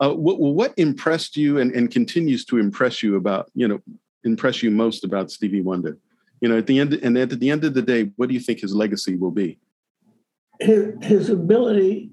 Uh, 0.00 0.14
what, 0.14 0.40
what 0.40 0.72
impressed 0.78 1.36
you 1.36 1.58
and, 1.58 1.72
and 1.72 1.90
continues 1.90 2.44
to 2.46 2.56
impress 2.58 3.02
you 3.02 3.16
about, 3.16 3.50
you 3.54 3.68
know, 3.68 3.80
impress 4.24 4.62
you 4.62 4.70
most 4.70 5.04
about 5.04 5.30
Stevie 5.30 5.60
Wonder? 5.60 5.98
You 6.40 6.48
know, 6.48 6.56
at 6.56 6.66
the 6.66 6.78
end, 6.78 6.94
and 6.94 7.18
at 7.18 7.28
the 7.28 7.50
end 7.50 7.64
of 7.64 7.74
the 7.74 7.82
day, 7.82 8.10
what 8.16 8.28
do 8.28 8.34
you 8.34 8.40
think 8.40 8.60
his 8.60 8.74
legacy 8.74 9.16
will 9.16 9.30
be? 9.30 9.58
His, 10.58 10.94
his 11.02 11.28
ability 11.28 12.10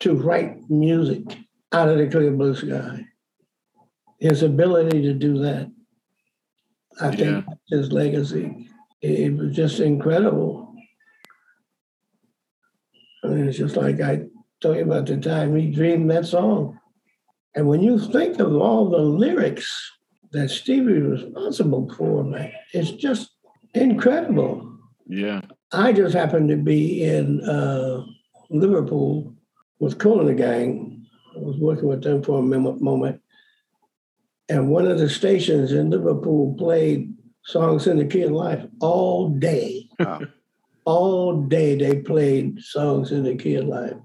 to 0.00 0.14
write 0.14 0.68
music 0.68 1.38
out 1.72 1.88
of 1.88 1.98
the 1.98 2.08
clear 2.08 2.32
blue 2.32 2.56
sky, 2.56 3.06
his 4.18 4.42
ability 4.42 5.02
to 5.02 5.14
do 5.14 5.38
that, 5.38 5.70
I 7.00 7.14
think 7.14 7.44
Yeah. 7.46 7.54
his 7.68 7.92
legacy. 7.92 8.68
It 9.00 9.36
was 9.36 9.54
just 9.54 9.78
incredible. 9.78 10.74
I 13.22 13.28
mean, 13.28 13.48
it's 13.48 13.58
just 13.58 13.76
like 13.76 14.00
I 14.00 14.26
told 14.60 14.76
you 14.76 14.82
about 14.82 15.06
the 15.06 15.18
time 15.18 15.54
he 15.54 15.70
dreamed 15.70 16.10
that 16.10 16.26
song. 16.26 16.77
And 17.58 17.66
when 17.66 17.82
you 17.82 17.98
think 17.98 18.38
of 18.38 18.54
all 18.54 18.88
the 18.88 18.98
lyrics 18.98 19.90
that 20.30 20.48
Stevie 20.48 21.02
was 21.02 21.24
responsible 21.24 21.92
for, 21.96 22.22
man, 22.22 22.52
it's 22.72 22.92
just 22.92 23.30
incredible. 23.74 24.78
yeah. 25.08 25.40
I 25.72 25.92
just 25.92 26.14
happened 26.14 26.50
to 26.50 26.56
be 26.56 27.02
in 27.02 27.40
uh, 27.40 28.04
Liverpool 28.48 29.34
with 29.80 29.98
Kool 29.98 30.20
and 30.20 30.28
the 30.28 30.34
Gang. 30.34 31.04
I 31.34 31.40
was 31.40 31.56
working 31.58 31.88
with 31.88 32.04
them 32.04 32.22
for 32.22 32.38
a 32.38 32.42
moment. 32.42 33.20
And 34.48 34.70
one 34.70 34.86
of 34.86 35.00
the 35.00 35.10
stations 35.10 35.72
in 35.72 35.90
Liverpool 35.90 36.54
played 36.56 37.12
songs 37.44 37.88
in 37.88 37.98
the 37.98 38.06
key 38.06 38.22
of 38.22 38.30
life 38.30 38.64
all 38.78 39.30
day. 39.30 39.88
Wow. 39.98 40.20
all 40.84 41.42
day 41.42 41.76
they 41.76 42.02
played 42.02 42.60
songs 42.60 43.10
in 43.10 43.24
the 43.24 43.34
key 43.34 43.56
of 43.56 43.66
life. 43.66 43.96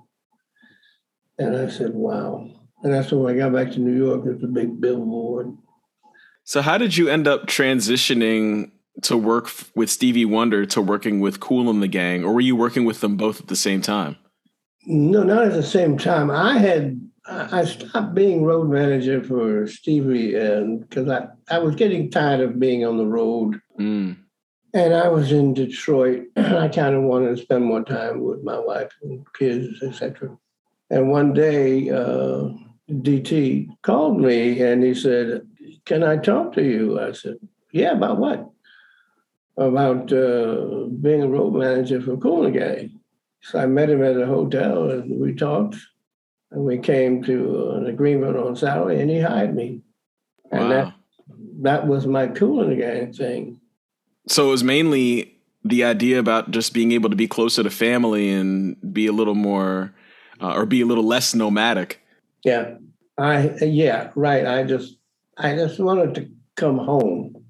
And 1.37 1.55
I 1.55 1.69
said, 1.69 1.93
wow. 1.93 2.49
And 2.83 2.93
that's 2.93 3.11
when 3.11 3.33
I 3.33 3.37
got 3.37 3.53
back 3.53 3.71
to 3.73 3.79
New 3.79 3.95
York 3.97 4.25
with 4.25 4.43
a 4.43 4.47
big 4.47 4.79
billboard. 4.81 5.55
So, 6.43 6.61
how 6.61 6.77
did 6.77 6.97
you 6.97 7.07
end 7.09 7.27
up 7.27 7.45
transitioning 7.47 8.71
to 9.03 9.17
work 9.17 9.45
f- 9.45 9.71
with 9.75 9.89
Stevie 9.89 10.25
Wonder 10.25 10.65
to 10.67 10.81
working 10.81 11.19
with 11.21 11.39
Kool 11.39 11.69
and 11.69 11.81
the 11.81 11.87
Gang, 11.87 12.23
or 12.25 12.33
were 12.33 12.41
you 12.41 12.55
working 12.55 12.83
with 12.85 12.99
them 13.01 13.15
both 13.15 13.39
at 13.39 13.47
the 13.47 13.55
same 13.55 13.81
time? 13.81 14.17
No, 14.85 15.23
not 15.23 15.45
at 15.45 15.53
the 15.53 15.63
same 15.63 15.97
time. 15.97 16.29
I 16.29 16.57
had 16.57 16.99
I 17.25 17.61
I 17.61 17.65
stopped 17.65 18.13
being 18.13 18.43
road 18.43 18.69
manager 18.69 19.23
for 19.23 19.65
Stevie, 19.67 20.35
and 20.35 20.81
because 20.81 21.07
I 21.07 21.27
I 21.49 21.59
was 21.59 21.75
getting 21.75 22.11
tired 22.11 22.41
of 22.41 22.59
being 22.59 22.85
on 22.85 22.97
the 22.97 23.07
road, 23.07 23.61
Mm. 23.79 24.17
and 24.73 24.93
I 24.93 25.07
was 25.07 25.31
in 25.31 25.53
Detroit. 25.53 26.25
I 26.35 26.67
kind 26.67 26.93
of 26.95 27.03
wanted 27.03 27.37
to 27.37 27.41
spend 27.41 27.63
more 27.63 27.83
time 27.85 28.21
with 28.21 28.43
my 28.43 28.59
wife 28.59 28.91
and 29.01 29.25
kids, 29.39 29.81
etc. 29.81 30.37
And 30.89 31.09
one 31.09 31.33
day, 31.33 31.89
uh, 31.89 32.49
DT 32.89 33.67
called 33.81 34.19
me 34.19 34.61
and 34.61 34.83
he 34.83 34.93
said, 34.93 35.47
"Can 35.85 36.03
I 36.03 36.17
talk 36.17 36.53
to 36.53 36.63
you?" 36.63 36.99
I 36.99 37.11
said, 37.13 37.37
"Yeah, 37.71 37.93
about 37.93 38.19
what?" 38.19 38.49
About 39.55 40.11
uh, 40.11 40.85
being 41.01 41.21
a 41.21 41.27
road 41.27 41.53
manager 41.53 42.01
for 42.01 42.17
Kool 42.17 42.45
and 42.45 42.55
the 42.55 42.59
Gang. 42.59 42.99
So 43.41 43.59
I 43.59 43.65
met 43.67 43.89
him 43.89 44.03
at 44.03 44.19
a 44.19 44.25
hotel 44.25 44.89
and 44.89 45.19
we 45.19 45.35
talked 45.35 45.75
and 46.51 46.63
we 46.63 46.77
came 46.77 47.23
to 47.23 47.71
an 47.71 47.87
agreement 47.87 48.37
on 48.37 48.55
salary 48.55 49.01
and 49.01 49.09
he 49.09 49.19
hired 49.19 49.55
me. 49.55 49.81
And 50.51 50.71
that, 50.71 50.85
Wow. 50.85 50.93
that 51.61 51.87
was 51.87 52.05
my 52.05 52.27
in 52.27 53.13
thing. 53.13 53.59
So, 54.27 54.47
it 54.47 54.51
was 54.51 54.63
mainly 54.63 55.35
the 55.65 55.83
idea 55.83 56.19
about 56.19 56.51
just 56.51 56.73
being 56.73 56.91
able 56.91 57.09
to 57.09 57.15
be 57.15 57.27
closer 57.27 57.63
to 57.63 57.69
family 57.69 58.29
and 58.29 58.77
be 58.93 59.07
a 59.07 59.11
little 59.11 59.35
more, 59.35 59.93
uh, 60.41 60.53
or 60.53 60.65
be 60.65 60.81
a 60.81 60.85
little 60.85 61.03
less 61.03 61.33
nomadic. 61.35 62.01
Yeah. 62.43 62.75
I 63.17 63.49
yeah, 63.61 64.11
right. 64.15 64.45
I 64.45 64.63
just 64.63 64.97
I 65.37 65.55
just 65.55 65.79
wanted 65.79 66.15
to 66.15 66.29
come 66.55 66.77
home. 66.77 67.43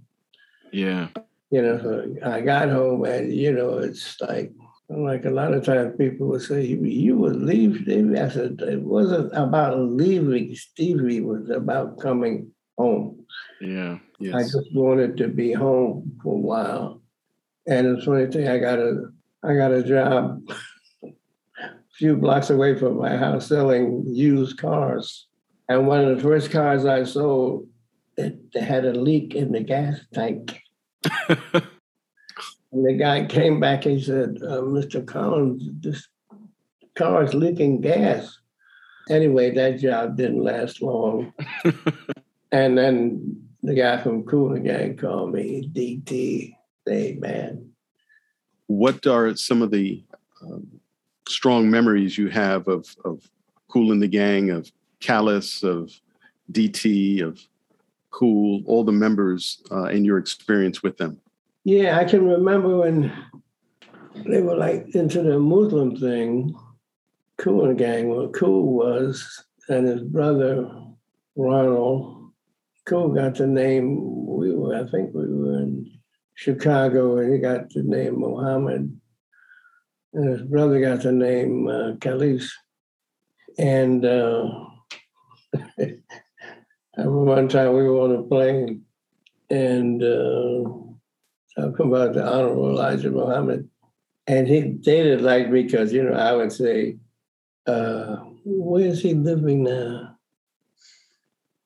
Yeah. 0.72 1.08
You 1.52 1.62
know, 1.62 1.80
so 1.80 2.16
I 2.26 2.42
got 2.42 2.70
home 2.70 3.06
and 3.06 3.34
you 3.34 3.52
know, 3.54 3.78
it's 3.78 4.20
like 4.22 4.52
like 4.90 5.26
a 5.26 5.30
lot 5.30 5.54
of 5.54 5.66
times 5.66 5.96
people 5.98 6.28
would 6.28 6.42
say, 6.42 6.66
You 6.66 7.18
would 7.18 7.38
leave 7.38 7.82
Stevie. 7.84 8.20
I 8.20 8.30
said, 8.30 8.60
it 8.62 8.82
wasn't 8.82 9.32
about 9.34 9.80
leaving 9.80 10.56
Stevie, 10.56 11.18
it 11.18 11.26
was 11.26 11.50
about 11.50 12.00
coming 12.00 12.52
home. 12.78 13.26
Yeah. 13.62 14.00
Yes. 14.20 14.36
I 14.36 14.44
just 14.44 14.74
wanted 14.74 15.18
to 15.18 15.28
be 15.28 15.54
home 15.54 16.20
for 16.22 16.34
a 16.34 16.38
while. 16.38 17.02
And 17.68 17.88
it's 17.88 18.06
funny 18.06 18.28
thing, 18.28 18.48
I 18.48 18.60
got 18.60 18.80
a 18.80 19.06
I 19.44 19.56
got 19.56 19.72
a 19.72 19.84
job 19.84 20.42
few 21.94 22.16
blocks 22.16 22.50
away 22.50 22.78
from 22.78 22.98
my 22.98 23.16
house 23.16 23.48
selling 23.48 24.04
used 24.08 24.58
cars. 24.58 25.28
And 25.70 25.88
one 25.88 26.04
of 26.04 26.16
the 26.16 26.24
first 26.24 26.52
cars 26.52 26.86
I 26.86 27.04
sold, 27.04 27.68
it, 28.18 28.38
had 28.60 28.86
a 28.86 28.94
leak 28.94 29.36
in 29.36 29.52
the 29.52 29.62
gas 29.62 30.00
tank. 30.14 30.60
And 32.74 32.84
the 32.84 32.94
guy 32.94 33.26
came 33.26 33.60
back 33.60 33.86
and 33.86 34.02
said, 34.02 34.40
uh, 34.42 34.62
Mr. 34.62 35.06
Collins, 35.06 35.64
this 35.80 36.08
car 36.96 37.24
is 37.24 37.36
leaking 37.36 37.82
gas. 37.82 38.40
Anyway, 39.10 39.52
that 39.52 39.78
job 39.80 40.18
didn't 40.18 40.44
last 40.44 40.82
long. 40.82 41.32
and 42.52 42.76
then 42.76 43.44
the 43.62 43.76
guy 43.76 44.02
from 44.02 44.24
Kool 44.24 44.54
and 44.54 44.66
Gang 44.66 44.98
called 44.98 45.34
me, 45.34 45.70
DT. 45.72 46.56
Hey, 46.86 47.18
man. 47.20 47.70
what 48.66 49.06
are 49.06 49.36
some 49.36 49.62
of 49.62 49.70
the 49.70 50.04
um, 50.42 50.68
strong 51.28 51.70
memories 51.70 52.18
you 52.18 52.30
have 52.30 52.68
of 52.68 52.96
of 53.06 53.30
Kool 53.70 53.92
in 53.92 54.00
the 54.00 54.08
Gang, 54.08 54.52
of 54.52 54.72
Khalis, 55.02 55.64
of 55.64 55.92
DT, 56.52 57.22
of 57.22 57.40
Kool, 58.12 58.62
all 58.66 58.84
the 58.84 58.92
members 58.92 59.62
uh, 59.72 59.86
in 59.86 60.06
your 60.06 60.18
experience 60.18 60.84
with 60.84 60.98
them? 60.98 61.20
Yeah, 61.64 61.98
I 61.98 62.06
can 62.06 62.28
remember 62.28 62.78
when 62.78 63.12
they 64.26 64.42
were 64.42 64.56
like 64.56 64.94
into 64.94 65.22
the 65.24 65.40
Muslim 65.40 65.96
thing, 65.96 66.54
Kool 67.38 67.66
and 67.66 67.78
Gang, 67.78 68.10
well, 68.10 68.30
Kool 68.30 68.74
was, 68.74 69.44
and 69.70 69.88
his 69.88 70.04
brother 70.04 70.70
Ronald. 71.36 72.32
Kool 72.86 73.10
got 73.10 73.36
the 73.36 73.48
name, 73.48 74.28
we 74.28 74.54
were, 74.54 74.76
I 74.76 74.90
think 74.92 75.14
we 75.14 75.26
were 75.26 75.60
in 75.60 75.90
Chicago, 76.36 77.18
and 77.18 77.34
he 77.34 77.40
got 77.40 77.70
the 77.70 77.82
name 77.82 78.20
Mohammed. 78.20 79.00
His 80.14 80.44
brother 80.44 80.80
got 80.80 81.02
the 81.02 81.12
name 81.12 81.68
uh. 82.00 82.52
And 83.58 84.06
uh, 84.06 84.48
one 86.98 87.48
time 87.48 87.74
we 87.74 87.84
were 87.84 88.02
on 88.02 88.16
a 88.16 88.24
plane, 88.24 88.84
and 89.50 90.04
uh, 90.04 90.64
talking 91.56 91.88
about 91.88 92.14
the 92.14 92.26
Honorable 92.26 92.70
Elijah 92.70 93.12
Muhammad. 93.12 93.70
And 94.28 94.48
he 94.48 94.62
dated 94.62 95.22
like 95.22 95.50
me 95.50 95.64
because, 95.64 95.92
you 95.92 96.04
know, 96.04 96.14
I 96.14 96.34
would 96.34 96.52
say, 96.52 96.98
uh, 97.68 98.18
where 98.46 98.86
is 98.86 99.02
he 99.02 99.14
living 99.14 99.64
now? 99.64 100.18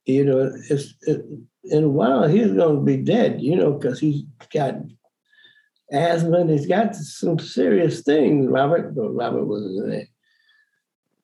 You 0.05 0.25
know, 0.25 0.51
it's 0.69 0.95
it, 1.01 1.25
in 1.65 1.83
a 1.83 1.89
while 1.89 2.27
he's 2.27 2.53
going 2.53 2.77
to 2.77 2.81
be 2.81 2.97
dead, 2.97 3.41
you 3.41 3.55
know, 3.55 3.73
because 3.73 3.99
he's 3.99 4.23
got 4.53 4.75
asthma 5.91 6.39
and 6.39 6.49
he's 6.49 6.67
got 6.67 6.95
some 6.95 7.39
serious 7.39 8.01
things. 8.01 8.47
Robert, 8.47 8.93
well, 8.93 9.09
Robert 9.09 9.45
was 9.45 9.63
his 9.63 9.85
name. 9.85 10.07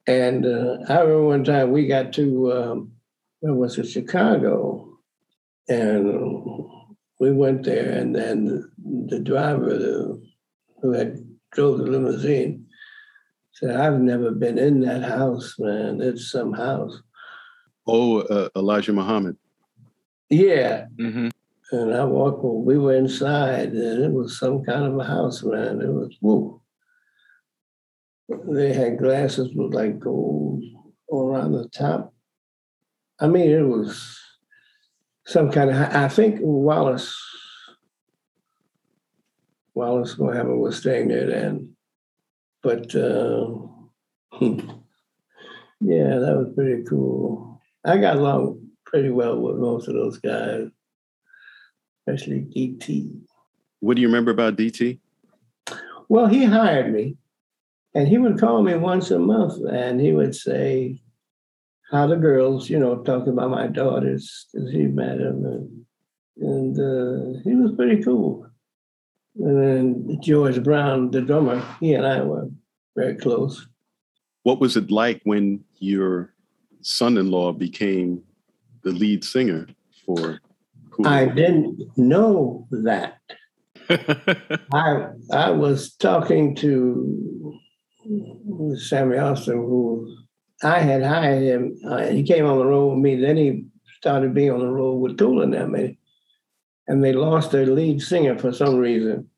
And 0.06 0.46
uh, 0.46 0.78
I 0.90 1.00
remember 1.00 1.24
one 1.24 1.44
time 1.44 1.72
we 1.72 1.88
got 1.88 2.14
to, 2.14 2.52
um, 2.52 2.92
where 3.40 3.54
was 3.54 3.78
it, 3.78 3.88
Chicago, 3.88 4.98
and 5.70 6.06
we 7.20 7.32
went 7.32 7.64
there, 7.64 7.98
and 7.98 8.14
then 8.14 8.46
the, 8.46 8.70
the 9.16 9.20
driver 9.20 9.78
the, 9.78 10.22
who 10.82 10.92
had 10.92 11.18
drove 11.54 11.78
the 11.78 11.86
limousine 11.86 12.66
said, 13.54 13.78
"I've 13.78 14.00
never 14.02 14.32
been 14.32 14.58
in 14.58 14.82
that 14.82 15.04
house, 15.04 15.56
man. 15.58 16.02
It's 16.02 16.30
some 16.30 16.52
house." 16.52 17.02
Oh, 17.88 18.20
uh, 18.22 18.50
Elijah 18.58 18.94
Muhammad. 18.94 19.38
Yeah, 20.30 20.86
Mm-hmm. 21.00 21.30
And 21.74 21.94
I 21.94 22.06
walked. 22.06 22.44
We 22.44 22.78
were 22.78 22.96
inside, 22.96 23.74
and 23.74 24.04
it 24.04 24.12
was 24.12 24.38
some 24.38 24.64
kind 24.64 24.86
of 24.86 24.98
a 24.98 25.04
house, 25.04 25.44
man. 25.44 25.82
It 25.82 25.92
was 25.92 26.16
woo. 26.22 26.62
They 28.48 28.74
had 28.74 29.00
glasses 29.00 29.50
with 29.54 29.74
like 29.74 30.00
gold 30.00 30.64
around 31.12 31.54
the 31.54 31.68
top. 31.70 32.14
I 33.20 33.28
mean, 33.28 33.50
it 33.50 33.68
was 33.68 34.20
some 35.26 35.52
kind 35.52 35.70
of. 35.70 35.76
I 35.76 36.08
think 36.08 36.40
Wallace 36.42 37.16
Wallace 39.74 40.18
Mohammed 40.18 40.58
was 40.58 40.78
staying 40.78 41.08
there 41.08 41.28
then, 41.28 41.76
but 42.62 42.94
uh, 42.96 43.48
yeah, 44.42 46.18
that 46.20 46.36
was 46.38 46.54
pretty 46.56 46.84
cool. 46.84 47.62
I 47.84 47.98
got 47.98 48.18
along 48.18 48.70
pretty 48.86 49.10
well 49.10 49.40
with 49.40 49.58
most 49.58 49.88
of 49.88 49.96
those 49.96 50.20
guys, 50.20 50.68
especially 52.06 52.42
DT. 52.56 53.12
What 53.80 53.96
do 53.96 54.02
you 54.02 54.08
remember 54.08 54.32
about 54.32 54.56
DT? 54.56 55.00
Well, 56.10 56.28
he 56.28 56.46
hired 56.46 56.94
me, 56.94 57.18
and 57.96 58.08
he 58.08 58.18
would 58.18 58.40
call 58.40 58.62
me 58.62 58.76
once 58.76 59.12
a 59.12 59.20
month, 59.20 59.62
and 59.70 60.00
he 60.00 60.12
would 60.12 60.36
say, 60.36 61.02
"How 61.92 62.08
the 62.08 62.16
girls?" 62.16 62.70
You 62.70 62.80
know, 62.80 62.98
talking 63.04 63.34
about 63.34 63.50
my 63.50 63.68
daughters 63.68 64.48
because 64.52 64.72
he 64.72 64.84
met 64.84 65.18
them, 65.18 65.46
and, 65.46 65.86
and 66.38 66.80
uh, 66.80 67.40
he 67.44 67.56
was 67.56 67.76
pretty 67.76 68.04
cool. 68.04 68.48
And 69.36 69.64
then 69.64 70.22
George 70.22 70.62
Brown, 70.64 71.10
the 71.10 71.22
drummer, 71.22 71.64
he 71.80 71.94
and 71.94 72.06
I 72.06 72.22
were 72.22 72.50
very 72.96 73.16
close. 73.16 73.68
What 74.44 74.60
was 74.60 74.78
it 74.78 74.92
like 74.92 75.22
when 75.24 75.64
your 75.80 76.34
son-in-law 76.82 77.54
became 77.54 78.22
the 78.84 78.92
lead 78.92 79.24
singer 79.24 79.68
for? 80.06 80.40
Kool? 80.94 81.08
I 81.08 81.26
didn't 81.26 81.80
know 81.98 82.68
that. 82.72 83.20
I 84.74 85.08
I 85.32 85.52
was 85.52 85.94
talking 85.96 86.56
to 86.58 87.60
Sammy 88.78 89.18
Austin, 89.18 89.56
who 89.56 90.16
I 90.64 90.80
had 90.80 91.04
hired 91.04 91.44
him. 91.44 91.78
Uh, 91.86 92.08
he 92.08 92.24
came 92.24 92.46
on 92.46 92.58
the 92.58 92.66
road 92.66 92.94
with 92.94 93.00
me. 93.00 93.16
Then 93.16 93.38
he 93.38 93.66
started 93.98 94.34
being 94.34 94.52
on 94.52 94.60
the 94.60 94.68
road 94.68 94.96
with 94.96 95.18
Kool 95.18 95.42
and 95.42 95.54
them, 95.54 95.76
and, 95.76 95.96
and 96.88 97.04
they 97.04 97.14
lost 97.14 97.52
their 97.52 97.66
lead 97.66 98.02
singer 98.02 98.38
for 98.38 98.52
some 98.52 98.78
reason. 98.78 99.30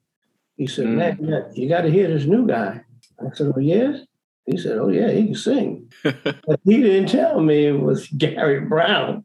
He 0.58 0.68
said, 0.68 0.86
mm. 0.86 1.20
"Man, 1.20 1.52
you 1.54 1.68
got 1.68 1.82
to 1.82 1.92
hear 1.92 2.08
this 2.08 2.26
new 2.26 2.48
guy." 2.48 2.82
I 3.20 3.34
said, 3.34 3.52
"Oh 3.56 3.60
yes." 3.60 4.02
He 4.46 4.58
said, 4.58 4.78
"Oh 4.78 4.90
yeah, 4.90 5.10
he 5.10 5.26
can 5.26 5.36
sing." 5.36 5.92
but 6.04 6.60
he 6.64 6.82
didn't 6.82 7.10
tell 7.10 7.42
me 7.42 7.66
it 7.66 7.80
was 7.80 8.08
Gary 8.18 8.62
Brown. 8.62 9.25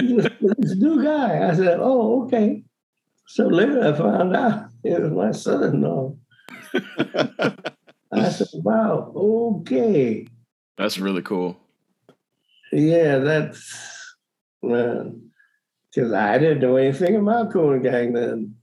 This 0.00 0.76
new 0.76 1.02
guy. 1.02 1.48
I 1.48 1.54
said, 1.54 1.78
"Oh 1.80 2.24
okay." 2.24 2.62
So 3.26 3.46
later 3.46 3.80
I 3.86 3.96
found 3.96 4.34
out 4.34 4.70
it 4.82 5.00
was 5.00 5.12
my 5.12 5.30
son-in-law. 5.30 6.16
I 8.12 8.28
said, 8.28 8.48
wow, 8.54 9.12
okay. 9.14 10.26
That's 10.76 10.98
really 10.98 11.22
cool. 11.22 11.56
Yeah, 12.72 13.18
that's 13.18 14.16
man. 14.62 15.30
Because 15.94 16.12
I 16.12 16.38
didn't 16.38 16.60
know 16.60 16.76
anything 16.76 17.16
about 17.16 17.52
Kool 17.52 17.78
Gang 17.78 18.12
then. 18.12 18.56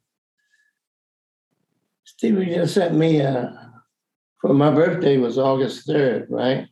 Stevie 2.04 2.54
just 2.54 2.74
sent 2.74 2.94
me 2.96 3.20
a 3.22 3.72
for 4.42 4.54
my 4.54 4.70
birthday 4.70 5.18
was 5.18 5.38
August 5.38 5.88
3rd, 5.88 6.28
right? 6.30 6.68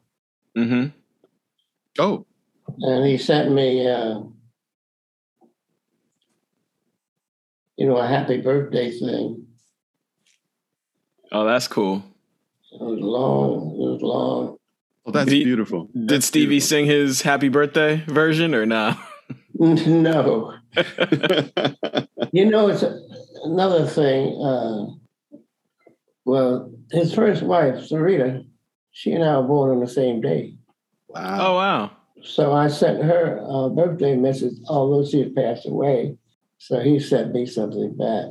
Mm-hmm. 0.58 0.88
Oh. 2.00 2.26
And 2.80 3.06
he 3.06 3.18
sent 3.18 3.52
me 3.52 3.88
uh, 3.88 4.20
you 7.78 7.88
know, 7.88 7.98
a 7.98 8.08
happy 8.08 8.42
birthday 8.42 8.92
thing. 8.92 9.46
Oh, 11.32 11.46
that's 11.46 11.68
cool. 11.68 12.04
It 12.72 12.82
was 12.82 13.00
long. 13.00 13.72
It 13.72 13.92
was 13.94 14.02
long. 14.02 14.58
Well, 15.04 15.14
that's 15.14 15.30
did, 15.30 15.44
beautiful. 15.44 15.90
Did 16.06 16.24
Stevie 16.24 16.48
beautiful. 16.48 16.68
sing 16.68 16.86
his 16.86 17.22
happy 17.22 17.50
birthday 17.50 18.04
version 18.08 18.56
or 18.56 18.66
not? 18.66 18.98
no. 19.54 20.54
you 22.32 22.46
know, 22.46 22.70
it's 22.70 22.84
a, 22.84 23.00
another 23.44 23.86
thing. 23.86 24.42
Uh, 24.42 24.86
well, 26.26 26.72
his 26.92 27.14
first 27.14 27.44
wife, 27.44 27.76
Syreeta, 27.76 28.46
she 28.92 29.12
and 29.12 29.24
I 29.24 29.38
were 29.38 29.48
born 29.48 29.72
on 29.72 29.80
the 29.80 29.88
same 29.88 30.22
day. 30.22 30.56
Wow. 31.08 31.38
Oh, 31.40 31.56
wow. 31.56 31.92
So 32.24 32.54
I 32.54 32.68
sent 32.68 33.04
her 33.04 33.38
a 33.48 33.70
birthday 33.70 34.16
message, 34.16 34.54
although 34.68 35.08
she 35.08 35.20
had 35.20 35.36
passed 35.36 35.68
away. 35.68 36.18
So 36.58 36.80
he 36.80 37.00
sent 37.00 37.34
me 37.34 37.46
something 37.46 37.96
back. 37.96 38.26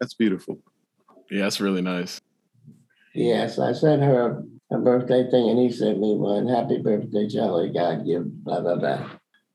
That's 0.00 0.14
beautiful. 0.14 0.58
Yeah, 1.30 1.42
that's 1.42 1.60
really 1.60 1.82
nice. 1.82 2.20
Yes, 3.14 3.58
I 3.58 3.72
sent 3.72 4.02
her 4.02 4.42
a 4.70 4.78
birthday 4.78 5.28
thing, 5.30 5.50
and 5.50 5.58
he 5.58 5.70
sent 5.70 5.98
me 5.98 6.14
one. 6.14 6.48
Happy 6.48 6.78
birthday, 6.78 7.28
Charlie. 7.28 7.72
God 7.72 8.06
give, 8.06 8.44
blah, 8.44 8.60
blah, 8.60 8.76
blah. 8.76 9.10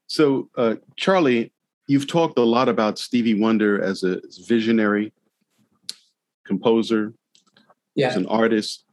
So, 0.07 0.49
uh, 0.57 0.75
Charlie, 0.97 1.51
you've 1.87 2.07
talked 2.07 2.37
a 2.37 2.43
lot 2.43 2.69
about 2.69 2.99
Stevie 2.99 3.39
Wonder 3.39 3.81
as 3.81 4.03
a 4.03 4.21
visionary 4.47 5.13
composer, 6.45 7.13
yeah. 7.95 8.09
as 8.09 8.15
an 8.15 8.25
artist. 8.27 8.85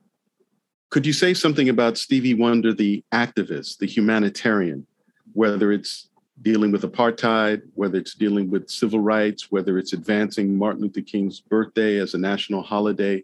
Could 0.90 1.06
you 1.06 1.12
say 1.12 1.34
something 1.34 1.68
about 1.68 1.98
Stevie 1.98 2.34
Wonder, 2.34 2.72
the 2.72 3.04
activist, 3.12 3.78
the 3.78 3.86
humanitarian, 3.86 4.86
whether 5.32 5.72
it's 5.72 6.08
dealing 6.40 6.72
with 6.72 6.82
apartheid, 6.82 7.62
whether 7.74 7.98
it's 7.98 8.14
dealing 8.14 8.50
with 8.50 8.70
civil 8.70 9.00
rights, 9.00 9.50
whether 9.50 9.78
it's 9.78 9.92
advancing 9.92 10.56
Martin 10.56 10.82
Luther 10.82 11.02
King's 11.02 11.40
birthday 11.40 11.98
as 11.98 12.14
a 12.14 12.18
national 12.18 12.62
holiday. 12.62 13.22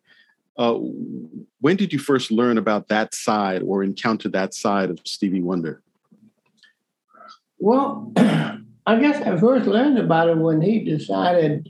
Uh, 0.56 0.74
when 1.60 1.76
did 1.76 1.92
you 1.92 1.98
first 1.98 2.30
learn 2.30 2.58
about 2.58 2.88
that 2.88 3.14
side 3.14 3.62
or 3.62 3.82
encounter 3.82 4.28
that 4.28 4.54
side 4.54 4.90
of 4.90 5.00
Stevie 5.04 5.40
Wonder? 5.40 5.80
Well, 7.58 8.12
I 8.16 9.00
guess 9.00 9.20
I 9.22 9.36
first 9.38 9.66
learned 9.66 9.98
about 9.98 10.28
it 10.28 10.38
when 10.38 10.60
he 10.60 10.84
decided 10.84 11.68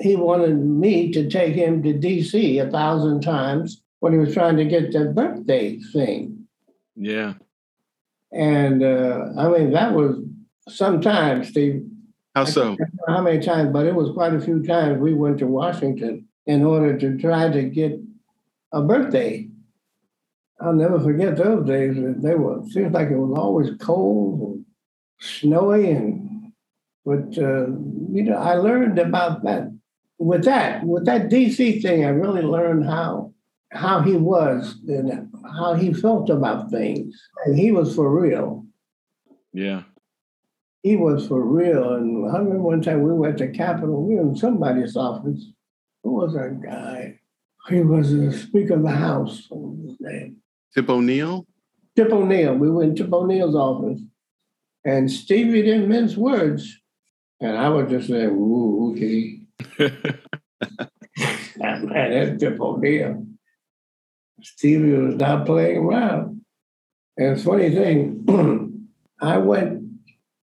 he 0.00 0.16
wanted 0.16 0.56
me 0.58 1.10
to 1.12 1.28
take 1.28 1.54
him 1.54 1.82
to 1.82 1.92
DC 1.92 2.64
a 2.64 2.70
thousand 2.70 3.22
times 3.22 3.82
when 4.00 4.12
he 4.12 4.18
was 4.18 4.32
trying 4.32 4.56
to 4.56 4.64
get 4.64 4.92
the 4.92 5.06
birthday 5.06 5.78
thing. 5.92 6.46
Yeah. 6.96 7.34
And 8.32 8.82
uh, 8.82 9.28
I 9.38 9.48
mean, 9.48 9.72
that 9.72 9.94
was 9.94 10.18
sometimes, 10.68 11.48
Steve. 11.48 11.86
How 12.34 12.44
so? 12.44 12.76
how 13.08 13.22
many 13.22 13.40
times, 13.40 13.72
but 13.72 13.86
it 13.86 13.94
was 13.94 14.12
quite 14.12 14.34
a 14.34 14.40
few 14.40 14.62
times 14.64 15.00
we 15.00 15.14
went 15.14 15.38
to 15.38 15.46
Washington 15.46 16.28
in 16.46 16.64
order 16.64 16.96
to 16.96 17.18
try 17.18 17.50
to 17.50 17.62
get 17.62 17.98
a 18.72 18.82
birthday. 18.82 19.48
I'll 20.60 20.72
never 20.72 21.00
forget 21.00 21.36
those 21.36 21.66
days. 21.66 21.96
They 22.18 22.34
were 22.34 22.62
seems 22.68 22.92
like 22.92 23.10
it 23.10 23.16
was 23.16 23.36
always 23.38 23.70
cold 23.80 24.40
and 24.40 24.64
snowy, 25.20 25.90
and 25.90 26.52
but 27.04 27.36
uh, 27.38 27.66
you 28.12 28.24
know 28.24 28.36
I 28.36 28.54
learned 28.54 28.98
about 28.98 29.42
that. 29.44 29.74
With 30.20 30.44
that, 30.44 30.84
with 30.84 31.06
that 31.06 31.28
DC 31.28 31.80
thing, 31.80 32.04
I 32.04 32.08
really 32.08 32.42
learned 32.42 32.84
how 32.84 33.32
how 33.70 34.00
he 34.00 34.16
was 34.16 34.76
and 34.88 35.28
how 35.58 35.74
he 35.74 35.92
felt 35.92 36.28
about 36.28 36.70
things, 36.70 37.20
and 37.44 37.58
he 37.58 37.72
was 37.72 37.94
for 37.94 38.10
real. 38.10 38.64
Yeah 39.52 39.82
he 40.82 40.96
was 40.96 41.26
for 41.26 41.42
real. 41.42 41.94
And 41.94 42.30
I 42.30 42.38
remember 42.38 42.62
one 42.62 42.82
time 42.82 43.02
we 43.02 43.12
went 43.12 43.38
to 43.38 43.48
Capitol, 43.48 44.06
we 44.06 44.14
were 44.14 44.22
in 44.22 44.36
somebody's 44.36 44.96
office. 44.96 45.44
Who 46.02 46.12
was 46.14 46.34
that 46.34 46.60
guy? 46.62 47.18
He 47.68 47.80
was 47.80 48.12
the 48.12 48.32
Speaker 48.32 48.74
of 48.74 48.82
the 48.82 48.90
House. 48.90 49.46
What 49.48 49.60
was 49.60 49.90
his 49.90 50.00
name? 50.00 50.36
Tip 50.74 50.88
O'Neill? 50.88 51.46
Tip 51.96 52.12
O'Neill. 52.12 52.54
We 52.54 52.70
went 52.70 52.96
to 52.96 53.04
Tip 53.04 53.12
O'Neill's 53.12 53.54
office. 53.54 54.00
And 54.84 55.10
Stevie 55.10 55.62
didn't 55.62 55.88
mince 55.88 56.16
words. 56.16 56.78
And 57.40 57.56
I 57.56 57.68
was 57.68 57.90
just 57.90 58.08
saying, 58.08 58.30
ooh, 58.30 58.92
okay. 58.92 59.40
man, 61.58 62.10
that's 62.10 62.40
Tip 62.40 62.60
O'Neill. 62.60 63.26
Stevie 64.42 64.92
was 64.92 65.16
not 65.16 65.44
playing 65.44 65.78
around. 65.78 66.44
And 67.16 67.34
it's 67.34 67.44
funny 67.44 67.70
thing, 67.70 68.88
I 69.20 69.38
went 69.38 69.77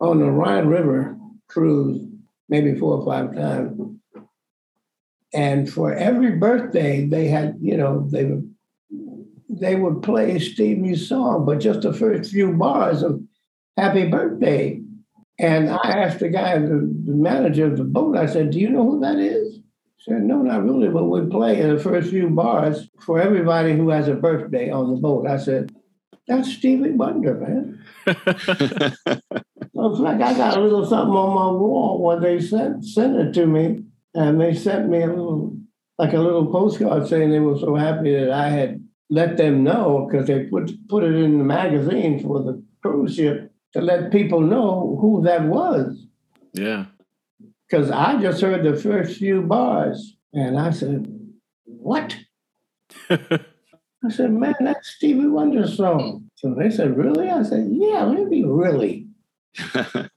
on 0.04 0.20
the 0.20 0.30
Rhine 0.30 0.68
River 0.68 1.18
cruise 1.47 2.01
maybe 2.49 2.78
four 2.78 2.97
or 2.97 3.06
five 3.06 3.34
times. 3.34 3.80
And 5.34 5.72
for 5.72 5.93
every 5.93 6.32
birthday, 6.32 7.08
they 7.08 7.28
had, 7.28 7.58
you 7.60 7.78
know, 7.78 8.08
they 8.12 8.26
would 8.26 8.54
they 9.49 9.76
would 9.76 10.01
play 10.01 10.39
Stevie's 10.39 11.08
song, 11.08 11.45
but 11.45 11.60
just 11.60 11.82
the 11.82 11.93
first 11.93 12.32
few 12.32 12.54
bars 12.54 13.04
of 13.04 13.22
Happy 13.78 14.08
Birthday. 14.08 14.82
And 15.39 15.70
I 15.70 15.89
asked 15.89 16.20
the 16.20 16.30
guy, 16.30 16.58
the, 16.58 16.91
the 17.06 17.14
manager 17.14 17.68
of 17.68 17.78
the 17.78 17.84
boat, 17.84 18.18
I 18.18 18.26
said, 18.26 18.51
Do 18.51 18.60
you 18.60 18.70
know 18.70 18.84
who 18.84 18.99
that 19.01 19.18
is? 19.18 19.56
He 19.97 20.12
said, 20.12 20.24
No, 20.24 20.41
not 20.41 20.64
really, 20.64 20.89
but 20.89 21.06
we 21.06 21.26
play 21.30 21.62
the 21.62 21.80
first 21.80 22.10
few 22.10 22.30
bars 22.30 22.89
for 22.99 23.22
everybody 23.22 23.74
who 23.76 23.89
has 23.89 24.08
a 24.08 24.16
birthday 24.16 24.70
on 24.72 24.91
the 24.91 24.99
boat. 24.99 25.28
I 25.28 25.38
said, 25.38 25.72
That's 26.28 26.51
Stevie 26.51 26.91
Wonder, 26.91 27.36
man. 27.36 27.84
Looks 29.84 29.99
like 29.99 30.21
I 30.21 30.34
got 30.34 30.55
a 30.55 30.61
little 30.61 30.86
something 30.86 31.13
on 31.13 31.36
my 31.36 31.51
wall 31.59 32.01
where 32.01 32.17
they 32.17 32.39
sent 32.39 32.86
sent 32.86 33.17
it 33.17 33.34
to 33.34 33.45
me, 33.45 33.84
and 34.13 34.39
they 34.39 34.53
sent 34.53 34.88
me 34.88 35.01
a 35.01 35.07
little 35.07 35.57
like 35.97 36.13
a 36.13 36.19
little 36.19 36.49
postcard 36.49 37.05
saying 37.05 37.31
they 37.31 37.41
were 37.41 37.57
so 37.57 37.75
happy 37.75 38.15
that 38.15 38.31
I 38.31 38.47
had 38.47 38.81
let 39.09 39.36
them 39.36 39.61
know 39.61 40.07
because 40.09 40.27
they 40.27 40.45
put 40.45 40.71
put 40.88 41.03
it 41.03 41.13
in 41.15 41.38
the 41.38 41.43
magazine 41.43 42.23
for 42.23 42.41
the 42.41 42.63
cruise 42.81 43.15
ship 43.15 43.51
to 43.73 43.81
let 43.81 44.09
people 44.09 44.39
know 44.39 44.97
who 45.01 45.21
that 45.23 45.43
was. 45.43 46.07
Yeah. 46.53 46.86
Because 47.67 47.91
I 47.91 48.21
just 48.21 48.39
heard 48.39 48.63
the 48.63 48.79
first 48.79 49.17
few 49.17 49.41
bars 49.41 50.15
and 50.31 50.57
I 50.57 50.71
said, 50.71 51.13
What? 51.65 52.15
I 53.09 54.09
said, 54.09 54.31
Man, 54.31 54.55
that's 54.61 54.91
Stevie 54.91 55.27
Wonder's 55.27 55.75
song. 55.75 56.29
So 56.36 56.55
they 56.57 56.69
said, 56.69 56.95
Really? 56.95 57.29
I 57.29 57.43
said, 57.43 57.67
Yeah, 57.69 58.05
maybe 58.05 58.45
really. 58.45 59.07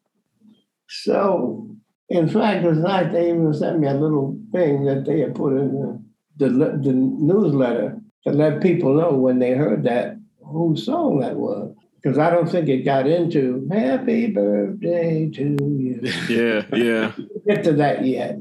so, 0.88 1.68
in 2.08 2.28
fact, 2.28 2.64
this 2.64 2.78
night 2.78 3.12
they 3.12 3.28
even 3.28 3.52
sent 3.52 3.80
me 3.80 3.88
a 3.88 3.94
little 3.94 4.38
thing 4.52 4.84
that 4.84 5.04
they 5.04 5.20
had 5.20 5.34
put 5.34 5.52
in 5.54 6.04
the, 6.36 6.48
the, 6.48 6.80
the 6.82 6.92
newsletter 6.92 8.00
to 8.24 8.32
let 8.32 8.62
people 8.62 8.94
know 8.94 9.12
when 9.12 9.38
they 9.38 9.52
heard 9.52 9.84
that 9.84 10.16
whose 10.44 10.84
song 10.84 11.20
that 11.20 11.36
was. 11.36 11.74
Because 12.02 12.18
I 12.18 12.30
don't 12.30 12.48
think 12.48 12.68
it 12.68 12.84
got 12.84 13.08
into 13.08 13.66
Happy 13.70 14.28
Birthday 14.28 15.28
to 15.30 15.42
you. 15.42 16.00
Yeah, 16.28 16.64
yeah. 16.72 17.12
Get 17.48 17.64
to 17.64 17.72
that 17.74 18.04
yet. 18.04 18.38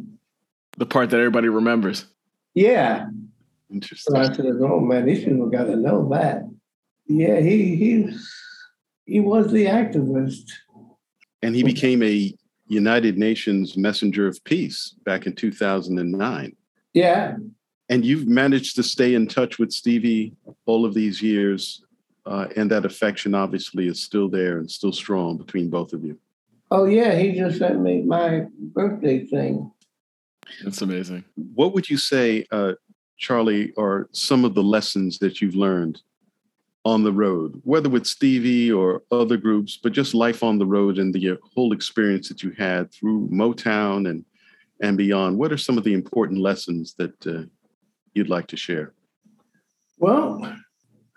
The 0.78 0.86
part 0.86 1.10
that 1.10 1.20
everybody 1.20 1.50
remembers. 1.50 2.06
Yeah. 2.54 3.08
Interesting. 3.72 4.14
So 4.14 4.20
I 4.20 4.32
said, 4.32 4.46
oh 4.62 4.80
man, 4.80 5.06
these 5.06 5.24
people 5.24 5.50
got 5.50 5.66
to 5.66 5.76
know 5.76 6.08
that. 6.12 6.44
Yeah, 7.08 7.40
he 7.40 7.76
he 7.76 8.16
he 9.06 9.20
was 9.20 9.52
the 9.52 9.66
activist. 9.66 10.52
And 11.42 11.56
he 11.56 11.64
became 11.64 12.02
a 12.02 12.34
United 12.68 13.18
Nations 13.18 13.78
Messenger 13.78 14.28
of 14.28 14.44
Peace 14.44 14.96
back 15.06 15.26
in 15.26 15.36
2009. 15.36 16.56
Yeah. 16.94 17.36
And 17.90 18.04
you've 18.04 18.28
managed 18.28 18.76
to 18.78 18.84
stay 18.84 19.14
in 19.14 19.28
touch 19.28 19.60
with 19.60 19.72
Stevie 19.72 20.34
all 20.66 20.86
of 20.86 20.94
these 20.94 21.22
years. 21.22 21.84
Uh, 22.26 22.48
and 22.56 22.72
that 22.72 22.86
affection 22.86 23.36
obviously 23.36 23.88
is 23.88 24.02
still 24.02 24.28
there 24.28 24.58
and 24.58 24.70
still 24.70 24.92
strong 24.92 25.38
between 25.38 25.70
both 25.70 25.94
of 25.94 26.04
you. 26.04 26.18
Oh, 26.72 26.86
yeah. 26.86 27.16
He 27.16 27.34
just 27.34 27.60
sent 27.60 27.80
me 27.82 28.02
my 28.02 28.48
birthday 28.58 29.24
thing. 29.26 29.72
That's 30.64 30.82
amazing. 30.82 31.24
What 31.54 31.74
would 31.74 31.90
you 31.90 31.98
say, 31.98 32.46
uh, 32.52 32.74
Charlie, 33.18 33.74
are 33.78 34.10
some 34.12 34.44
of 34.46 34.56
the 34.56 34.64
lessons 34.64 35.20
that 35.20 35.42
you've 35.42 35.56
learned 35.56 36.02
on 36.86 37.04
the 37.04 37.12
road, 37.12 37.60
whether 37.64 37.90
with 37.90 38.06
Stevie 38.06 38.72
or 38.72 39.02
other 39.12 39.38
groups, 39.38 39.78
but 39.82 39.92
just 39.92 40.14
life 40.14 40.44
on 40.44 40.60
the 40.60 40.66
road 40.68 41.00
and 41.00 41.14
the 41.14 41.38
whole 41.56 41.74
experience 41.74 42.30
that 42.30 42.44
you 42.44 42.52
had 42.52 42.92
through 42.94 43.28
Motown 43.30 44.10
and 44.10 44.24
and 44.82 44.98
beyond? 44.98 45.38
What 45.38 45.52
are 45.52 45.58
some 45.58 45.78
of 45.78 45.84
the 45.84 45.94
important 45.94 46.40
lessons 46.40 46.96
that 46.98 47.28
uh, 47.28 47.44
you'd 48.14 48.30
like 48.30 48.48
to 48.48 48.58
share? 48.58 48.94
Well, 49.98 50.56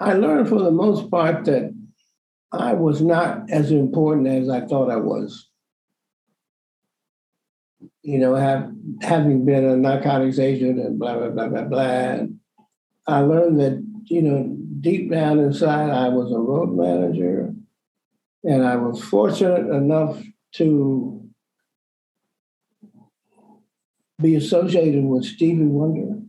I 0.00 0.12
learned 0.12 0.48
for 0.48 0.60
the 0.60 0.70
most 0.70 1.10
part 1.10 1.44
that 1.46 1.74
I 2.52 2.72
was 2.72 3.02
not 3.02 3.50
as 3.50 3.70
important 3.70 4.28
as 4.28 4.48
I 4.48 4.60
thought 4.66 4.90
I 4.90 4.96
was. 4.96 5.48
You 8.02 8.18
know, 8.18 8.34
have, 8.34 8.70
having 9.02 9.44
been 9.44 9.64
a 9.64 9.76
narcotics 9.76 10.38
agent 10.38 10.80
and 10.80 10.98
blah, 10.98 11.18
blah, 11.18 11.30
blah, 11.30 11.48
blah, 11.48 11.64
blah. 11.64 12.26
I 13.06 13.20
learned 13.20 13.60
that, 13.60 13.84
you 14.04 14.22
know, 14.22 14.57
deep 14.80 15.10
down 15.10 15.38
inside, 15.38 15.90
I 15.90 16.08
was 16.08 16.32
a 16.32 16.38
road 16.38 16.76
manager. 16.76 17.54
And 18.44 18.64
I 18.64 18.76
was 18.76 19.02
fortunate 19.02 19.68
enough 19.74 20.22
to 20.54 21.28
be 24.20 24.34
associated 24.34 25.04
with 25.04 25.24
Stevie 25.24 25.64
Wonder. 25.64 26.20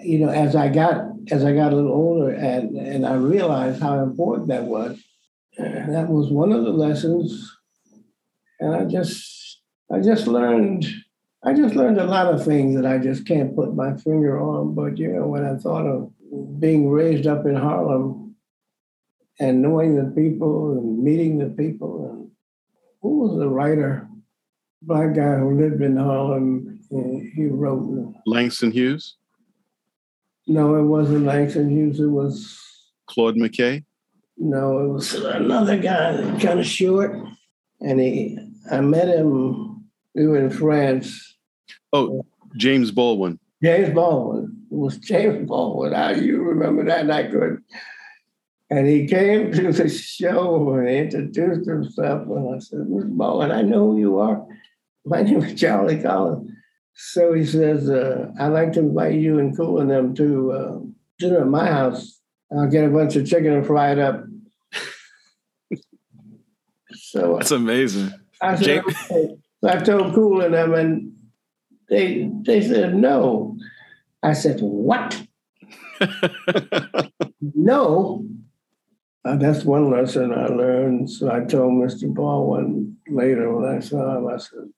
You 0.00 0.18
know, 0.20 0.30
as 0.30 0.56
I 0.56 0.68
got 0.68 1.04
as 1.30 1.44
I 1.44 1.52
got 1.52 1.72
a 1.72 1.76
little 1.76 1.92
older 1.92 2.30
and, 2.30 2.76
and 2.76 3.06
I 3.06 3.14
realized 3.14 3.82
how 3.82 4.02
important 4.02 4.48
that 4.48 4.64
was. 4.64 4.98
that 5.58 6.08
was 6.08 6.30
one 6.30 6.52
of 6.52 6.64
the 6.64 6.70
lessons. 6.70 7.56
And 8.58 8.74
I 8.74 8.84
just 8.84 9.60
I 9.92 10.00
just 10.00 10.26
learned 10.26 10.86
I 11.42 11.54
just 11.54 11.74
learned 11.74 11.98
a 11.98 12.04
lot 12.04 12.32
of 12.32 12.44
things 12.44 12.76
that 12.76 12.84
I 12.84 12.98
just 12.98 13.26
can't 13.26 13.56
put 13.56 13.74
my 13.74 13.96
finger 13.96 14.40
on. 14.40 14.74
But 14.74 14.98
you 14.98 15.08
know, 15.08 15.26
when 15.26 15.44
I 15.44 15.56
thought 15.56 15.86
of 15.86 16.10
being 16.60 16.90
raised 16.90 17.26
up 17.26 17.46
in 17.46 17.56
Harlem 17.56 18.36
and 19.38 19.62
knowing 19.62 19.96
the 19.96 20.10
people 20.10 20.72
and 20.72 21.02
meeting 21.02 21.38
the 21.38 21.50
people 21.50 22.10
and 22.10 22.30
who 23.00 23.20
was 23.20 23.38
the 23.38 23.48
writer 23.48 24.06
black 24.82 25.14
guy 25.14 25.36
who 25.36 25.60
lived 25.60 25.82
in 25.82 25.96
Harlem. 25.96 26.80
He 26.90 27.46
wrote 27.46 28.14
Langston 28.26 28.72
Hughes. 28.72 29.16
No, 30.46 30.74
it 30.76 30.84
wasn't 30.84 31.26
Langston 31.26 31.70
Hughes. 31.70 32.00
It 32.00 32.06
was 32.06 32.58
Claude 33.06 33.36
McKay. 33.36 33.84
No, 34.36 34.78
it 34.80 34.88
was 34.88 35.14
another 35.14 35.76
guy, 35.76 36.16
kind 36.40 36.60
of 36.60 36.66
short, 36.66 37.14
and 37.80 38.00
he. 38.00 38.38
I 38.70 38.80
met 38.80 39.08
him. 39.08 39.84
We 40.14 40.26
were 40.26 40.38
in 40.38 40.50
France. 40.50 41.29
Oh, 41.92 42.24
James 42.56 42.90
Baldwin. 42.90 43.38
James 43.62 43.94
Baldwin. 43.94 44.56
It 44.70 44.74
was 44.74 44.98
James 44.98 45.48
Baldwin. 45.48 45.92
How 45.92 46.14
do 46.14 46.24
you 46.24 46.42
remember 46.42 46.84
that? 46.84 47.10
I 47.10 47.24
could. 47.24 47.62
And 48.70 48.86
he 48.86 49.06
came 49.06 49.52
to 49.52 49.72
the 49.72 49.88
show 49.88 50.72
and 50.74 50.88
introduced 50.88 51.68
himself. 51.68 52.28
And 52.28 52.54
I 52.54 52.58
said, 52.60 52.80
Mr. 52.80 53.16
Baldwin, 53.16 53.50
I 53.50 53.62
know 53.62 53.90
who 53.90 53.98
you 53.98 54.18
are. 54.18 54.46
My 55.04 55.22
name 55.24 55.42
is 55.42 55.60
Charlie 55.60 56.00
Collins. 56.00 56.50
So 56.94 57.32
he 57.32 57.44
says, 57.44 57.88
uh, 57.88 58.30
I'd 58.38 58.48
like 58.48 58.72
to 58.74 58.80
invite 58.80 59.14
you 59.14 59.38
and 59.38 59.56
Kool 59.56 59.80
and 59.80 59.90
them 59.90 60.14
to 60.16 60.52
uh, 60.52 60.78
dinner 61.18 61.40
at 61.40 61.48
my 61.48 61.66
house. 61.66 62.20
I'll 62.52 62.68
get 62.68 62.84
a 62.84 62.90
bunch 62.90 63.16
of 63.16 63.26
chicken 63.26 63.52
and 63.52 63.66
fry 63.66 63.92
it 63.92 63.98
up. 63.98 64.24
so 66.92 67.36
that's 67.38 67.52
amazing. 67.52 68.12
I 68.42 68.56
said, 68.56 68.84
okay. 68.84 69.36
so 69.62 69.68
I 69.68 69.76
told 69.76 70.14
Kool 70.14 70.42
and 70.42 70.54
them, 70.54 70.74
and 70.74 71.12
they 71.90 72.30
they 72.42 72.60
said 72.62 72.94
no. 72.94 73.58
I 74.22 74.32
said, 74.32 74.60
what? 74.60 75.20
no. 77.40 78.24
Uh, 79.24 79.36
that's 79.36 79.64
one 79.64 79.90
lesson 79.90 80.32
I 80.32 80.46
learned. 80.46 81.10
So 81.10 81.30
I 81.30 81.40
told 81.40 81.72
Mr. 81.74 82.12
Baldwin 82.12 82.96
later 83.08 83.54
when 83.54 83.76
I 83.76 83.80
saw 83.80 84.16
him, 84.16 84.28
I 84.28 84.38
said, 84.38 84.70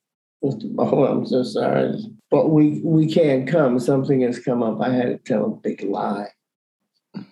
Mr. 0.43 0.75
Baldwin, 0.75 1.11
I'm 1.11 1.25
so 1.25 1.43
sorry. 1.43 1.97
But 2.29 2.49
we 2.49 2.81
we 2.83 3.11
can't 3.11 3.47
come. 3.47 3.79
Something 3.79 4.21
has 4.21 4.39
come 4.39 4.63
up. 4.63 4.81
I 4.81 4.89
had 4.89 5.05
to 5.05 5.17
tell 5.17 5.45
a 5.45 5.49
big 5.49 5.83
lie. 5.83 6.27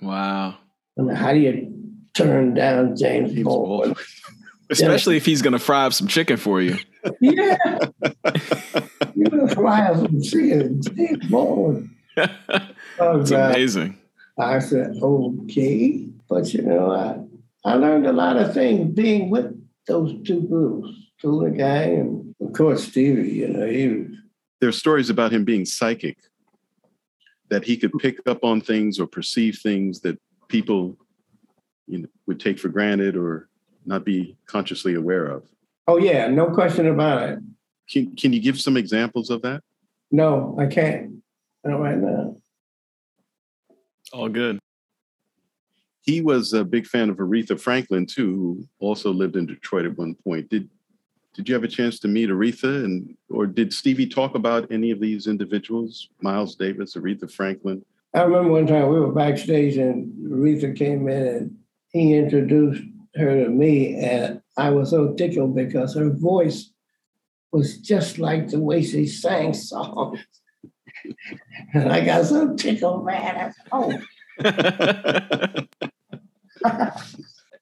Wow. 0.01 0.57
I 0.97 1.01
mean, 1.01 1.15
how 1.15 1.33
do 1.33 1.39
you 1.39 1.73
turn 2.13 2.53
down 2.53 2.95
James, 2.95 3.33
James 3.33 3.43
Baldwin? 3.43 3.95
Especially 4.69 5.15
yeah. 5.15 5.17
if 5.17 5.25
he's 5.25 5.41
going 5.41 5.53
to 5.53 5.59
fry 5.59 5.85
up 5.85 5.93
some 5.93 6.07
chicken 6.07 6.37
for 6.37 6.61
you. 6.61 6.77
Yeah. 7.19 7.57
You're 9.15 9.29
going 9.29 9.47
to 9.47 9.55
fry 9.55 9.87
up 9.87 9.97
some 9.97 10.21
chicken. 10.21 10.81
James 10.81 11.27
Baldwin. 11.27 11.95
Oh, 12.99 13.21
it's 13.21 13.31
amazing. 13.31 13.97
I 14.37 14.59
said, 14.59 14.97
okay. 15.01 16.07
But, 16.29 16.53
you 16.53 16.61
know, 16.61 16.91
I, 16.91 17.19
I 17.69 17.75
learned 17.75 18.07
a 18.07 18.13
lot 18.13 18.37
of 18.37 18.53
things 18.53 18.93
being 18.93 19.29
with 19.29 19.53
those 19.87 20.15
two 20.25 20.41
groups, 20.41 20.89
Tula 21.19 21.51
Guy 21.51 21.83
and, 21.83 22.33
of 22.41 22.53
course, 22.53 22.87
Stevie. 22.87 23.29
You 23.29 23.47
know, 23.49 23.67
he 23.67 23.87
was. 23.87 24.07
There 24.59 24.69
are 24.69 24.73
stories 24.73 25.09
about 25.09 25.31
him 25.31 25.43
being 25.43 25.65
psychic, 25.65 26.17
that 27.49 27.65
he 27.65 27.75
could 27.77 27.91
pick 27.99 28.19
up 28.27 28.43
on 28.43 28.61
things 28.61 28.99
or 28.99 29.07
perceive 29.07 29.59
things 29.61 29.99
that 30.01 30.17
people 30.47 30.97
you 31.87 31.99
know, 31.99 32.07
would 32.27 32.39
take 32.39 32.57
for 32.57 32.69
granted 32.69 33.17
or 33.17 33.49
not 33.85 34.05
be 34.05 34.37
consciously 34.45 34.93
aware 34.93 35.25
of. 35.25 35.43
Oh, 35.87 35.97
yeah, 35.97 36.27
no 36.27 36.47
question 36.47 36.87
about 36.87 37.29
it. 37.29 37.39
Can, 37.89 38.15
can 38.15 38.33
you 38.33 38.39
give 38.39 38.59
some 38.59 38.77
examples 38.77 39.29
of 39.29 39.41
that? 39.41 39.61
No, 40.11 40.55
I 40.59 40.67
can't. 40.67 41.21
Not 41.63 41.79
right 41.79 41.97
now. 41.97 42.35
All 44.13 44.29
good. 44.29 44.59
He 46.01 46.21
was 46.21 46.53
a 46.53 46.63
big 46.63 46.87
fan 46.87 47.09
of 47.09 47.17
Aretha 47.17 47.59
Franklin 47.59 48.05
too, 48.05 48.35
who 48.35 48.67
also 48.79 49.11
lived 49.11 49.35
in 49.35 49.45
Detroit 49.45 49.85
at 49.85 49.97
one 49.97 50.15
point. 50.15 50.49
Did 50.49 50.69
did 51.33 51.47
you 51.47 51.55
have 51.55 51.63
a 51.63 51.67
chance 51.67 51.97
to 51.99 52.09
meet 52.09 52.29
Aretha 52.29 52.83
and 52.83 53.15
or 53.29 53.45
did 53.45 53.71
Stevie 53.71 54.07
talk 54.07 54.35
about 54.35 54.69
any 54.71 54.91
of 54.91 54.99
these 54.99 55.27
individuals? 55.27 56.09
Miles 56.21 56.55
Davis, 56.55 56.95
Aretha 56.95 57.31
Franklin? 57.31 57.85
I 58.13 58.23
remember 58.23 58.51
one 58.51 58.67
time 58.67 58.89
we 58.89 58.99
were 58.99 59.13
backstage 59.13 59.77
and 59.77 60.11
Aretha 60.29 60.75
came 60.75 61.07
in 61.07 61.27
and 61.27 61.57
he 61.89 62.15
introduced 62.15 62.83
her 63.15 63.43
to 63.43 63.49
me 63.49 63.95
and 63.95 64.40
I 64.57 64.69
was 64.69 64.89
so 64.89 65.13
tickled 65.13 65.55
because 65.55 65.95
her 65.95 66.09
voice 66.09 66.71
was 67.51 67.77
just 67.77 68.17
like 68.19 68.49
the 68.49 68.59
way 68.59 68.83
she 68.83 69.05
sang 69.07 69.53
songs. 69.53 70.19
and 71.73 71.91
I 71.91 72.03
got 72.05 72.25
so 72.25 72.55
tickled, 72.55 73.05
man. 73.05 73.53
Oh. 73.71 73.93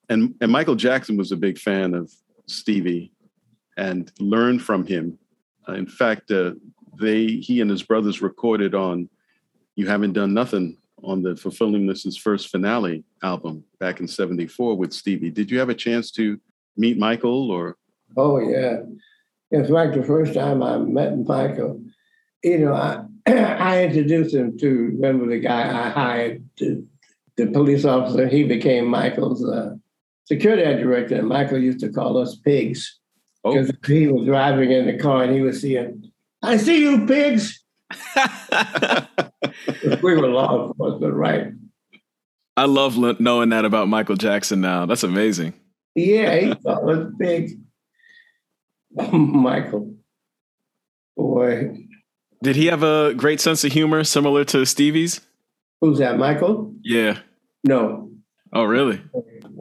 and 0.09 0.35
and 0.41 0.51
Michael 0.51 0.75
Jackson 0.75 1.17
was 1.17 1.31
a 1.31 1.37
big 1.37 1.57
fan 1.57 1.93
of 1.93 2.11
Stevie 2.47 3.11
and 3.77 4.11
learned 4.19 4.61
from 4.61 4.85
him. 4.85 5.17
in 5.67 5.87
fact, 5.87 6.31
uh, 6.31 6.51
they 6.99 7.27
he 7.27 7.61
and 7.61 7.69
his 7.69 7.83
brothers 7.83 8.21
recorded 8.21 8.75
on 8.75 9.09
"You 9.75 9.87
Haven't 9.87 10.13
Done 10.13 10.33
Nothing" 10.33 10.77
on 11.03 11.21
the 11.21 11.35
Fulfillingness' 11.35 12.17
First 12.17 12.49
Finale 12.49 13.03
album 13.23 13.63
back 13.79 14.01
in 14.01 14.07
74 14.07 14.75
with 14.75 14.91
Stevie. 14.91 15.31
Did 15.31 15.49
you 15.49 15.57
have 15.59 15.69
a 15.69 15.75
chance 15.75 16.11
to 16.11 16.39
meet 16.79 16.97
Michael 16.97 17.51
or? 17.51 17.77
Oh, 18.17 18.39
yeah. 18.39 18.77
In 19.51 19.65
fact, 19.65 19.95
the 19.95 20.03
first 20.03 20.33
time 20.33 20.63
I 20.63 20.77
met 20.77 21.17
Michael, 21.19 21.81
you 22.43 22.59
know, 22.59 22.73
I, 22.73 23.03
I 23.27 23.83
introduced 23.83 24.33
him 24.33 24.57
to, 24.59 24.69
remember 24.69 25.27
the 25.27 25.39
guy 25.39 25.69
I 25.69 25.89
hired, 25.89 26.43
to, 26.57 26.87
the 27.35 27.47
police 27.47 27.85
officer, 27.85 28.27
he 28.27 28.43
became 28.43 28.85
Michael's 28.85 29.45
uh, 29.45 29.75
security 30.25 30.63
director, 30.81 31.15
and 31.15 31.27
Michael 31.27 31.59
used 31.59 31.79
to 31.81 31.89
call 31.89 32.17
us 32.17 32.35
pigs. 32.35 32.97
Because 33.43 33.69
oh. 33.69 33.87
he 33.87 34.07
was 34.07 34.25
driving 34.25 34.71
in 34.71 34.85
the 34.85 34.97
car 34.97 35.23
and 35.23 35.33
he 35.33 35.41
was 35.41 35.61
seeing, 35.61 36.11
I 36.43 36.57
see 36.57 36.81
you 36.81 37.05
pigs. 37.05 37.63
we 40.03 40.13
were 40.15 40.27
law 40.27 40.67
enforcement, 40.67 41.13
right? 41.13 41.47
I 42.57 42.65
love 42.65 42.97
knowing 43.21 43.49
that 43.49 43.63
about 43.63 43.87
Michael 43.87 44.17
Jackson 44.17 44.59
now. 44.59 44.85
That's 44.85 45.03
amazing. 45.03 45.53
Yeah, 45.95 46.35
he 46.35 46.55
called 46.55 46.89
us 46.89 47.13
pigs. 47.19 47.53
Michael. 49.11 49.95
Boy. 51.15 51.77
Did 52.41 52.55
he 52.55 52.67
have 52.67 52.83
a 52.83 53.13
great 53.13 53.41
sense 53.41 53.63
of 53.63 53.71
humor 53.71 54.03
similar 54.03 54.45
to 54.45 54.65
Stevie's? 54.65 55.21
Who's 55.81 55.99
that, 55.99 56.17
Michael? 56.17 56.73
Yeah. 56.81 57.19
No. 57.63 58.11
Oh, 58.53 58.63
really? 58.63 59.01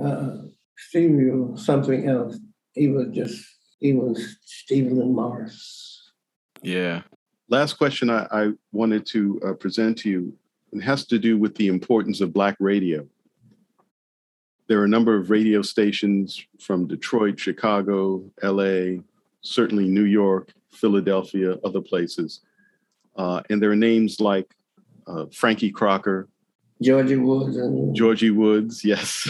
Uh, 0.02 0.36
Stevie 0.76 1.30
was 1.30 1.64
something 1.64 2.08
else. 2.08 2.38
He 2.72 2.88
was 2.88 3.08
just, 3.12 3.44
he 3.80 3.92
was 3.92 4.36
Stephen 4.44 5.12
Morris. 5.12 6.12
Yeah. 6.62 7.02
Last 7.48 7.74
question 7.74 8.10
I, 8.10 8.26
I 8.30 8.50
wanted 8.72 9.06
to 9.06 9.40
uh, 9.44 9.52
present 9.54 9.98
to 9.98 10.10
you 10.10 10.32
it 10.72 10.82
has 10.82 11.06
to 11.06 11.18
do 11.18 11.38
with 11.38 11.54
the 11.54 11.68
importance 11.68 12.20
of 12.20 12.32
Black 12.32 12.56
radio. 12.60 13.06
There 14.68 14.80
are 14.80 14.84
a 14.84 14.88
number 14.88 15.16
of 15.16 15.30
radio 15.30 15.62
stations 15.62 16.44
from 16.60 16.86
Detroit, 16.86 17.40
Chicago, 17.40 18.22
LA, 18.42 19.00
certainly 19.40 19.88
New 19.88 20.04
York, 20.04 20.52
Philadelphia, 20.70 21.56
other 21.64 21.80
places. 21.80 22.40
Uh, 23.16 23.42
and 23.48 23.62
there 23.62 23.70
are 23.70 23.76
names 23.76 24.20
like 24.20 24.54
uh, 25.06 25.24
Frankie 25.32 25.70
Crocker, 25.70 26.28
Georgie 26.82 27.16
Woods, 27.16 27.56
and 27.56 27.96
Georgie 27.96 28.30
Woods, 28.30 28.84
yes, 28.84 29.28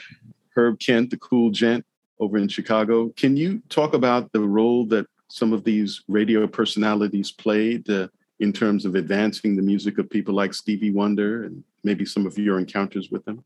Herb 0.54 0.78
Kent, 0.78 1.10
the 1.10 1.16
cool 1.16 1.50
gent 1.50 1.84
over 2.20 2.36
in 2.36 2.46
Chicago. 2.46 3.08
Can 3.16 3.36
you 3.36 3.62
talk 3.70 3.94
about 3.94 4.30
the 4.32 4.40
role 4.40 4.86
that 4.86 5.06
some 5.28 5.52
of 5.52 5.64
these 5.64 6.02
radio 6.08 6.46
personalities 6.46 7.32
played 7.32 7.88
uh, 7.90 8.08
in 8.38 8.52
terms 8.52 8.84
of 8.84 8.94
advancing 8.94 9.56
the 9.56 9.62
music 9.62 9.98
of 9.98 10.08
people 10.08 10.34
like 10.34 10.54
Stevie 10.54 10.92
Wonder 10.92 11.44
and 11.44 11.64
maybe 11.82 12.04
some 12.04 12.26
of 12.26 12.38
your 12.38 12.58
encounters 12.58 13.10
with 13.10 13.24
them? 13.24 13.42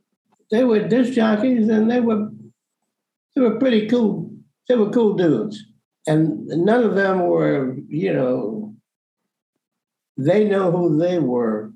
They 0.50 0.64
were 0.64 0.88
disc 0.88 1.12
jockeys 1.12 1.68
and 1.68 1.90
they 1.90 2.00
were 2.00 2.28
they 3.34 3.42
were 3.42 3.58
pretty 3.58 3.86
cool. 3.88 4.30
They 4.68 4.76
were 4.76 4.90
cool 4.90 5.14
dudes. 5.14 5.64
And 6.06 6.46
none 6.46 6.82
of 6.82 6.94
them 6.94 7.26
were, 7.26 7.76
you 7.88 8.12
know, 8.12 8.74
they 10.16 10.44
know 10.44 10.70
who 10.70 10.98
they 10.98 11.18
were 11.18 11.72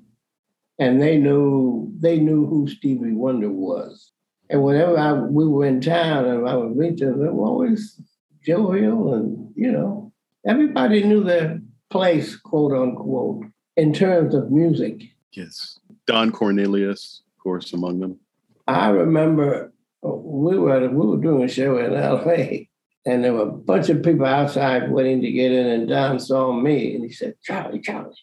and 0.79 1.01
they 1.01 1.17
knew 1.17 1.93
they 1.99 2.19
knew 2.19 2.45
who 2.45 2.67
Stevie 2.67 3.13
Wonder 3.13 3.49
was. 3.49 4.11
And 4.49 4.63
whenever 4.63 4.97
I, 4.97 5.13
we 5.13 5.47
were 5.47 5.65
in 5.65 5.81
town 5.81 6.25
and 6.25 6.47
I 6.47 6.55
would 6.55 6.75
meet 6.75 6.97
them, 6.97 7.19
they 7.19 7.29
were 7.29 7.45
always 7.45 7.99
jovial 8.45 9.13
and, 9.13 9.51
you 9.55 9.71
know, 9.71 10.11
everybody 10.45 11.03
knew 11.03 11.23
their 11.23 11.61
place, 11.89 12.35
quote 12.35 12.73
unquote, 12.73 13.45
in 13.77 13.93
terms 13.93 14.35
of 14.35 14.51
music. 14.51 15.03
Yes. 15.31 15.79
Don 16.05 16.31
Cornelius, 16.31 17.21
of 17.31 17.41
course, 17.41 17.71
among 17.73 17.99
them. 17.99 18.19
I 18.67 18.89
remember 18.89 19.73
uh, 20.05 20.09
we 20.09 20.57
were 20.57 20.89
we 20.89 21.07
were 21.07 21.21
doing 21.21 21.43
a 21.43 21.47
show 21.47 21.77
in 21.77 21.93
LA 21.93 22.65
and 23.05 23.23
there 23.23 23.33
were 23.33 23.41
a 23.41 23.51
bunch 23.51 23.89
of 23.89 24.03
people 24.03 24.25
outside 24.25 24.91
waiting 24.91 25.21
to 25.21 25.31
get 25.31 25.51
in, 25.51 25.67
and 25.67 25.89
Don 25.89 26.19
saw 26.19 26.53
me 26.53 26.95
and 26.95 27.03
he 27.03 27.11
said, 27.11 27.35
Charlie, 27.43 27.81
Charlie, 27.81 28.15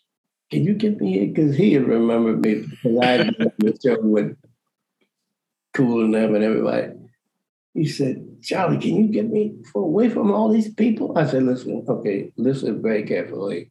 can 0.51 0.65
you 0.65 0.75
get 0.75 1.01
me 1.01 1.21
in? 1.21 1.33
Because 1.33 1.57
he 1.57 1.75
had 1.75 1.87
remembered 1.87 2.41
me 2.41 2.67
because 2.67 2.99
I 3.03 3.07
had 3.07 3.53
the 3.59 3.79
show 3.83 4.01
with 4.01 4.37
Kool 5.75 6.05
and 6.05 6.15
them 6.15 6.35
and 6.35 6.43
everybody. 6.43 6.93
He 7.75 7.87
said, 7.87 8.27
Charlie, 8.43 8.79
can 8.79 8.97
you 8.97 9.09
get 9.09 9.31
me 9.31 9.55
away 9.75 10.09
from 10.09 10.33
all 10.33 10.49
these 10.51 10.73
people? 10.73 11.17
I 11.17 11.27
said, 11.27 11.43
listen, 11.43 11.85
okay, 11.87 12.33
listen 12.37 12.83
very 12.83 13.05
carefully. 13.05 13.71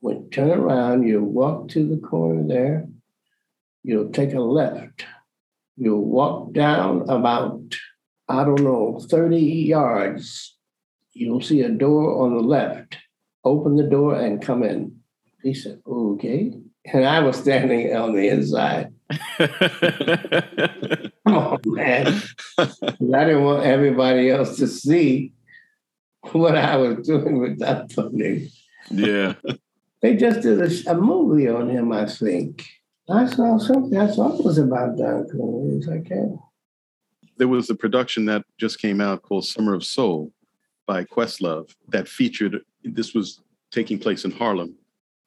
When 0.00 0.30
turn 0.30 0.50
around, 0.50 1.06
you 1.06 1.22
walk 1.22 1.68
to 1.70 1.86
the 1.86 1.98
corner 1.98 2.46
there, 2.46 2.86
you'll 3.82 4.12
take 4.12 4.34
a 4.34 4.40
left. 4.40 5.04
You'll 5.76 6.04
walk 6.04 6.52
down 6.52 7.08
about, 7.08 7.60
I 8.28 8.44
don't 8.44 8.62
know, 8.62 9.00
30 9.10 9.38
yards. 9.38 10.56
You'll 11.12 11.40
see 11.40 11.62
a 11.62 11.68
door 11.68 12.24
on 12.24 12.34
the 12.34 12.42
left. 12.42 12.96
Open 13.44 13.76
the 13.76 13.84
door 13.84 14.14
and 14.14 14.42
come 14.42 14.62
in. 14.62 15.00
He 15.42 15.54
said, 15.54 15.80
okay. 15.86 16.52
And 16.92 17.04
I 17.04 17.20
was 17.20 17.36
standing 17.36 17.94
on 17.94 18.14
the 18.14 18.28
inside. 18.28 18.92
oh 21.26 21.58
man. 21.66 22.20
I 22.58 22.66
didn't 22.98 23.44
want 23.44 23.64
everybody 23.64 24.30
else 24.30 24.56
to 24.58 24.66
see 24.66 25.32
what 26.32 26.56
I 26.56 26.76
was 26.76 27.06
doing 27.06 27.40
with 27.40 27.58
that 27.60 27.92
funding. 27.92 28.48
Yeah. 28.90 29.34
they 30.02 30.16
just 30.16 30.42
did 30.42 30.60
a, 30.60 30.90
a, 30.90 30.94
movie 30.94 31.48
on 31.48 31.68
him, 31.68 31.92
I 31.92 32.06
think. 32.06 32.66
I 33.08 33.26
saw 33.26 33.58
something, 33.58 33.98
I 33.98 34.06
thought 34.06 34.38
it 34.38 34.44
was 34.44 34.58
about 34.58 34.96
Don 34.96 35.28
Cornelius. 35.28 35.88
I 35.88 36.00
can't. 36.00 36.38
There 37.36 37.48
was 37.48 37.68
a 37.68 37.74
production 37.74 38.24
that 38.26 38.44
just 38.58 38.80
came 38.80 39.00
out 39.00 39.22
called 39.22 39.44
Summer 39.44 39.74
of 39.74 39.84
Soul 39.84 40.32
by 40.86 41.04
Questlove 41.04 41.74
that 41.88 42.08
featured, 42.08 42.60
this 42.82 43.12
was 43.12 43.42
taking 43.70 43.98
place 43.98 44.24
in 44.24 44.30
Harlem, 44.30 44.76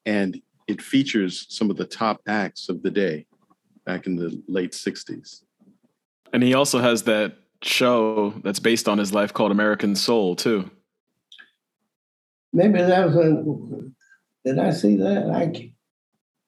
and 0.05 0.41
it 0.67 0.81
features 0.81 1.45
some 1.49 1.69
of 1.69 1.77
the 1.77 1.85
top 1.85 2.21
acts 2.27 2.69
of 2.69 2.81
the 2.81 2.89
day 2.89 3.25
back 3.85 4.07
in 4.07 4.15
the 4.15 4.41
late 4.47 4.71
60s. 4.71 5.41
And 6.33 6.41
he 6.41 6.53
also 6.53 6.79
has 6.79 7.03
that 7.03 7.35
show 7.61 8.33
that's 8.43 8.59
based 8.59 8.87
on 8.87 8.97
his 8.97 9.13
life 9.13 9.33
called 9.33 9.51
American 9.51 9.95
Soul, 9.95 10.35
too. 10.35 10.69
Maybe 12.53 12.79
that 12.79 13.05
was 13.05 13.15
a, 13.15 13.43
did 14.45 14.59
I 14.59 14.71
see 14.71 14.95
that? 14.97 15.29
I 15.29 15.47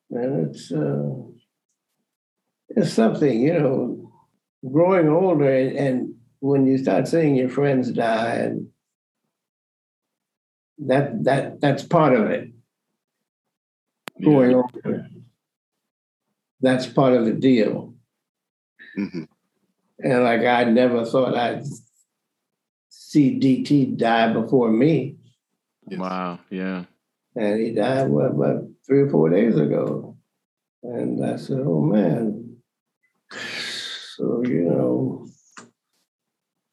man, 0.10 0.49
it's 0.49 0.72
uh, 0.72 1.14
it's 2.70 2.93
something, 2.93 3.41
you 3.41 3.53
know, 3.53 4.12
growing 4.72 5.10
older 5.10 5.51
and, 5.51 5.78
and 5.78 6.16
when 6.39 6.66
you 6.66 6.78
start 6.78 7.07
seeing 7.07 7.36
your 7.36 7.49
friends 7.49 7.91
die 7.91 8.36
and 8.36 8.68
that 10.80 11.24
that 11.24 11.62
that's 11.62 11.84
part 11.84 12.14
of 12.14 12.30
it. 12.30 12.49
Growing 14.22 14.51
yeah. 14.51 14.57
older. 14.57 15.07
That's 16.62 16.88
part 16.88 17.14
of 17.14 17.26
the 17.26 17.34
deal. 17.34 17.93
Mm-hmm. 18.97 19.24
And 19.99 20.24
like 20.24 20.41
I 20.41 20.66
never 20.66 21.05
thought 21.05 21.38
I'd 21.38 21.64
see 22.89 23.39
DT 23.39 23.97
die 23.97 24.34
before 24.34 24.72
me. 24.72 25.18
Wow, 25.86 26.39
yeah. 26.49 26.86
And 27.36 27.60
he 27.60 27.72
died 27.72 28.10
what 28.10 28.32
about 28.32 28.68
three 28.90 29.02
or 29.02 29.10
four 29.10 29.30
days 29.30 29.56
ago. 29.56 30.18
And 30.82 31.24
I 31.24 31.36
said, 31.38 31.60
Oh 31.60 31.82
man. 31.82 32.58
So, 33.32 34.44
you 34.44 34.64
know. 34.64 35.28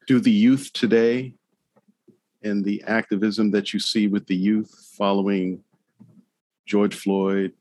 Do 0.07 0.19
the 0.19 0.31
youth 0.31 0.73
today 0.73 1.35
and 2.41 2.65
the 2.65 2.83
activism 2.87 3.51
that 3.51 3.73
you 3.73 3.79
see 3.79 4.07
with 4.07 4.25
the 4.25 4.35
youth 4.35 4.73
following 4.97 5.63
George 6.65 6.95
Floyd, 6.95 7.53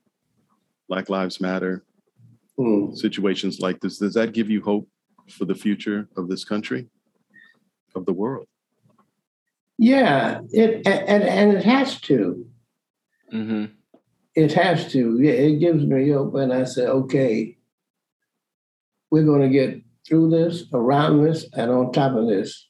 Black 0.88 1.10
Lives 1.10 1.40
Matter, 1.40 1.84
hmm. 2.56 2.94
situations 2.94 3.60
like 3.60 3.80
this, 3.80 3.98
does 3.98 4.14
that 4.14 4.32
give 4.32 4.48
you 4.48 4.62
hope 4.62 4.88
for 5.28 5.44
the 5.44 5.54
future 5.54 6.08
of 6.16 6.28
this 6.28 6.44
country, 6.44 6.88
of 7.94 8.06
the 8.06 8.12
world. 8.12 8.46
Yeah, 9.78 10.40
it 10.50 10.86
and 10.86 11.22
and 11.24 11.52
it 11.52 11.64
has 11.64 12.00
to. 12.02 12.46
Mm-hmm. 13.32 13.75
It 14.36 14.52
has 14.52 14.92
to. 14.92 15.18
Yeah, 15.20 15.32
it 15.32 15.58
gives 15.58 15.84
me 15.84 16.10
hope, 16.10 16.34
and 16.34 16.52
I 16.52 16.64
say, 16.64 16.86
okay, 16.86 17.56
we're 19.10 19.24
going 19.24 19.42
to 19.42 19.48
get 19.48 19.82
through 20.06 20.30
this, 20.30 20.64
around 20.72 21.24
this, 21.24 21.46
and 21.54 21.70
on 21.70 21.92
top 21.92 22.14
of 22.14 22.28
this. 22.28 22.68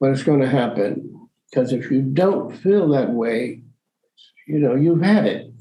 But 0.00 0.10
it's 0.10 0.24
going 0.24 0.40
to 0.40 0.48
happen 0.48 1.28
because 1.50 1.72
if 1.72 1.90
you 1.90 2.02
don't 2.02 2.56
feel 2.56 2.88
that 2.88 3.10
way, 3.10 3.62
you 4.46 4.58
know 4.58 4.74
you've 4.74 5.02
had 5.02 5.26
it. 5.26 5.52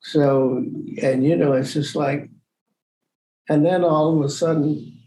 So, 0.00 0.64
and 1.02 1.24
you 1.24 1.36
know, 1.36 1.52
it's 1.52 1.74
just 1.74 1.94
like 1.94 2.30
and 3.50 3.66
then 3.66 3.82
all 3.82 4.16
of 4.16 4.24
a 4.24 4.28
sudden, 4.28 5.00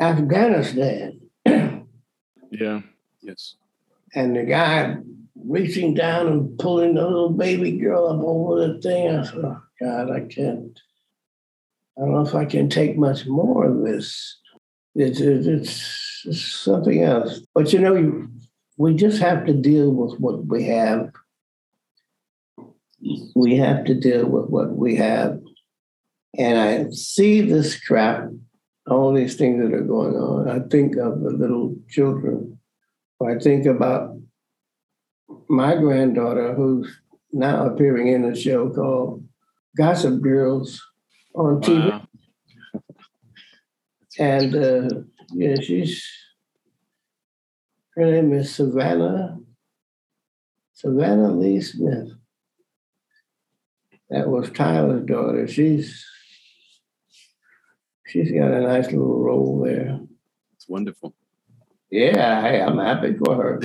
Afghanistan. 0.00 1.20
yeah. 1.44 2.80
Yes. 3.20 3.56
And 4.14 4.34
the 4.34 4.44
guy 4.44 4.96
reaching 5.48 5.94
down 5.94 6.26
and 6.26 6.58
pulling 6.58 6.94
the 6.94 7.02
little 7.02 7.30
baby 7.30 7.72
girl 7.72 8.08
up 8.08 8.20
over 8.20 8.66
the 8.66 8.80
thing. 8.80 9.08
I 9.08 9.22
thought, 9.22 9.44
oh, 9.44 9.62
God, 9.80 10.10
I 10.10 10.20
can't. 10.20 10.78
I 11.96 12.02
don't 12.02 12.12
know 12.12 12.26
if 12.26 12.34
I 12.34 12.44
can 12.44 12.68
take 12.68 12.98
much 12.98 13.26
more 13.26 13.64
of 13.64 13.84
this. 13.84 14.38
It's, 14.94 15.20
it's, 15.20 16.24
it's 16.26 16.42
something 16.42 17.02
else. 17.02 17.40
But 17.54 17.72
you 17.72 17.78
know, 17.78 18.28
we 18.76 18.94
just 18.94 19.20
have 19.20 19.46
to 19.46 19.54
deal 19.54 19.90
with 19.90 20.18
what 20.20 20.46
we 20.46 20.64
have. 20.64 21.10
We 23.34 23.56
have 23.56 23.84
to 23.84 23.94
deal 23.94 24.26
with 24.26 24.50
what 24.50 24.76
we 24.76 24.96
have. 24.96 25.40
And 26.38 26.58
I 26.58 26.90
see 26.90 27.40
this 27.40 27.78
crap, 27.80 28.28
all 28.86 29.14
these 29.14 29.36
things 29.36 29.62
that 29.62 29.74
are 29.74 29.82
going 29.82 30.16
on. 30.16 30.50
I 30.50 30.66
think 30.68 30.96
of 30.96 31.20
the 31.20 31.30
little 31.30 31.76
children. 31.88 32.58
I 33.26 33.38
think 33.38 33.64
about 33.64 34.16
my 35.48 35.76
granddaughter, 35.76 36.54
who's 36.54 37.00
now 37.32 37.66
appearing 37.66 38.08
in 38.08 38.24
a 38.24 38.36
show 38.36 38.70
called 38.70 39.26
Gossip 39.76 40.20
Girls 40.20 40.82
on 41.34 41.60
TV. 41.60 41.90
Wow. 41.90 42.08
And 44.18 44.54
uh, 44.54 44.88
yeah, 45.32 45.56
she's 45.60 46.06
her 47.94 48.10
name 48.10 48.32
is 48.32 48.54
Savannah 48.54 49.38
Savannah 50.72 51.32
Lee 51.32 51.60
Smith. 51.60 52.10
That 54.10 54.28
was 54.28 54.50
Tyler's 54.50 55.06
daughter. 55.06 55.48
She's 55.48 56.04
she's 58.06 58.30
got 58.30 58.52
a 58.52 58.60
nice 58.60 58.86
little 58.86 59.18
role 59.18 59.62
there. 59.64 59.98
It's 60.54 60.68
wonderful. 60.68 61.14
Yeah, 61.90 62.42
hey, 62.42 62.60
I'm 62.60 62.78
happy 62.78 63.14
for 63.14 63.34
her. 63.36 63.60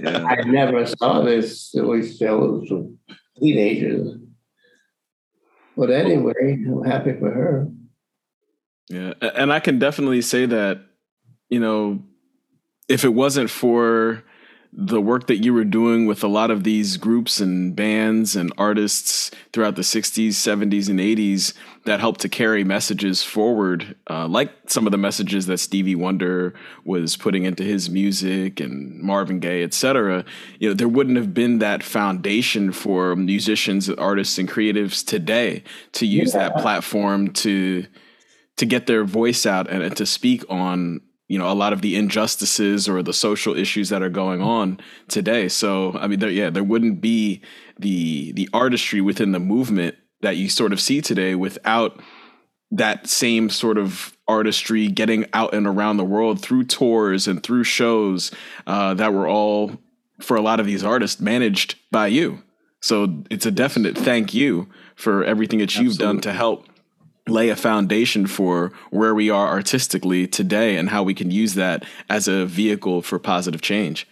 yeah. 0.00 0.24
I 0.28 0.42
never 0.46 0.84
saw 0.86 1.22
this 1.22 1.60
silly 1.60 2.10
shows 2.12 2.70
of 2.70 2.90
teenagers. 3.38 4.16
But 5.76 5.90
anyway, 5.90 6.32
I'm 6.66 6.84
happy 6.84 7.12
for 7.18 7.30
her. 7.30 7.68
Yeah, 8.88 9.14
and 9.20 9.52
I 9.52 9.60
can 9.60 9.78
definitely 9.78 10.22
say 10.22 10.46
that, 10.46 10.82
you 11.48 11.60
know, 11.60 12.02
if 12.88 13.04
it 13.04 13.14
wasn't 13.14 13.50
for 13.50 14.22
the 14.76 15.00
work 15.00 15.28
that 15.28 15.44
you 15.44 15.54
were 15.54 15.64
doing 15.64 16.04
with 16.06 16.24
a 16.24 16.28
lot 16.28 16.50
of 16.50 16.64
these 16.64 16.96
groups 16.96 17.38
and 17.38 17.76
bands 17.76 18.34
and 18.34 18.52
artists 18.58 19.30
throughout 19.52 19.76
the 19.76 19.82
60s, 19.82 20.30
70s, 20.30 20.88
and 20.88 20.98
80s 20.98 21.54
that 21.84 22.00
helped 22.00 22.20
to 22.22 22.28
carry 22.28 22.64
messages 22.64 23.22
forward, 23.22 23.94
uh, 24.10 24.26
like 24.26 24.50
some 24.66 24.84
of 24.84 24.90
the 24.90 24.98
messages 24.98 25.46
that 25.46 25.58
Stevie 25.58 25.94
Wonder 25.94 26.54
was 26.84 27.16
putting 27.16 27.44
into 27.44 27.62
his 27.62 27.88
music 27.88 28.58
and 28.58 29.00
Marvin 29.00 29.38
Gaye, 29.38 29.62
et 29.62 29.74
cetera, 29.74 30.24
you 30.58 30.68
know, 30.68 30.74
there 30.74 30.88
wouldn't 30.88 31.18
have 31.18 31.32
been 31.32 31.60
that 31.60 31.84
foundation 31.84 32.72
for 32.72 33.14
musicians, 33.14 33.88
artists, 33.90 34.38
and 34.38 34.48
creatives 34.48 35.06
today 35.06 35.62
to 35.92 36.04
use 36.04 36.34
yeah. 36.34 36.48
that 36.48 36.56
platform 36.60 37.30
to 37.32 37.86
to 38.56 38.66
get 38.66 38.86
their 38.86 39.02
voice 39.02 39.46
out 39.46 39.68
and, 39.68 39.82
and 39.82 39.96
to 39.96 40.06
speak 40.06 40.44
on 40.48 41.00
you 41.28 41.38
know 41.38 41.50
a 41.50 41.54
lot 41.54 41.72
of 41.72 41.80
the 41.80 41.96
injustices 41.96 42.88
or 42.88 43.02
the 43.02 43.12
social 43.12 43.56
issues 43.56 43.88
that 43.88 44.02
are 44.02 44.10
going 44.10 44.42
on 44.42 44.78
today 45.08 45.48
so 45.48 45.96
i 45.98 46.06
mean 46.06 46.18
there, 46.18 46.30
yeah 46.30 46.50
there 46.50 46.64
wouldn't 46.64 47.00
be 47.00 47.40
the 47.78 48.32
the 48.32 48.48
artistry 48.52 49.00
within 49.00 49.32
the 49.32 49.40
movement 49.40 49.96
that 50.20 50.36
you 50.36 50.48
sort 50.48 50.72
of 50.72 50.80
see 50.80 51.00
today 51.00 51.34
without 51.34 52.00
that 52.70 53.06
same 53.06 53.48
sort 53.48 53.78
of 53.78 54.16
artistry 54.26 54.88
getting 54.88 55.26
out 55.32 55.54
and 55.54 55.66
around 55.66 55.96
the 55.96 56.04
world 56.04 56.40
through 56.40 56.64
tours 56.64 57.28
and 57.28 57.42
through 57.42 57.62
shows 57.62 58.32
uh, 58.66 58.94
that 58.94 59.12
were 59.12 59.28
all 59.28 59.72
for 60.20 60.36
a 60.36 60.40
lot 60.40 60.60
of 60.60 60.66
these 60.66 60.82
artists 60.82 61.20
managed 61.20 61.76
by 61.90 62.06
you 62.06 62.42
so 62.80 63.22
it's 63.30 63.46
a 63.46 63.50
definite 63.50 63.96
thank 63.96 64.34
you 64.34 64.68
for 64.94 65.24
everything 65.24 65.58
that 65.58 65.74
you've 65.74 65.92
Absolutely. 65.92 66.14
done 66.14 66.20
to 66.20 66.32
help 66.32 66.66
lay 67.26 67.48
a 67.48 67.56
foundation 67.56 68.26
for 68.26 68.72
where 68.90 69.14
we 69.14 69.30
are 69.30 69.48
artistically 69.48 70.26
today 70.26 70.76
and 70.76 70.90
how 70.90 71.02
we 71.02 71.14
can 71.14 71.30
use 71.30 71.54
that 71.54 71.84
as 72.08 72.28
a 72.28 72.44
vehicle 72.44 73.02
for 73.02 73.18
positive 73.18 73.62
change. 73.62 74.06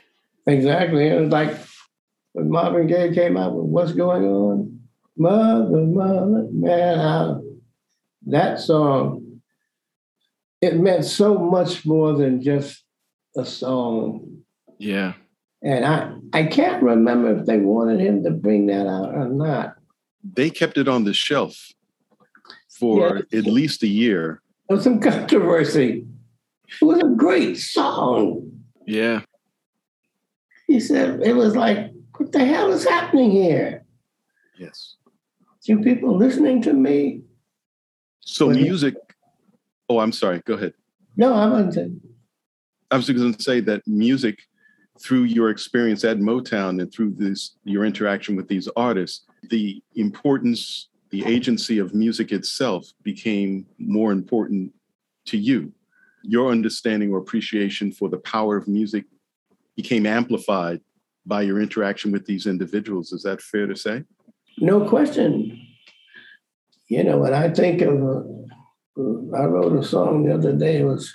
Exactly. 0.47 1.09
It 1.09 1.21
was 1.21 1.31
like 1.31 1.57
when 2.33 2.51
Marvin 2.51 2.87
Gaye 2.87 3.15
came 3.15 3.37
out 3.37 3.55
with 3.55 3.67
What's 3.67 3.93
Going 3.93 4.25
On? 4.25 4.81
Mother, 5.17 5.83
mother, 5.83 6.49
man, 6.53 6.99
I, 6.99 7.35
that 8.27 8.59
song, 8.59 9.41
it 10.63 10.77
meant 10.77 11.05
so 11.05 11.39
much 11.39 11.85
more 11.85 12.15
than 12.15 12.41
just 12.41 12.83
a 13.37 13.45
song. 13.45 14.39
Yeah. 14.79 15.13
And 15.63 15.85
I, 15.85 16.15
I 16.33 16.45
can't 16.45 16.83
remember 16.83 17.39
if 17.39 17.47
they 17.47 17.59
wanted 17.59 18.01
him 18.01 18.25
to 18.25 18.31
bring 18.31 18.67
that 18.67 18.87
out 18.87 19.15
or 19.15 19.29
not. 19.29 19.75
They 20.25 20.51
kept 20.51 20.79
it 20.79 20.89
on 20.89 21.05
the 21.05 21.13
shelf 21.13 21.73
for 22.83 23.25
yeah. 23.31 23.39
at 23.39 23.45
least 23.45 23.85
a 23.85 23.87
year. 23.87 24.43
There 24.69 24.77
was 24.77 24.83
some 24.83 24.99
controversy. 24.99 26.05
It 26.81 26.85
was 26.85 26.99
a 26.99 27.15
great 27.17 27.57
song. 27.57 28.51
Yeah. 28.89 29.21
He 30.67 30.81
said, 30.81 31.21
it 31.23 31.35
was 31.37 31.55
like, 31.55 31.93
what 32.17 32.33
the 32.33 32.45
hell 32.45 32.73
is 32.73 32.83
happening 32.83 33.31
here? 33.31 33.85
Yes. 34.59 34.97
You 35.63 35.79
people 35.79 36.17
listening 36.17 36.61
to 36.63 36.73
me? 36.73 37.23
So 38.19 38.49
music, 38.51 38.97
oh, 39.89 40.01
I'm 40.01 40.11
sorry, 40.11 40.43
go 40.45 40.55
ahead. 40.55 40.75
No, 41.17 41.35
I 41.35 41.47
wasn't. 41.47 42.03
I 42.91 42.97
was 42.97 43.07
just 43.07 43.17
going 43.17 43.35
to 43.35 43.43
say 43.43 43.61
that 43.61 43.87
music, 43.87 44.41
through 45.01 45.25
your 45.25 45.51
experience 45.51 46.05
at 46.05 46.19
Motown 46.19 46.81
and 46.81 46.93
through 46.93 47.15
this 47.17 47.57
your 47.65 47.85
interaction 47.85 48.35
with 48.35 48.49
these 48.49 48.69
artists, 48.75 49.25
the 49.51 49.81
importance 49.95 50.89
the 51.13 51.25
agency 51.27 51.79
of 51.79 51.95
music 51.95 52.33
itself 52.33 52.87
became 53.03 53.67
more 53.79 54.13
important 54.13 54.73
to 55.27 55.37
you. 55.37 55.73
Your 56.23 56.51
understanding 56.51 57.13
or 57.13 57.19
appreciation 57.19 57.93
for 57.93 58.09
the 58.09 58.17
power 58.17 58.57
of 58.57 58.67
music 58.67 59.05
became 59.77 60.07
amplified 60.07 60.81
by 61.27 61.43
your 61.43 61.61
interaction 61.61 62.13
with 62.13 62.25
these 62.25 62.47
individuals. 62.47 63.13
Is 63.13 63.23
that 63.23 63.43
fair 63.43 63.67
to 63.67 63.77
say? 63.77 64.05
No 64.59 64.89
question. 64.89 65.61
You 66.89 67.05
know, 67.05 67.19
when 67.19 67.35
I 67.35 67.51
think 67.51 67.83
of, 67.83 68.03
uh, 68.03 69.37
I 69.37 69.45
wrote 69.45 69.79
a 69.79 69.85
song 69.85 70.25
the 70.25 70.35
other 70.35 70.55
day. 70.55 70.79
It 70.79 70.85
was 70.85 71.15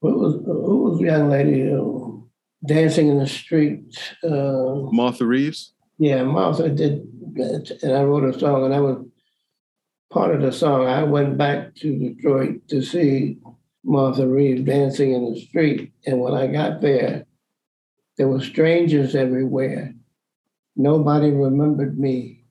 what 0.00 0.16
was 0.16 0.34
who 0.44 0.84
was 0.84 0.98
the 0.98 1.06
young 1.06 1.30
lady 1.30 1.72
uh, 1.72 1.86
dancing 2.66 3.08
in 3.08 3.18
the 3.18 3.26
street? 3.26 3.98
Uh, 4.22 4.90
Martha 4.92 5.24
Reeves. 5.24 5.72
Yeah, 5.98 6.22
Martha 6.24 6.68
did, 6.68 7.06
and 7.36 7.92
I 7.92 8.02
wrote 8.02 8.34
a 8.34 8.38
song, 8.38 8.64
and 8.64 8.74
I 8.74 8.80
was 8.80 9.04
part 10.10 10.34
of 10.34 10.42
the 10.42 10.52
song. 10.52 10.86
I 10.86 11.02
went 11.02 11.36
back 11.36 11.74
to 11.76 11.98
Detroit 11.98 12.68
to 12.68 12.82
see 12.82 13.38
Martha 13.84 14.26
Reeves 14.26 14.62
dancing 14.62 15.12
in 15.12 15.32
the 15.32 15.40
street, 15.40 15.92
and 16.06 16.20
when 16.20 16.34
I 16.34 16.46
got 16.46 16.80
there, 16.80 17.26
there 18.16 18.28
were 18.28 18.40
strangers 18.40 19.14
everywhere. 19.14 19.94
Nobody 20.76 21.30
remembered 21.30 21.98
me. 21.98 22.44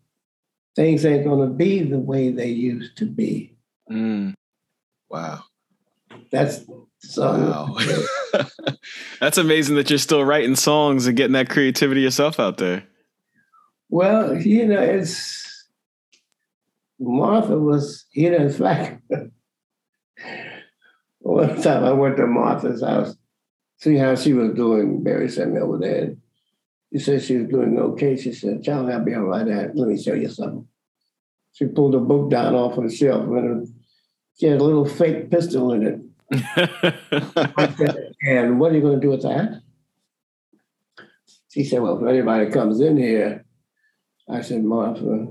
Things 0.75 1.05
ain't 1.05 1.25
gonna 1.25 1.49
be 1.49 1.83
the 1.83 1.99
way 1.99 2.31
they 2.31 2.49
used 2.49 2.97
to 2.97 3.05
be. 3.05 3.55
Mm. 3.91 4.33
Wow. 5.09 5.43
That's 6.31 6.65
Wow. 7.17 7.77
That's 9.19 9.37
amazing 9.37 9.75
that 9.75 9.89
you're 9.89 9.99
still 9.99 10.25
writing 10.25 10.55
songs 10.55 11.07
and 11.07 11.15
getting 11.15 11.33
that 11.33 11.49
creativity 11.49 12.01
yourself 12.01 12.39
out 12.39 12.57
there. 12.57 12.83
Well, 13.95 14.35
you 14.35 14.67
know, 14.67 14.81
it's 14.81 15.69
Martha 16.99 17.57
was, 17.57 18.03
you 18.11 18.29
know, 18.29 18.39
in 18.39 18.51
fact, 18.51 19.01
one 21.19 21.61
time 21.61 21.85
I 21.85 21.93
went 21.93 22.17
to 22.17 22.27
Martha's 22.27 22.83
house, 22.83 23.15
see 23.77 23.95
how 23.95 24.15
she 24.15 24.33
was 24.33 24.51
doing. 24.51 25.01
Berry 25.01 25.29
sent 25.29 25.53
me 25.53 25.61
over 25.61 25.77
there. 25.77 26.13
She 26.91 26.99
said 26.99 27.23
she 27.23 27.37
was 27.37 27.47
doing 27.47 27.79
okay. 27.79 28.17
She 28.17 28.33
said, 28.33 28.63
Charlie, 28.63 28.91
I'll 28.91 29.05
be 29.05 29.15
all 29.15 29.21
right. 29.21 29.47
Let 29.47 29.87
me 29.87 29.97
show 29.97 30.13
you 30.13 30.27
something. 30.27 30.67
She 31.53 31.67
pulled 31.67 31.95
a 31.95 31.99
book 31.99 32.29
down 32.29 32.53
off 32.53 32.77
of 32.77 32.83
the 32.83 32.93
shelf 32.93 33.29
and 33.29 33.73
she 34.37 34.47
had 34.47 34.59
a 34.59 34.63
little 34.65 34.83
fake 34.83 35.31
pistol 35.31 35.71
in 35.71 35.87
it. 35.87 36.01
and 38.27 38.59
what 38.59 38.73
are 38.73 38.75
you 38.75 38.81
going 38.81 38.99
to 38.99 39.01
do 39.07 39.11
with 39.11 39.21
that? 39.21 39.61
She 41.47 41.63
said, 41.63 41.81
Well, 41.81 42.03
if 42.03 42.09
anybody 42.09 42.51
comes 42.51 42.81
in 42.81 42.97
here, 42.97 43.45
I 44.27 44.41
said, 44.41 44.63
Martha, 44.63 45.27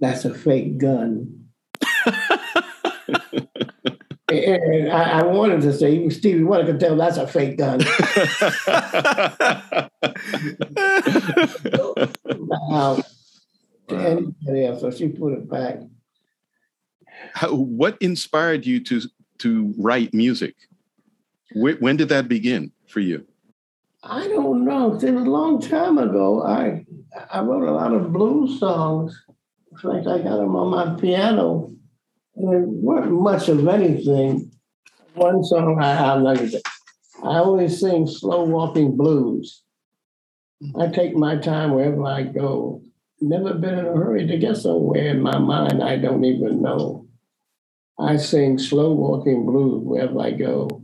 that's 0.00 0.24
a 0.24 0.34
fake 0.34 0.78
gun. 0.78 1.46
and 4.28 4.92
I, 4.92 5.20
I, 5.20 5.22
wanted 5.24 5.62
to 5.62 5.72
say, 5.72 5.94
even 5.94 6.10
Stevie 6.10 6.44
Wonder 6.44 6.72
could 6.72 6.80
tell 6.80 6.96
that's 6.96 7.16
a 7.16 7.26
fake 7.26 7.56
gun. 7.58 7.80
now, 12.68 13.02
to 13.88 13.96
anybody 13.96 14.66
else, 14.66 14.80
so 14.80 14.90
she 14.90 15.08
put 15.08 15.32
it 15.32 15.50
back. 15.50 15.78
How, 17.34 17.52
what 17.54 17.96
inspired 18.00 18.66
you 18.66 18.82
to 18.84 19.02
to 19.38 19.74
write 19.78 20.14
music? 20.14 20.54
When, 21.52 21.76
when 21.76 21.96
did 21.96 22.10
that 22.10 22.28
begin 22.28 22.72
for 22.86 23.00
you? 23.00 23.26
I 24.02 24.28
don't 24.28 24.64
know. 24.64 24.94
It 24.94 24.94
was 24.94 25.04
a 25.04 25.10
long 25.10 25.60
time 25.60 25.98
ago. 25.98 26.42
I 26.42 26.86
I 27.30 27.40
wrote 27.40 27.68
a 27.68 27.72
lot 27.72 27.92
of 27.92 28.12
blues 28.12 28.60
songs. 28.60 29.20
In 29.72 29.78
fact, 29.78 30.06
I 30.06 30.18
got 30.18 30.38
them 30.38 30.56
on 30.56 30.70
my 30.70 31.00
piano. 31.00 31.72
And 32.36 32.54
it 32.54 32.68
weren't 32.68 33.12
much 33.12 33.48
of 33.48 33.66
anything. 33.66 34.52
One 35.14 35.42
song 35.44 35.82
I 35.82 35.92
I 35.92 36.36
I 37.22 37.38
always 37.38 37.80
sing 37.80 38.06
slow 38.06 38.44
walking 38.44 38.96
blues. 38.96 39.62
I 40.78 40.88
take 40.88 41.14
my 41.16 41.36
time 41.36 41.72
wherever 41.72 42.04
I 42.04 42.22
go. 42.22 42.82
Never 43.20 43.54
been 43.54 43.78
in 43.78 43.86
a 43.86 43.92
hurry 43.92 44.26
to 44.26 44.38
get 44.38 44.56
somewhere 44.56 45.08
in 45.08 45.20
my 45.20 45.38
mind 45.38 45.82
I 45.82 45.96
don't 45.96 46.24
even 46.24 46.62
know. 46.62 47.06
I 47.98 48.16
sing 48.16 48.58
slow 48.58 48.92
walking 48.92 49.44
blues 49.44 49.82
wherever 49.84 50.20
I 50.20 50.30
go. 50.30 50.82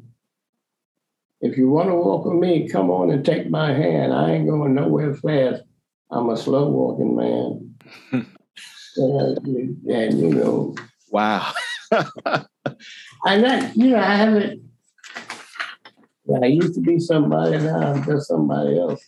If 1.41 1.57
you 1.57 1.70
want 1.70 1.89
to 1.89 1.95
walk 1.95 2.27
with 2.27 2.39
me, 2.39 2.68
come 2.68 2.91
on 2.91 3.11
and 3.11 3.24
take 3.24 3.49
my 3.49 3.72
hand. 3.72 4.12
I 4.12 4.33
ain't 4.33 4.49
going 4.49 4.74
nowhere 4.74 5.14
fast. 5.14 5.62
I'm 6.11 6.31
a 6.31 6.37
slow 6.37 6.69
walking 6.69 7.17
man. 7.17 7.75
and, 8.97 9.87
and, 9.87 10.21
you 10.21 10.31
know. 10.31 10.75
Wow. 11.11 11.53
I'm 13.25 13.43
not, 13.43 13.77
you 13.77 13.91
know, 13.91 13.99
I 13.99 14.15
haven't. 14.17 14.63
I 16.43 16.47
used 16.47 16.75
to 16.75 16.81
be 16.81 16.99
somebody, 16.99 17.59
now 17.59 17.93
I'm 17.93 18.05
just 18.05 18.27
somebody 18.27 18.79
else. 18.79 19.01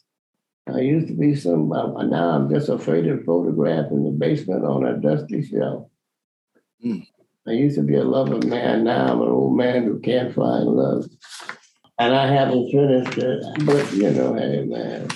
I 0.73 0.81
used 0.81 1.09
to 1.09 1.15
be 1.15 1.35
some, 1.35 1.71
now 1.71 2.31
I'm 2.31 2.49
just 2.49 2.69
a 2.69 2.79
faded 2.79 3.25
photograph 3.25 3.91
in 3.91 4.05
the 4.05 4.11
basement 4.11 4.65
on 4.65 4.87
a 4.87 4.97
dusty 4.99 5.45
shelf. 5.45 5.89
Mm. 6.85 7.05
I 7.49 7.53
used 7.53 7.77
to 7.77 7.83
be 7.83 7.97
a 7.97 8.05
lover 8.05 8.47
man, 8.47 8.85
now 8.85 9.13
I'm 9.13 9.23
an 9.23 9.29
old 9.29 9.57
man 9.57 9.85
who 9.85 9.99
can't 9.99 10.35
find 10.35 10.67
love 10.67 11.07
and 11.99 12.15
I 12.15 12.27
haven't 12.33 12.71
finished 12.71 13.19
it. 13.19 13.45
But 13.65 13.93
you 13.93 14.11
know, 14.11 14.35
hey 14.35 14.65
man, 14.65 15.09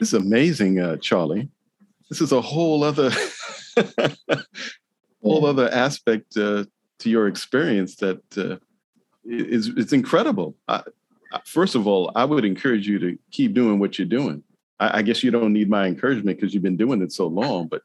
this 0.00 0.14
is 0.14 0.14
amazing, 0.14 0.80
uh, 0.80 0.96
Charlie. 0.96 1.48
This 2.08 2.22
is 2.22 2.32
a 2.32 2.40
whole 2.40 2.82
other, 2.82 3.10
whole 5.22 5.44
other 5.44 5.68
aspect 5.68 6.36
uh, 6.38 6.64
to 7.00 7.10
your 7.10 7.28
experience 7.28 7.96
that 7.96 8.22
uh, 8.38 8.56
is 9.24 9.68
it's 9.76 9.92
incredible. 9.92 10.56
I, 10.66 10.82
first 11.44 11.74
of 11.74 11.86
all, 11.86 12.10
I 12.16 12.24
would 12.24 12.46
encourage 12.46 12.88
you 12.88 12.98
to 12.98 13.18
keep 13.30 13.52
doing 13.52 13.78
what 13.78 13.98
you're 13.98 14.08
doing. 14.08 14.42
I, 14.80 14.98
I 14.98 15.02
guess 15.02 15.22
you 15.22 15.30
don't 15.30 15.52
need 15.52 15.68
my 15.68 15.86
encouragement 15.86 16.40
because 16.40 16.54
you've 16.54 16.62
been 16.62 16.78
doing 16.78 17.02
it 17.02 17.12
so 17.12 17.26
long, 17.26 17.68
but 17.68 17.82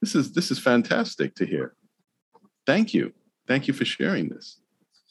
this 0.00 0.16
is 0.16 0.32
this 0.32 0.50
is 0.50 0.58
fantastic 0.58 1.36
to 1.36 1.46
hear. 1.46 1.74
Thank 2.66 2.92
you. 2.92 3.12
Thank 3.46 3.68
you 3.68 3.74
for 3.74 3.84
sharing 3.84 4.28
this. 4.28 4.58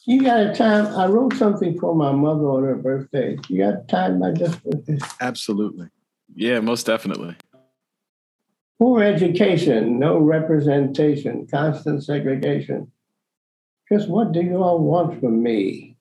You 0.05 0.21
got 0.21 0.41
a 0.41 0.53
time? 0.53 0.87
I 0.97 1.05
wrote 1.05 1.33
something 1.35 1.79
for 1.79 1.95
my 1.95 2.11
mother 2.11 2.49
on 2.49 2.63
her 2.63 2.75
birthday. 2.75 3.37
You 3.47 3.57
got 3.63 3.87
time? 3.87 4.21
I 4.21 4.33
just 4.33 4.59
absolutely. 5.21 5.87
Yeah, 6.35 6.59
most 6.59 6.85
definitely. 6.85 7.35
Poor 8.79 9.03
education, 9.03 9.99
no 9.99 10.17
representation, 10.17 11.47
constant 11.47 12.03
segregation. 12.03 12.91
Just 13.91 14.09
what 14.09 14.31
do 14.31 14.41
you 14.41 14.57
all 14.57 14.79
want 14.79 15.19
from 15.19 15.43
me? 15.43 15.97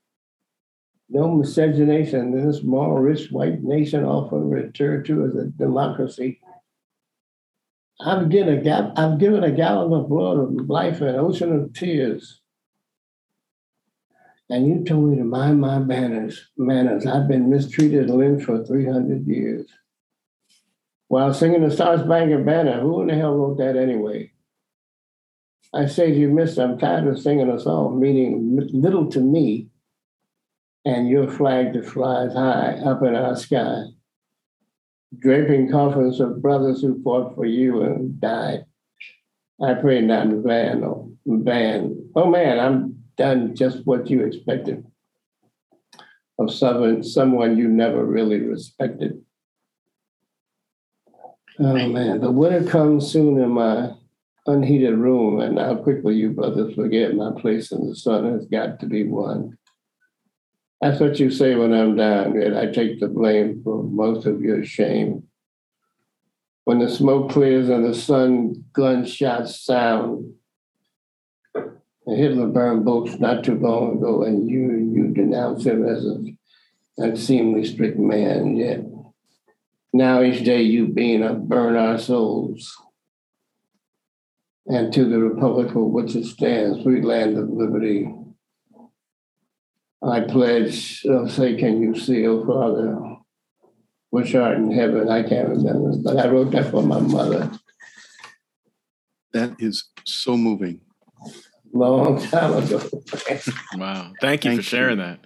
No 1.08 1.34
miscegenation 1.34 2.20
in 2.20 2.46
this 2.46 2.60
small, 2.60 2.92
rich 2.94 3.30
white 3.30 3.62
nation 3.62 4.04
often 4.04 4.48
referred 4.48 5.04
to 5.06 5.24
as 5.24 5.34
a 5.34 5.46
democracy. 5.46 6.40
I've 8.00 8.30
given 8.30 8.58
a, 8.58 8.62
gap, 8.62 8.92
I've 8.96 9.18
given 9.18 9.44
a 9.44 9.50
gallon 9.50 9.92
of 9.92 10.08
blood 10.08 10.38
of 10.38 10.70
life 10.70 11.00
an 11.00 11.16
ocean 11.16 11.52
of 11.52 11.74
tears 11.74 12.40
and 14.50 14.66
you 14.66 14.84
told 14.84 15.08
me 15.08 15.16
to 15.16 15.24
mind 15.24 15.60
my 15.60 15.78
manners. 15.78 16.50
Manners. 16.56 17.06
I've 17.06 17.28
been 17.28 17.48
mistreated 17.48 18.10
and 18.10 18.18
lynched 18.18 18.46
for 18.46 18.64
300 18.64 19.26
years. 19.26 19.70
While 21.10 21.34
singing 21.34 21.62
the 21.62 21.72
Star 21.72 21.98
Spangled 21.98 22.46
Banner, 22.46 22.80
who 22.80 23.00
in 23.00 23.08
the 23.08 23.16
hell 23.16 23.34
wrote 23.34 23.58
that 23.58 23.74
anyway? 23.74 24.30
I 25.74 25.86
say 25.86 26.12
to 26.12 26.16
you, 26.16 26.28
mister, 26.28 26.62
I'm 26.62 26.78
tired 26.78 27.08
of 27.08 27.18
singing 27.18 27.50
a 27.50 27.58
song 27.58 27.98
meaning 27.98 28.56
little 28.72 29.10
to 29.10 29.18
me 29.18 29.66
and 30.84 31.08
your 31.08 31.28
flag 31.28 31.72
that 31.72 31.84
flies 31.84 32.32
high 32.32 32.78
up 32.86 33.02
in 33.02 33.16
our 33.16 33.34
sky, 33.34 33.86
draping 35.18 35.68
coffins 35.68 36.20
of 36.20 36.40
brothers 36.40 36.80
who 36.80 37.02
fought 37.02 37.34
for 37.34 37.44
you 37.44 37.82
and 37.82 38.20
died. 38.20 38.66
I 39.60 39.74
pray 39.74 40.00
not 40.02 40.26
in 40.26 40.44
vain, 40.44 40.84
oh, 40.84 41.10
van. 41.26 42.08
Oh 42.14 42.30
man, 42.30 42.60
I'm 42.60 43.02
done 43.18 43.56
just 43.56 43.84
what 43.84 44.08
you 44.08 44.24
expected 44.24 44.86
of 46.38 46.52
someone, 46.52 47.02
someone 47.02 47.58
you 47.58 47.66
never 47.66 48.04
really 48.04 48.38
respected. 48.38 49.20
Oh 51.62 51.74
man, 51.74 52.22
the 52.22 52.30
winter 52.30 52.64
comes 52.64 53.12
soon 53.12 53.38
in 53.38 53.50
my 53.50 53.90
unheated 54.46 54.96
room, 54.96 55.40
and 55.40 55.58
how 55.58 55.74
quickly 55.74 56.14
you 56.16 56.30
brothers 56.30 56.74
forget 56.74 57.14
my 57.14 57.32
place 57.38 57.70
in 57.70 57.86
the 57.86 57.94
sun 57.94 58.32
has 58.32 58.46
got 58.46 58.80
to 58.80 58.86
be 58.86 59.04
won. 59.04 59.58
That's 60.80 61.00
what 61.00 61.20
you 61.20 61.30
say 61.30 61.56
when 61.56 61.74
I'm 61.74 61.96
down, 61.96 62.40
and 62.40 62.56
I 62.56 62.72
take 62.72 62.98
the 62.98 63.08
blame 63.08 63.60
for 63.62 63.82
most 63.82 64.24
of 64.24 64.40
your 64.40 64.64
shame. 64.64 65.24
When 66.64 66.78
the 66.78 66.88
smoke 66.88 67.30
clears 67.30 67.68
and 67.68 67.84
the 67.84 67.94
sun 67.94 68.64
gunshots 68.72 69.60
sound, 69.60 70.32
Hitler 72.06 72.46
burned 72.46 72.86
books 72.86 73.20
not 73.20 73.44
too 73.44 73.58
long 73.58 73.98
ago, 73.98 74.22
and 74.22 74.48
you 74.48 74.78
you 74.94 75.08
denounced 75.08 75.66
him 75.66 75.86
as 75.86 76.06
a 76.06 76.24
unseemly 76.96 77.66
strict 77.66 77.98
man. 77.98 78.56
Yet 78.56 78.80
now 79.92 80.22
each 80.22 80.44
day 80.44 80.62
you 80.62 80.88
being 80.88 81.22
up 81.22 81.38
burn 81.38 81.76
our 81.76 81.98
souls. 81.98 82.76
And 84.66 84.92
to 84.92 85.04
the 85.04 85.18
republic 85.18 85.72
for 85.72 85.90
which 85.90 86.14
it 86.14 86.26
stands, 86.26 86.82
free 86.82 87.02
land 87.02 87.36
of 87.36 87.48
liberty. 87.48 88.12
I 90.02 90.20
pledge, 90.20 91.04
oh, 91.08 91.26
say, 91.26 91.56
can 91.56 91.82
you 91.82 91.98
see, 91.98 92.26
oh 92.26 92.46
Father, 92.46 93.16
which 94.10 94.34
art 94.34 94.58
in 94.58 94.70
heaven? 94.70 95.08
I 95.08 95.22
can't 95.22 95.48
remember, 95.48 95.92
but 96.02 96.18
I 96.18 96.28
wrote 96.28 96.52
that 96.52 96.70
for 96.70 96.82
my 96.82 97.00
mother. 97.00 97.50
That 99.32 99.56
is 99.58 99.88
so 100.04 100.36
moving 100.36 100.80
long 101.72 102.20
time 102.20 102.62
ago. 102.62 102.80
wow. 103.76 104.12
Thank 104.20 104.44
you 104.44 104.50
Thank 104.50 104.60
for 104.60 104.62
sharing 104.62 104.98
you. 104.98 105.04
that. 105.04 105.20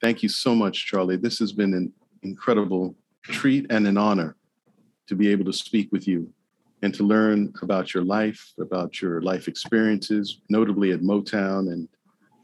Thank 0.00 0.22
you 0.22 0.28
so 0.28 0.54
much, 0.54 0.86
Charlie. 0.86 1.16
This 1.16 1.38
has 1.38 1.52
been 1.52 1.74
an 1.74 1.92
incredible 2.22 2.94
treat 3.24 3.66
and 3.70 3.86
an 3.86 3.96
honor 3.96 4.36
to 5.06 5.14
be 5.14 5.28
able 5.28 5.44
to 5.44 5.52
speak 5.52 5.90
with 5.92 6.06
you 6.06 6.30
and 6.82 6.94
to 6.94 7.02
learn 7.02 7.52
about 7.62 7.94
your 7.94 8.04
life, 8.04 8.52
about 8.58 9.00
your 9.00 9.22
life 9.22 9.48
experiences, 9.48 10.40
notably 10.48 10.92
at 10.92 11.00
Motown 11.00 11.72
and 11.72 11.88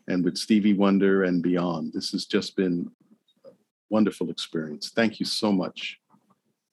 and 0.08 0.24
with 0.24 0.36
Stevie 0.36 0.72
Wonder 0.72 1.24
and 1.24 1.40
beyond. 1.40 1.92
This 1.92 2.10
has 2.10 2.24
just 2.24 2.56
been 2.56 2.90
a 3.44 3.50
wonderful 3.90 4.28
experience. 4.28 4.90
Thank 4.90 5.20
you 5.20 5.26
so 5.26 5.52
much. 5.52 6.00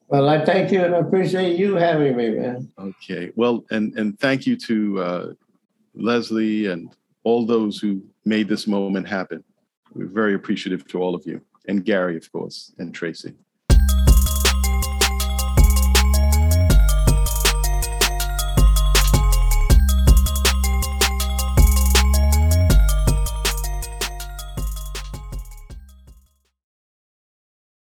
Well, 0.07 0.27
I 0.27 0.43
thank 0.43 0.71
you 0.71 0.84
and 0.84 0.95
I 0.95 0.99
appreciate 0.99 1.59
you 1.59 1.75
having 1.75 2.15
me, 2.15 2.31
man. 2.31 2.71
Okay. 2.79 3.31
Well, 3.35 3.65
and 3.69 3.93
and 3.99 4.17
thank 4.19 4.47
you 4.47 4.55
to 4.55 5.01
uh, 5.01 5.34
Leslie, 5.93 6.67
and 6.67 6.95
all 7.23 7.45
those 7.45 7.79
who 7.79 8.01
made 8.25 8.47
this 8.47 8.65
moment 8.67 9.07
happen. 9.07 9.43
We're 9.93 10.05
very 10.05 10.34
appreciative 10.34 10.88
to 10.88 11.01
all 11.01 11.13
of 11.13 11.25
you, 11.25 11.41
and 11.67 11.84
Gary, 11.84 12.15
of 12.15 12.31
course, 12.31 12.73
and 12.77 12.93
Tracy. 12.93 13.34